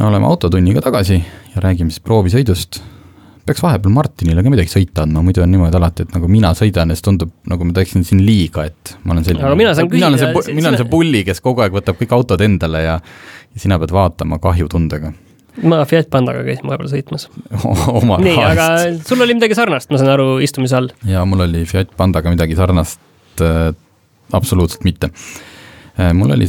oleme 0.00 0.26
Autotunniga 0.26 0.80
tagasi 0.80 1.22
ja 1.54 1.60
räägime 1.60 1.90
siis 1.90 2.00
proovisõidust 2.00 2.82
peaks 3.46 3.62
vahepeal 3.64 3.92
Martinile 3.94 4.44
ka 4.44 4.52
midagi 4.52 4.72
sõita 4.72 5.04
andma, 5.04 5.22
muidu 5.24 5.42
on 5.44 5.52
niimoodi 5.52 5.78
alati, 5.78 6.06
et 6.06 6.14
nagu 6.16 6.28
mina 6.30 6.54
sõidan 6.56 6.92
ja 6.92 6.96
siis 6.96 7.04
tundub, 7.04 7.32
nagu 7.50 7.66
ma 7.68 7.76
teeksin 7.76 8.06
siin 8.06 8.22
liiga, 8.24 8.64
et 8.70 8.94
ma 9.04 9.14
olen 9.14 9.26
selline. 9.26 9.44
aga 9.44 9.58
mina 9.58 9.74
saan 9.76 9.90
küsida. 9.90 10.10
mina 10.10 10.26
olen 10.30 10.46
see, 10.46 10.56
mina 10.56 10.72
olen 10.72 10.80
see 10.80 10.90
pulli, 10.90 11.22
kes 11.28 11.42
kogu 11.44 11.64
aeg 11.64 11.76
võtab 11.76 12.00
kõik 12.00 12.16
autod 12.16 12.44
endale 12.44 12.82
ja, 12.86 12.96
ja 13.00 13.62
sina 13.66 13.78
pead 13.82 13.94
vaatama 13.94 14.40
kahjutundega 14.42 15.12
ma 15.62 15.84
Fiat 15.86 16.08
Pandaga 16.10 16.42
käisin 16.46 16.66
vahepeal 16.66 16.90
sõitmas 16.90 17.28
oma 18.00 18.18
nii, 18.22 18.36
aga 18.42 18.68
sul 19.06 19.22
oli 19.22 19.36
midagi 19.38 19.56
sarnast, 19.58 19.92
ma 19.92 20.00
saan 20.00 20.14
aru, 20.16 20.28
istumise 20.44 20.78
all? 20.80 20.90
jaa, 21.08 21.24
mul 21.28 21.44
oli 21.46 21.64
Fiat 21.68 21.94
Pandaga 21.98 22.32
midagi 22.32 22.56
sarnast 22.58 23.44
äh,, 23.44 23.70
absoluutselt 24.34 24.86
mitte 24.88 25.12
äh,. 25.12 26.10
mul 26.16 26.34
oli 26.34 26.48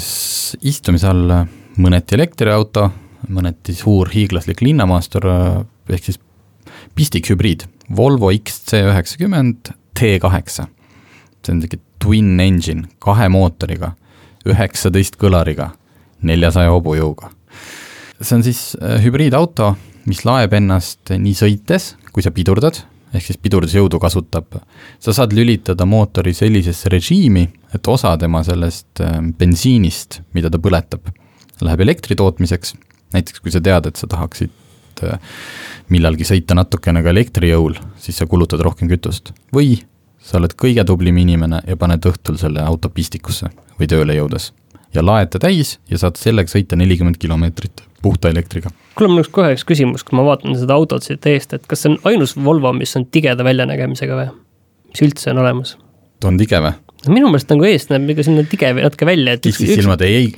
istumise 0.66 1.12
all 1.12 1.36
mõneti 1.82 2.16
elektriauto, 2.16 2.88
mõneti 3.36 3.76
suur 3.76 4.10
hiiglaslik 4.14 4.62
linnamaastur, 4.64 5.28
äh, 5.28 5.58
ehk 5.92 6.08
siis 6.08 6.22
pistikhübriid, 6.96 7.68
Volvo 7.96 8.32
XC90 8.32 9.76
T8. 10.00 10.50
see 11.46 11.54
on 11.54 11.60
niisugune 11.60 11.82
twin 12.02 12.40
engine, 12.40 12.88
kahe 13.02 13.28
mootoriga, 13.34 13.94
üheksateist 14.46 15.18
kõlariga, 15.22 15.72
neljasaja 16.26 16.74
hobujõuga. 16.74 17.32
see 18.22 18.36
on 18.38 18.44
siis 18.46 18.62
äh, 18.82 19.00
hübriidauto, 19.04 19.76
mis 20.10 20.24
laeb 20.26 20.54
ennast 20.54 21.14
nii 21.14 21.34
sõites, 21.38 21.94
kui 22.14 22.26
sa 22.26 22.34
pidurdad, 22.34 22.82
ehk 23.16 23.26
siis 23.26 23.40
pidurdusjõudu 23.42 24.00
kasutab, 24.02 24.60
sa 25.00 25.14
saad 25.16 25.34
lülitada 25.34 25.86
mootori 25.86 26.34
sellisesse 26.34 26.90
režiimi, 26.94 27.48
et 27.74 27.88
osa 27.88 28.16
tema 28.22 28.44
sellest 28.46 29.02
äh, 29.06 29.22
bensiinist, 29.40 30.22
mida 30.38 30.52
ta 30.54 30.62
põletab, 30.62 31.10
läheb 31.62 31.86
elektri 31.88 32.18
tootmiseks, 32.20 32.76
näiteks 33.16 33.42
kui 33.42 33.54
sa 33.54 33.62
tead, 33.64 33.90
et 33.90 33.98
sa 34.02 34.10
tahaksid 34.12 34.54
äh, 35.04 35.20
millalgi 35.90 36.28
sõita 36.28 36.56
natukene 36.58 37.04
ka 37.04 37.12
elektrijõul, 37.14 37.76
siis 38.02 38.18
sa 38.18 38.28
kulutad 38.30 38.64
rohkem 38.66 38.90
kütust. 38.92 39.34
või 39.54 39.82
sa 40.26 40.40
oled 40.40 40.56
kõige 40.58 40.86
tublim 40.86 41.18
inimene 41.22 41.62
ja 41.68 41.78
paned 41.78 42.06
õhtul 42.10 42.40
selle 42.42 42.64
auto 42.66 42.90
pistikusse 42.90 43.52
või 43.80 43.90
tööle 43.92 44.16
jõudes. 44.18 44.54
ja 44.94 45.04
laed 45.04 45.30
ta 45.30 45.40
täis 45.40 45.78
ja 45.90 45.98
saad 45.98 46.16
sellega 46.16 46.50
sõita 46.50 46.76
nelikümmend 46.76 47.18
kilomeetrit 47.18 47.84
puhta 48.02 48.30
elektriga. 48.30 48.70
kuule, 48.96 49.10
mul 49.10 49.22
oleks 49.22 49.32
kohe 49.34 49.54
üks 49.56 49.66
küsimus, 49.68 50.04
kui 50.06 50.18
ma 50.18 50.26
vaatan 50.26 50.58
seda 50.58 50.78
autot 50.78 51.04
siit 51.04 51.26
eest, 51.26 51.54
et 51.54 51.68
kas 51.68 51.84
see 51.84 51.94
on 51.94 52.00
ainus 52.12 52.36
Volvo, 52.38 52.74
mis 52.74 52.96
on 52.96 53.06
tigeda 53.06 53.44
väljanägemisega 53.44 54.20
või? 54.22 54.28
mis 54.90 55.06
üldse 55.08 55.34
on 55.34 55.44
olemas? 55.46 55.78
ta 56.20 56.32
on 56.32 56.38
tige 56.42 56.62
või? 56.62 56.74
Minu 57.12 57.30
meelest 57.32 57.52
nagu 57.52 57.66
eest 57.68 57.92
näeb 57.92 58.10
ikka 58.14 58.26
selline 58.28 58.48
tige 58.50 58.72
natuke 58.78 59.08
välja, 59.08 59.36
et 59.38 59.48
X-i 59.50 59.68
silmad, 59.72 60.02
ei, 60.06 60.30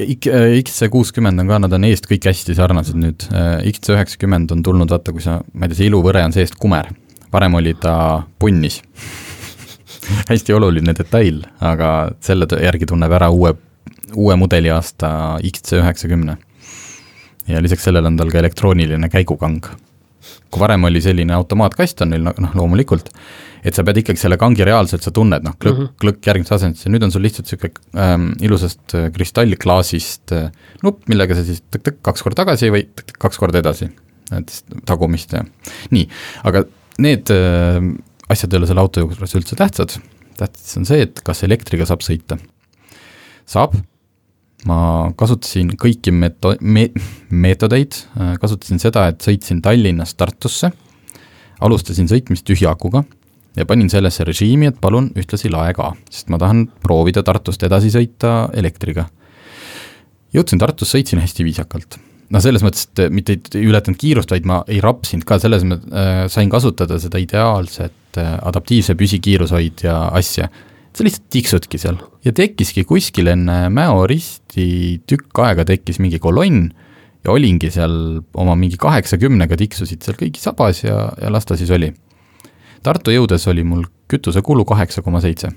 X-C 0.62 0.89
kuuskümmend 0.93 1.43
on 1.43 1.51
ka, 1.51 1.60
nad 1.63 1.75
on 1.77 1.88
eest 1.88 2.10
kõik 2.10 2.27
hästi 2.30 2.56
sarnased 2.58 2.97
nüüd, 2.99 3.27
X-C 3.73 3.95
üheksakümmend 3.95 4.51
on 4.56 4.63
tulnud, 4.65 4.91
vaata, 4.91 5.15
kui 5.15 5.23
sa, 5.23 5.39
ma 5.53 5.67
ei 5.67 5.73
tea, 5.73 5.82
see 5.82 5.91
iluvõre 5.91 6.23
on 6.27 6.36
seest 6.36 6.58
kumer, 6.60 6.89
varem 7.34 7.58
oli 7.60 7.75
ta 7.82 7.95
punnis 8.39 8.82
hästi 10.32 10.56
oluline 10.58 10.95
detail, 10.97 11.41
aga 11.63 11.93
selle 12.23 12.47
järgi 12.63 12.89
tunneb 12.89 13.13
ära 13.17 13.30
uue, 13.34 13.53
uue 14.15 14.38
mudeliaasta 14.39 15.10
XC 15.43 15.82
üheksakümne. 15.82 16.38
ja 17.47 17.62
lisaks 17.63 17.84
sellele 17.88 18.08
on 18.08 18.17
tal 18.19 18.32
ka 18.32 18.39
elektrooniline 18.39 19.10
käigukang. 19.10 19.62
kui 20.51 20.60
varem 20.60 20.84
oli 20.84 21.01
selline 21.01 21.34
automaatkast 21.34 22.01
on 22.01 22.10
neil 22.10 22.23
noh, 22.27 22.56
loomulikult, 22.56 23.10
et 23.67 23.75
sa 23.75 23.84
pead 23.84 23.99
ikkagi 24.01 24.21
selle 24.21 24.38
kangi 24.39 24.65
reaalselt, 24.67 25.03
sa 25.03 25.12
tunned, 25.15 25.43
noh, 25.43 25.56
klõkk 25.60 25.75
mm, 25.75 25.84
-hmm. 25.84 25.99
klõkk 26.03 26.30
järgmises 26.30 26.56
asendis 26.58 26.86
ja 26.86 26.91
nüüd 26.93 27.03
on 27.03 27.13
sul 27.13 27.25
lihtsalt 27.25 27.49
niisugune 27.49 28.03
ähm, 28.03 28.27
ilusast 28.43 28.95
äh, 28.95 29.10
kristallklaasist 29.15 30.36
äh, 30.36 30.51
nupp, 30.86 31.03
millega 31.12 31.36
sa 31.36 31.43
siis 31.47 31.63
tõk-tõk 31.73 31.99
kaks 32.08 32.23
korda 32.25 32.43
tagasi 32.43 32.71
või 32.73 32.86
tõk-tõk 32.88 33.19
kaks 33.27 33.41
korda 33.41 33.63
edasi, 33.63 33.89
et 34.38 34.53
tagumist 34.88 35.36
ja 35.36 35.43
nii, 35.95 36.08
aga 36.47 36.63
need 37.03 37.34
äh, 37.34 37.82
asjad 38.32 38.53
ei 38.53 38.62
ole 38.62 38.71
selle 38.71 38.86
auto 38.86 39.03
juures 39.03 39.36
üldse 39.39 39.60
tähtsad, 39.60 39.97
tähtis 40.39 40.80
on 40.80 40.88
see, 40.88 41.03
et 41.08 41.21
kas 41.25 41.43
elektriga 41.47 41.88
saab 41.89 42.06
sõita. 42.06 42.39
saab, 43.47 43.75
ma 44.67 44.80
kasutasin 45.19 45.75
kõiki 45.80 46.12
meto-, 46.15 46.58
me-, 46.62 46.91
meetodeid, 47.30 47.99
äh, 48.15 48.34
kasutasin 48.39 48.80
seda, 48.80 49.10
et 49.12 49.23
sõitsin 49.23 49.62
Tallinnast 49.63 50.17
Tartusse, 50.19 50.71
alustasin 51.60 52.08
sõitmist 52.08 52.45
tühja 52.47 52.71
akuga 52.71 53.03
ja 53.57 53.65
panin 53.65 53.89
sellesse 53.91 54.25
režiimi, 54.27 54.69
et 54.71 54.81
palun 54.81 55.09
ühtlasi 55.17 55.51
lae 55.53 55.73
ka, 55.77 55.91
sest 56.11 56.31
ma 56.33 56.39
tahan 56.41 56.67
proovida 56.83 57.23
Tartust 57.25 57.63
edasi 57.65 57.91
sõita 57.93 58.49
elektriga. 58.57 59.07
jõudsin 60.35 60.59
Tartus, 60.61 60.91
sõitsin 60.93 61.21
hästi 61.23 61.45
viisakalt. 61.47 61.97
noh, 62.29 62.43
selles 62.43 62.63
mõttes, 62.63 62.87
et 62.87 63.11
mitte 63.13 63.37
ei 63.55 63.67
ületanud 63.69 63.97
kiirust, 63.97 64.31
vaid 64.31 64.45
ma 64.45 64.63
ei 64.67 64.81
rapsinud 64.83 65.25
ka, 65.25 65.39
selles 65.39 65.63
mõttes 65.63 65.93
äh, 65.93 66.25
sain 66.27 66.49
kasutada 66.49 66.99
seda 66.99 67.21
ideaalset 67.23 68.19
äh, 68.19 68.33
adaptiivse 68.41 68.95
püsikiirushoidja 68.95 70.09
asja. 70.13 70.49
sa 70.93 71.05
lihtsalt 71.05 71.29
tiksudki 71.29 71.77
seal 71.77 71.97
ja 72.25 72.33
tekkiski 72.33 72.83
kuskil 72.83 73.27
enne 73.27 73.69
Mäo 73.69 74.07
risti 74.07 75.01
tükk 75.07 75.39
aega 75.45 75.65
tekkis 75.65 75.99
mingi 75.99 76.19
kolonn 76.19 76.71
ja 77.23 77.31
olingi 77.31 77.69
seal 77.71 78.21
oma 78.33 78.55
mingi 78.55 78.77
kaheksakümnega 78.81 79.57
tiksusid 79.57 80.01
seal 80.03 80.17
kõigi 80.17 80.41
sabas 80.41 80.83
ja, 80.83 81.11
ja 81.21 81.31
las 81.31 81.45
ta 81.45 81.57
siis 81.57 81.71
oli 81.71 81.93
Tartu 82.83 83.13
jõudes 83.13 83.47
oli 83.49 83.63
mul 83.67 83.85
kütusekulu 84.11 84.65
kaheksa 84.65 85.01
koma 85.01 85.21
seitse. 85.21 85.51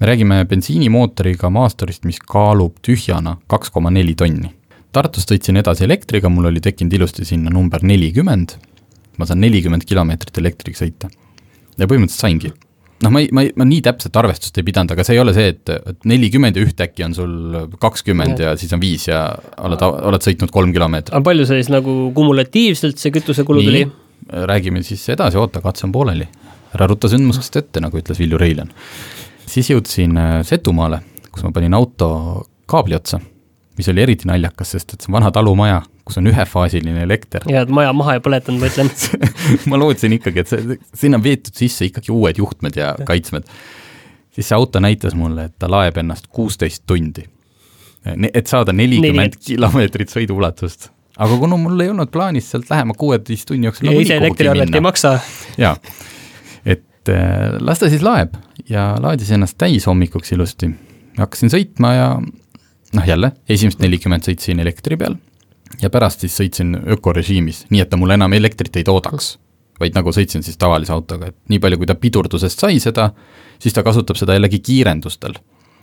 me 0.00 0.06
räägime 0.06 0.44
bensiinimootoriga 0.46 1.50
maasturist, 1.50 2.04
mis 2.04 2.20
kaalub 2.22 2.76
tühjana 2.86 3.36
kaks 3.50 3.70
koma 3.74 3.90
neli 3.90 4.14
tonni. 4.14 4.52
Tartust 4.92 5.32
sõitsin 5.32 5.58
edasi 5.58 5.84
elektriga, 5.84 6.28
mul 6.28 6.46
oli 6.52 6.60
tekkinud 6.62 6.92
ilusti 6.94 7.24
sinna 7.26 7.50
number 7.50 7.82
nelikümmend, 7.82 8.54
ma 9.18 9.26
saan 9.26 9.42
nelikümmend 9.42 9.84
kilomeetrit 9.84 10.38
elektriga 10.38 10.78
sõita. 10.78 11.10
ja 11.78 11.86
põhimõtteliselt 11.86 12.20
saingi. 12.20 12.52
noh, 13.02 13.10
ma 13.10 13.20
ei, 13.20 13.28
ma 13.32 13.42
ei, 13.42 13.52
ma 13.56 13.64
nii 13.64 13.82
täpset 13.82 14.16
arvestust 14.16 14.58
ei 14.58 14.66
pidanud, 14.66 14.94
aga 14.94 15.04
see 15.04 15.14
ei 15.14 15.20
ole 15.20 15.34
see, 15.34 15.48
et, 15.48 15.70
nelikümmend 16.04 16.56
ja 16.56 16.62
ühtäkki 16.62 17.04
on 17.04 17.14
sul 17.14 17.34
kakskümmend 17.78 18.38
ja 18.38 18.56
siis 18.56 18.72
on 18.72 18.80
viis 18.80 19.08
ja 19.08 19.32
oled, 19.58 19.82
oled 19.82 20.22
sõitnud 20.22 20.50
kolm 20.54 20.72
kilomeetrit. 20.72 21.14
aga 21.14 21.24
palju 21.24 21.46
see 21.46 21.62
siis 21.62 21.72
nagu 21.74 22.12
kumulatiivselt 22.14 22.98
see 22.98 23.14
kütusekulu 23.18 23.66
tuli? 23.66 23.88
Räägime 24.28 24.82
siis 24.82 25.08
edasi, 25.08 25.38
oota, 25.40 25.60
katse 25.64 25.86
on 25.86 25.92
pooleli 25.92 26.28
ära 26.76 26.88
rutta 26.88 27.08
sündmusest 27.10 27.56
ette, 27.60 27.82
nagu 27.82 27.98
ütles 28.00 28.20
Vilju 28.20 28.38
Reiljan. 28.40 28.70
siis 29.48 29.70
jõudsin 29.70 30.16
äh, 30.20 30.40
Setumaale, 30.46 31.00
kus 31.32 31.44
ma 31.46 31.52
panin 31.54 31.76
auto 31.76 32.10
kaabli 32.68 32.96
otsa, 32.98 33.20
mis 33.78 33.88
oli 33.88 34.04
eriti 34.04 34.28
naljakas, 34.28 34.74
sest 34.74 34.94
et 34.94 35.00
see 35.00 35.12
on 35.12 35.18
vana 35.18 35.30
talumaja, 35.32 35.80
kus 36.04 36.20
on 36.20 36.28
ühefaasiline 36.28 37.02
elekter. 37.06 37.46
ja, 37.48 37.64
et 37.64 37.72
maja 37.72 37.94
maha 37.96 38.18
ei 38.18 38.24
põletanud, 38.24 38.60
ma 38.60 38.70
ütlen 38.70 38.92
ma 39.70 39.80
lootsin 39.80 40.18
ikkagi, 40.18 40.44
et 40.44 40.52
see, 40.52 40.78
sinna 41.04 41.20
on 41.20 41.24
veetud 41.24 41.56
sisse 41.56 41.88
ikkagi 41.88 42.12
uued 42.12 42.40
juhtmed 42.40 42.76
ja 42.76 42.92
kaitsmed. 43.08 43.48
siis 44.34 44.50
see 44.50 44.58
auto 44.58 44.82
näitas 44.84 45.16
mulle, 45.18 45.48
et 45.48 45.58
ta 45.58 45.70
laeb 45.70 45.96
ennast 46.04 46.28
kuusteist 46.28 46.84
tundi. 46.86 47.24
et 48.04 48.46
saada 48.46 48.72
nelikümmend 48.72 49.40
kilomeetrit 49.40 50.12
sõiduulatust 50.12 50.90
aga 51.18 51.38
kuna 51.38 51.58
mul 51.58 51.80
ei 51.82 51.90
olnud 51.92 52.10
plaanis 52.14 52.50
sealt 52.52 52.70
lähema 52.70 52.94
kuueteist 52.98 53.48
tunni 53.48 53.68
jooksul 53.68 53.90
ja 53.90 54.00
ise 54.00 54.18
elektriarvet 54.20 54.74
ei 54.74 54.84
maksa. 54.84 55.18
jaa, 55.58 55.74
et 56.64 57.12
äh, 57.12 57.56
las 57.60 57.82
ta 57.82 57.90
siis 57.90 58.04
laeb 58.06 58.36
ja 58.70 58.90
laadis 59.02 59.32
ennast 59.34 59.58
täis 59.58 59.88
hommikuks 59.90 60.32
ilusti. 60.36 60.70
hakkasin 61.18 61.54
sõitma 61.54 61.94
ja 61.96 62.08
noh, 62.18 63.08
jälle, 63.08 63.32
esimesed 63.48 63.82
nelikümmend 63.82 64.28
sõitsin 64.28 64.62
elektri 64.62 64.96
peal 65.00 65.18
ja 65.82 65.90
pärast 65.92 66.24
siis 66.24 66.38
sõitsin 66.38 66.78
ökorežiimis, 66.96 67.66
nii 67.72 67.84
et 67.84 67.90
ta 67.90 67.98
mulle 68.00 68.16
enam 68.18 68.32
elektrit 68.38 68.76
ei 68.78 68.86
toodaks. 68.86 69.36
vaid 69.78 69.94
nagu 69.94 70.10
sõitsin 70.10 70.42
siis 70.42 70.56
tavalise 70.58 70.90
autoga, 70.90 71.28
et 71.30 71.36
nii 71.52 71.60
palju, 71.62 71.78
kui 71.78 71.86
ta 71.86 71.94
pidurdusest 71.94 72.58
sai 72.58 72.80
seda, 72.82 73.12
siis 73.62 73.74
ta 73.74 73.84
kasutab 73.86 74.18
seda 74.18 74.34
jällegi 74.34 74.58
kiirendustel. 74.58 75.34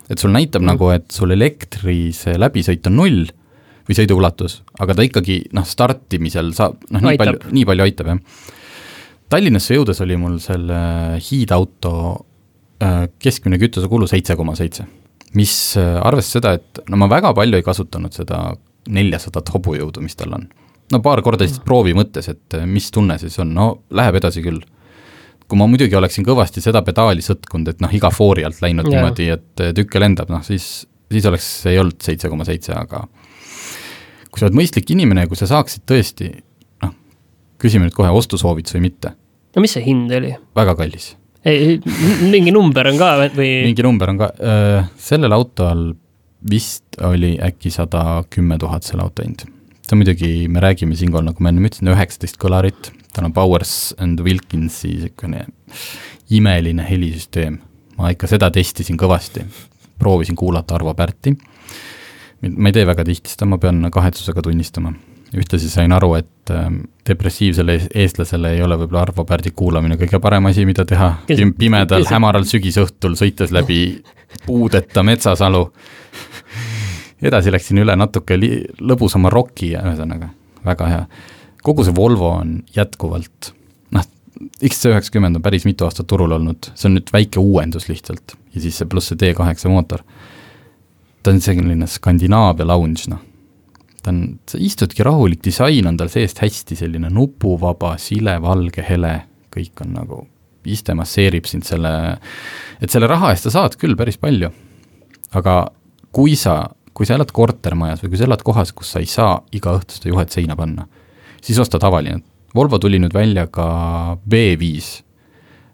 et 0.10 0.20
sul 0.20 0.32
näitab 0.32 0.62
mm. 0.62 0.68
nagu, 0.72 0.90
et 0.90 1.12
sul 1.12 1.32
elektri 1.32 2.12
see 2.14 2.38
läbisõit 2.40 2.88
on 2.88 2.96
null 3.04 3.26
või 3.86 3.98
sõiduulatus, 3.98 4.60
aga 4.82 4.96
ta 4.98 5.06
ikkagi 5.06 5.42
noh, 5.54 5.66
startimisel 5.68 6.54
saab, 6.58 6.80
noh, 6.90 7.04
nii 7.06 7.20
palju, 7.22 7.42
nii 7.54 7.66
palju 7.70 7.86
aitab, 7.86 8.14
jah 8.14 8.54
Tallinnasse 9.30 9.74
jõudes 9.74 10.00
oli 10.06 10.18
mul 10.22 10.38
selle 10.44 10.78
hiidauto 11.24 11.94
äh, 12.84 13.08
keskmine 13.22 13.58
kütusekulu 13.62 14.08
seitse 14.10 14.36
koma 14.38 14.54
seitse, 14.58 14.86
mis 15.38 15.56
äh, 15.82 15.96
arvestas 16.06 16.38
seda, 16.38 16.54
et 16.60 16.84
no 16.92 17.00
ma 17.02 17.10
väga 17.10 17.34
palju 17.38 17.58
ei 17.58 17.66
kasutanud 17.66 18.14
seda 18.14 18.44
neljasadat 18.94 19.50
hobujõudu, 19.56 20.04
mis 20.06 20.18
tal 20.20 20.38
on. 20.38 20.46
no 20.94 21.02
paar 21.02 21.24
korda 21.26 21.48
lihtsalt 21.48 21.66
proovi 21.66 21.96
mõttes, 21.98 22.30
et 22.30 22.58
äh, 22.60 22.68
mis 22.70 22.92
tunne 22.94 23.18
siis 23.22 23.40
on, 23.42 23.56
no 23.58 23.68
läheb 23.90 24.22
edasi 24.22 24.46
küll. 24.46 24.62
kui 25.50 25.58
ma 25.58 25.66
muidugi 25.70 25.98
oleksin 25.98 26.26
kõvasti 26.26 26.62
seda 26.62 26.84
pedaali 26.86 27.26
sõtkunud, 27.26 27.74
et 27.74 27.82
noh, 27.82 27.90
iga 27.94 28.14
foori 28.14 28.46
alt 28.46 28.62
läinud 28.62 28.86
Jaa. 28.86 28.94
niimoodi, 28.94 29.30
et 29.34 29.66
tükke 29.78 30.00
lendab, 30.00 30.30
noh 30.30 30.46
siis, 30.46 30.86
siis 31.12 31.26
oleks 31.26 31.50
ei 31.66 31.82
olnud 31.82 31.98
seitse 32.02 32.30
koma 32.30 32.46
seitse, 32.46 32.78
aga 32.78 33.08
kui 34.36 34.44
sa 34.44 34.50
oled 34.50 34.58
mõistlik 34.60 34.90
inimene 34.92 35.24
ja 35.24 35.32
kui 35.32 35.40
sa 35.40 35.48
saaksid 35.48 35.86
tõesti, 35.88 36.28
noh, 36.84 36.92
küsime 37.62 37.88
nüüd 37.88 37.96
kohe 37.96 38.10
ostusoovitus 38.12 38.76
või 38.76 38.90
mitte, 38.90 39.14
no 39.56 39.64
mis 39.64 39.78
see 39.78 39.86
hind 39.86 40.12
oli? 40.12 40.34
väga 40.60 40.74
kallis. 40.76 41.14
ei, 41.48 41.78
mingi 42.34 42.52
number 42.52 42.92
on 42.92 43.00
ka 43.00 43.14
või? 43.38 43.52
mingi 43.70 43.86
number 43.86 44.12
on 44.12 44.20
ka, 44.20 44.34
sellel 45.00 45.38
autol 45.38 45.94
vist 46.52 47.00
oli 47.08 47.38
äkki 47.42 47.72
sada 47.72 48.26
kümme 48.30 48.60
tuhat 48.60 48.84
selle 48.84 49.08
auto 49.08 49.24
hind. 49.24 49.48
see 49.80 49.96
on 49.96 50.04
muidugi, 50.04 50.34
me 50.52 50.60
räägime 50.60 51.00
siinkohal, 51.00 51.30
nagu 51.30 51.40
ma 51.40 51.56
enne 51.56 51.64
ütlesin, 51.70 51.94
üheksateist 51.96 52.42
kõlarit, 52.42 52.92
tal 53.16 53.30
on 53.30 53.34
Powers 53.40 53.96
and 54.04 54.20
Wilkinsi 54.20 54.92
niisugune 54.98 55.46
imeline 56.36 56.84
helisüsteem. 56.84 57.62
ma 57.96 58.12
ikka 58.12 58.28
seda 58.28 58.52
testisin 58.52 59.00
kõvasti, 59.00 59.48
proovisin 59.96 60.36
kuulata 60.36 60.76
Arvo 60.76 60.92
Pärti, 60.92 61.38
ma 62.58 62.70
ei 62.70 62.74
tee 62.74 62.86
väga 62.86 63.04
tihti 63.08 63.30
seda, 63.34 63.46
ma 63.50 63.58
pean 63.58 63.84
kahetsusega 63.92 64.42
tunnistama. 64.42 64.94
ühtlasi 65.36 65.68
sain 65.70 65.92
aru, 65.92 66.14
et 66.16 66.52
ähm, 66.54 66.76
depressiivsele 67.10 67.74
ees- 67.76 67.88
eestlasele 67.96 68.54
ei 68.56 68.62
ole 68.64 68.78
võib-olla 68.80 69.02
Arvo 69.02 69.26
Pärdi 69.28 69.52
kuulamine 69.52 69.98
kõige 70.00 70.20
parem 70.24 70.46
asi, 70.48 70.64
mida 70.66 70.86
teha 70.86 71.10
Kes- 71.28 71.40
Pim- 71.42 71.54
pimedal 71.58 72.04
kes- 72.06 72.12
hämaral 72.14 72.46
sügisõhtul, 72.48 73.18
sõites 73.20 73.52
läbi 73.52 74.04
puudeta 74.46 75.04
metsasalu. 75.04 75.66
edasi 77.26 77.52
läksin 77.52 77.82
üle 77.84 77.96
natuke 77.98 78.38
li-, 78.40 78.64
lõbusama 78.80 79.32
roki 79.34 79.72
ja 79.74 79.82
ühesõnaga, 79.84 80.30
väga 80.66 80.88
hea. 80.92 81.04
kogu 81.66 81.84
see 81.84 81.96
Volvo 81.98 82.30
on 82.38 82.60
jätkuvalt, 82.76 83.52
noh, 83.92 84.04
X90 84.64 85.36
on 85.36 85.42
päris 85.42 85.66
mitu 85.66 85.86
aastat 85.88 86.08
turul 86.08 86.32
olnud, 86.38 86.70
see 86.76 86.88
on 86.92 86.96
nüüd 87.00 87.10
väike 87.12 87.42
uuendus 87.42 87.90
lihtsalt 87.90 88.36
ja 88.54 88.62
siis 88.62 88.78
see 88.78 88.86
pluss 88.88 89.10
see 89.12 89.18
D8 89.18 89.68
mootor. 89.74 90.04
Ta 91.26 91.34
on 91.34 91.42
selline 91.42 91.88
Skandinaavia 91.90 92.68
lounge, 92.70 93.10
noh. 93.10 93.22
ta 94.04 94.14
on, 94.14 94.22
sa 94.50 94.60
istudki 94.62 95.06
rahulik, 95.06 95.42
disain 95.46 95.88
on 95.90 95.98
tal 95.98 96.12
seest 96.14 96.42
hästi 96.44 96.78
selline 96.78 97.10
nupuvaba, 97.14 97.96
sile, 98.02 98.38
valge, 98.44 98.84
hele, 98.86 99.16
kõik 99.54 99.82
on 99.86 99.96
nagu, 99.98 100.22
iste 100.70 100.94
masseerib 100.98 101.48
sind 101.50 101.66
selle, 101.66 101.92
et 102.82 102.94
selle 102.94 103.10
raha 103.10 103.32
eest 103.34 103.48
sa 103.48 103.56
saad 103.60 103.78
küll 103.82 103.98
päris 103.98 104.22
palju. 104.22 104.52
aga 105.36 105.56
kui 106.16 106.36
sa, 106.40 106.62
kui 106.96 107.08
sa 107.08 107.18
elad 107.18 107.34
kortermajas 107.36 108.04
või 108.04 108.14
kui 108.14 108.20
sa 108.22 108.28
elad 108.30 108.44
kohas, 108.46 108.72
kus 108.72 108.94
sa 108.94 109.02
ei 109.04 109.10
saa 109.10 109.40
iga 109.52 109.74
õhtu 109.76 109.98
seda 109.98 110.14
juhet 110.14 110.32
seina 110.32 110.56
panna, 110.56 110.86
siis 111.44 111.60
osta 111.60 111.82
tavaline. 111.82 112.22
Volvo 112.56 112.80
tuli 112.80 113.02
nüüd 113.02 113.14
välja 113.14 113.50
ka 113.52 113.66
B5 114.24 114.70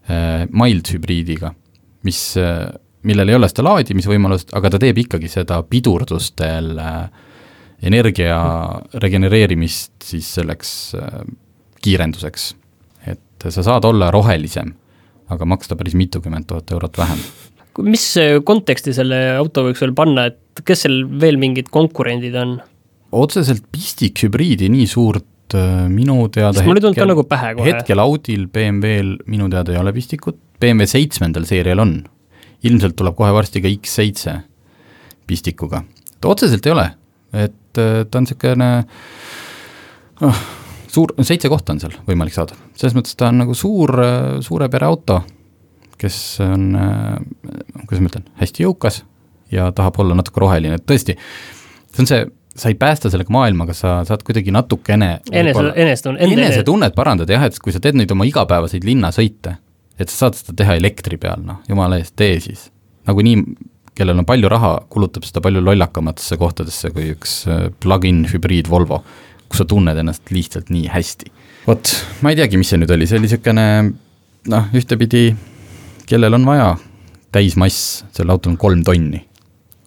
äh, 0.10 0.48
mild 0.50 0.90
hübriidiga, 0.90 1.52
mis 2.08 2.24
äh, 2.42 2.72
millel 3.08 3.32
ei 3.32 3.38
ole 3.38 3.50
seda 3.50 3.66
laadimisvõimalust, 3.70 4.54
aga 4.58 4.74
ta 4.74 4.82
teeb 4.82 5.02
ikkagi 5.04 5.30
seda 5.32 5.62
pidurdustel 5.68 6.74
äh, 6.82 7.28
energia 7.82 8.40
regenereerimist 9.02 9.94
siis 10.06 10.30
selleks 10.38 10.74
äh, 11.00 11.22
kiirenduseks. 11.82 12.52
et 13.10 13.50
sa 13.50 13.64
saad 13.66 13.86
olla 13.90 14.12
rohelisem, 14.14 14.76
aga 15.34 15.46
maksta 15.46 15.76
päris 15.76 15.96
mitukümmend 15.98 16.46
tuhat 16.48 16.72
eurot 16.72 16.98
vähem. 16.98 17.24
mis 17.88 18.06
konteksti 18.46 18.94
selle 18.94 19.24
auto 19.38 19.66
võiks 19.70 19.82
veel 19.82 19.96
panna, 19.98 20.28
et 20.30 20.62
kes 20.66 20.86
seal 20.86 21.04
veel 21.20 21.42
mingid 21.42 21.72
konkurendid 21.74 22.36
on? 22.36 22.60
otseselt 23.12 23.66
pistikhübriidi 23.72 24.70
nii 24.72 24.88
suurt 24.88 25.56
äh, 25.58 25.86
minu 25.92 26.26
teada 26.34 26.64
mul 26.66 26.80
ei 26.80 26.86
tulnud 26.86 27.00
ka 27.00 27.10
nagu 27.10 27.26
pähe 27.28 27.54
kohe. 27.58 27.68
hetkel 27.68 28.02
Audil, 28.04 28.48
BMW-l 28.52 29.18
minu 29.32 29.50
teada 29.52 29.76
ei 29.76 29.82
ole 29.82 29.94
pistikut, 29.96 30.40
BMW 30.62 30.88
seitsmendal 30.90 31.48
seerial 31.50 31.84
on. 31.84 31.96
Ilmselt 32.68 32.96
tuleb 32.98 33.18
kohe 33.18 33.34
varsti 33.36 33.62
ka 33.64 33.72
X7 33.72 34.38
pistikuga. 35.28 35.84
ta 36.22 36.32
otseselt 36.32 36.66
ei 36.66 36.74
ole, 36.76 36.88
et 37.34 37.80
äh, 37.82 38.02
ta 38.06 38.20
on 38.20 38.28
niisugune 38.28 38.72
noh, 40.22 40.42
suur, 40.92 41.14
seitse 41.22 41.50
kohta 41.52 41.76
on 41.76 41.80
seal 41.84 41.96
võimalik 42.08 42.36
saada. 42.36 42.58
selles 42.76 42.98
mõttes 42.98 43.16
ta 43.18 43.30
on 43.32 43.42
nagu 43.46 43.56
suur, 43.58 43.96
suure 44.46 44.70
pere 44.72 44.90
auto, 44.90 45.22
kes 46.02 46.18
on, 46.46 46.68
kuidas 47.86 48.02
ma 48.02 48.12
ütlen, 48.12 48.28
hästi 48.42 48.66
jõukas 48.66 49.02
ja 49.54 49.72
tahab 49.76 50.00
olla 50.02 50.18
natuke 50.18 50.42
roheline, 50.42 50.80
et 50.80 50.86
tõesti, 50.88 51.18
see 51.92 52.04
on 52.04 52.10
see, 52.10 52.24
sa 52.56 52.72
ei 52.72 52.78
päästa 52.80 53.12
sellega 53.12 53.34
maailma, 53.34 53.68
aga 53.68 53.76
sa 53.78 53.98
saad 54.08 54.24
kuidagi 54.28 54.54
natukene 54.54 55.12
enese, 55.32 56.14
enesetunnet 56.28 56.96
parandada 56.98 57.36
jah, 57.36 57.46
et 57.48 57.60
kui 57.62 57.74
sa 57.76 57.82
teed 57.84 58.00
neid 58.00 58.12
oma 58.16 58.28
igapäevaseid 58.28 58.88
linnasõite, 58.88 59.58
et 60.02 60.12
sa 60.12 60.26
saad 60.26 60.40
seda 60.40 60.56
teha 60.64 60.78
elektri 60.80 61.20
peal, 61.22 61.44
noh, 61.46 61.62
jumala 61.70 62.00
eest, 62.02 62.16
tee 62.20 62.40
siis. 62.44 62.70
nagunii, 63.10 63.44
kellel 63.98 64.22
on 64.22 64.28
palju 64.28 64.50
raha, 64.52 64.74
kulutab 64.92 65.26
seda 65.28 65.44
palju 65.44 65.62
lollakamatesse 65.64 66.38
kohtadesse 66.42 66.94
kui 66.96 67.12
üks 67.16 67.42
äh, 67.50 67.68
plug-in 67.84 68.26
hübriid 68.32 68.70
Volvo, 68.72 69.02
kus 69.52 69.64
sa 69.64 69.68
tunned 69.68 69.98
ennast 69.98 70.32
lihtsalt 70.34 70.72
nii 70.74 70.90
hästi. 70.92 71.32
vot, 71.68 71.96
ma 72.22 72.34
ei 72.34 72.40
teagi, 72.40 72.60
mis 72.62 72.72
see 72.74 72.82
nüüd 72.82 72.94
oli, 72.96 73.10
see 73.10 73.20
oli 73.20 73.30
niisugune 73.30 73.66
noh, 74.52 74.70
ühtepidi 74.78 75.30
kellel 76.12 76.36
on 76.36 76.46
vaja 76.48 76.72
täismass, 77.32 78.02
sellel 78.12 78.36
autol 78.36 78.54
on 78.54 78.60
kolm 78.60 78.84
tonni, 78.88 79.22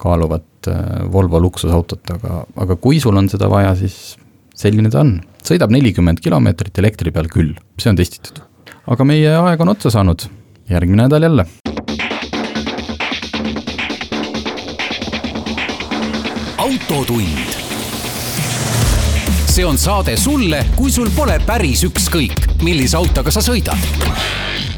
kaaluvat 0.01 0.69
äh, 0.71 1.05
Volvo 1.11 1.41
luksusautot, 1.43 2.03
aga, 2.15 2.43
aga 2.61 2.77
kui 2.81 2.99
sul 3.03 3.17
on 3.19 3.29
seda 3.31 3.49
vaja, 3.51 3.75
siis 3.77 4.15
selline 4.55 4.89
ta 4.93 5.03
on. 5.03 5.17
sõidab 5.45 5.73
nelikümmend 5.73 6.23
kilomeetrit 6.25 6.79
elektri 6.81 7.13
peal 7.13 7.29
küll, 7.29 7.53
see 7.77 7.91
on 7.91 7.99
testitud. 7.99 8.41
Aga 8.87 9.05
meie 9.07 9.31
aeg 9.33 9.61
on 9.61 9.73
otsa 9.73 9.91
saanud, 9.93 10.27
järgmine 10.69 11.05
nädal 11.05 11.23
jälle. 11.23 11.45
autotund. 16.57 17.53
see 19.45 19.65
on 19.65 19.77
saade 19.77 20.17
sulle, 20.17 20.65
kui 20.75 20.91
sul 20.91 21.09
pole 21.15 21.39
päris 21.45 21.83
ükskõik, 21.87 22.61
millise 22.63 22.97
autoga 22.97 23.31
sa 23.31 23.41
sõidad 23.41 24.74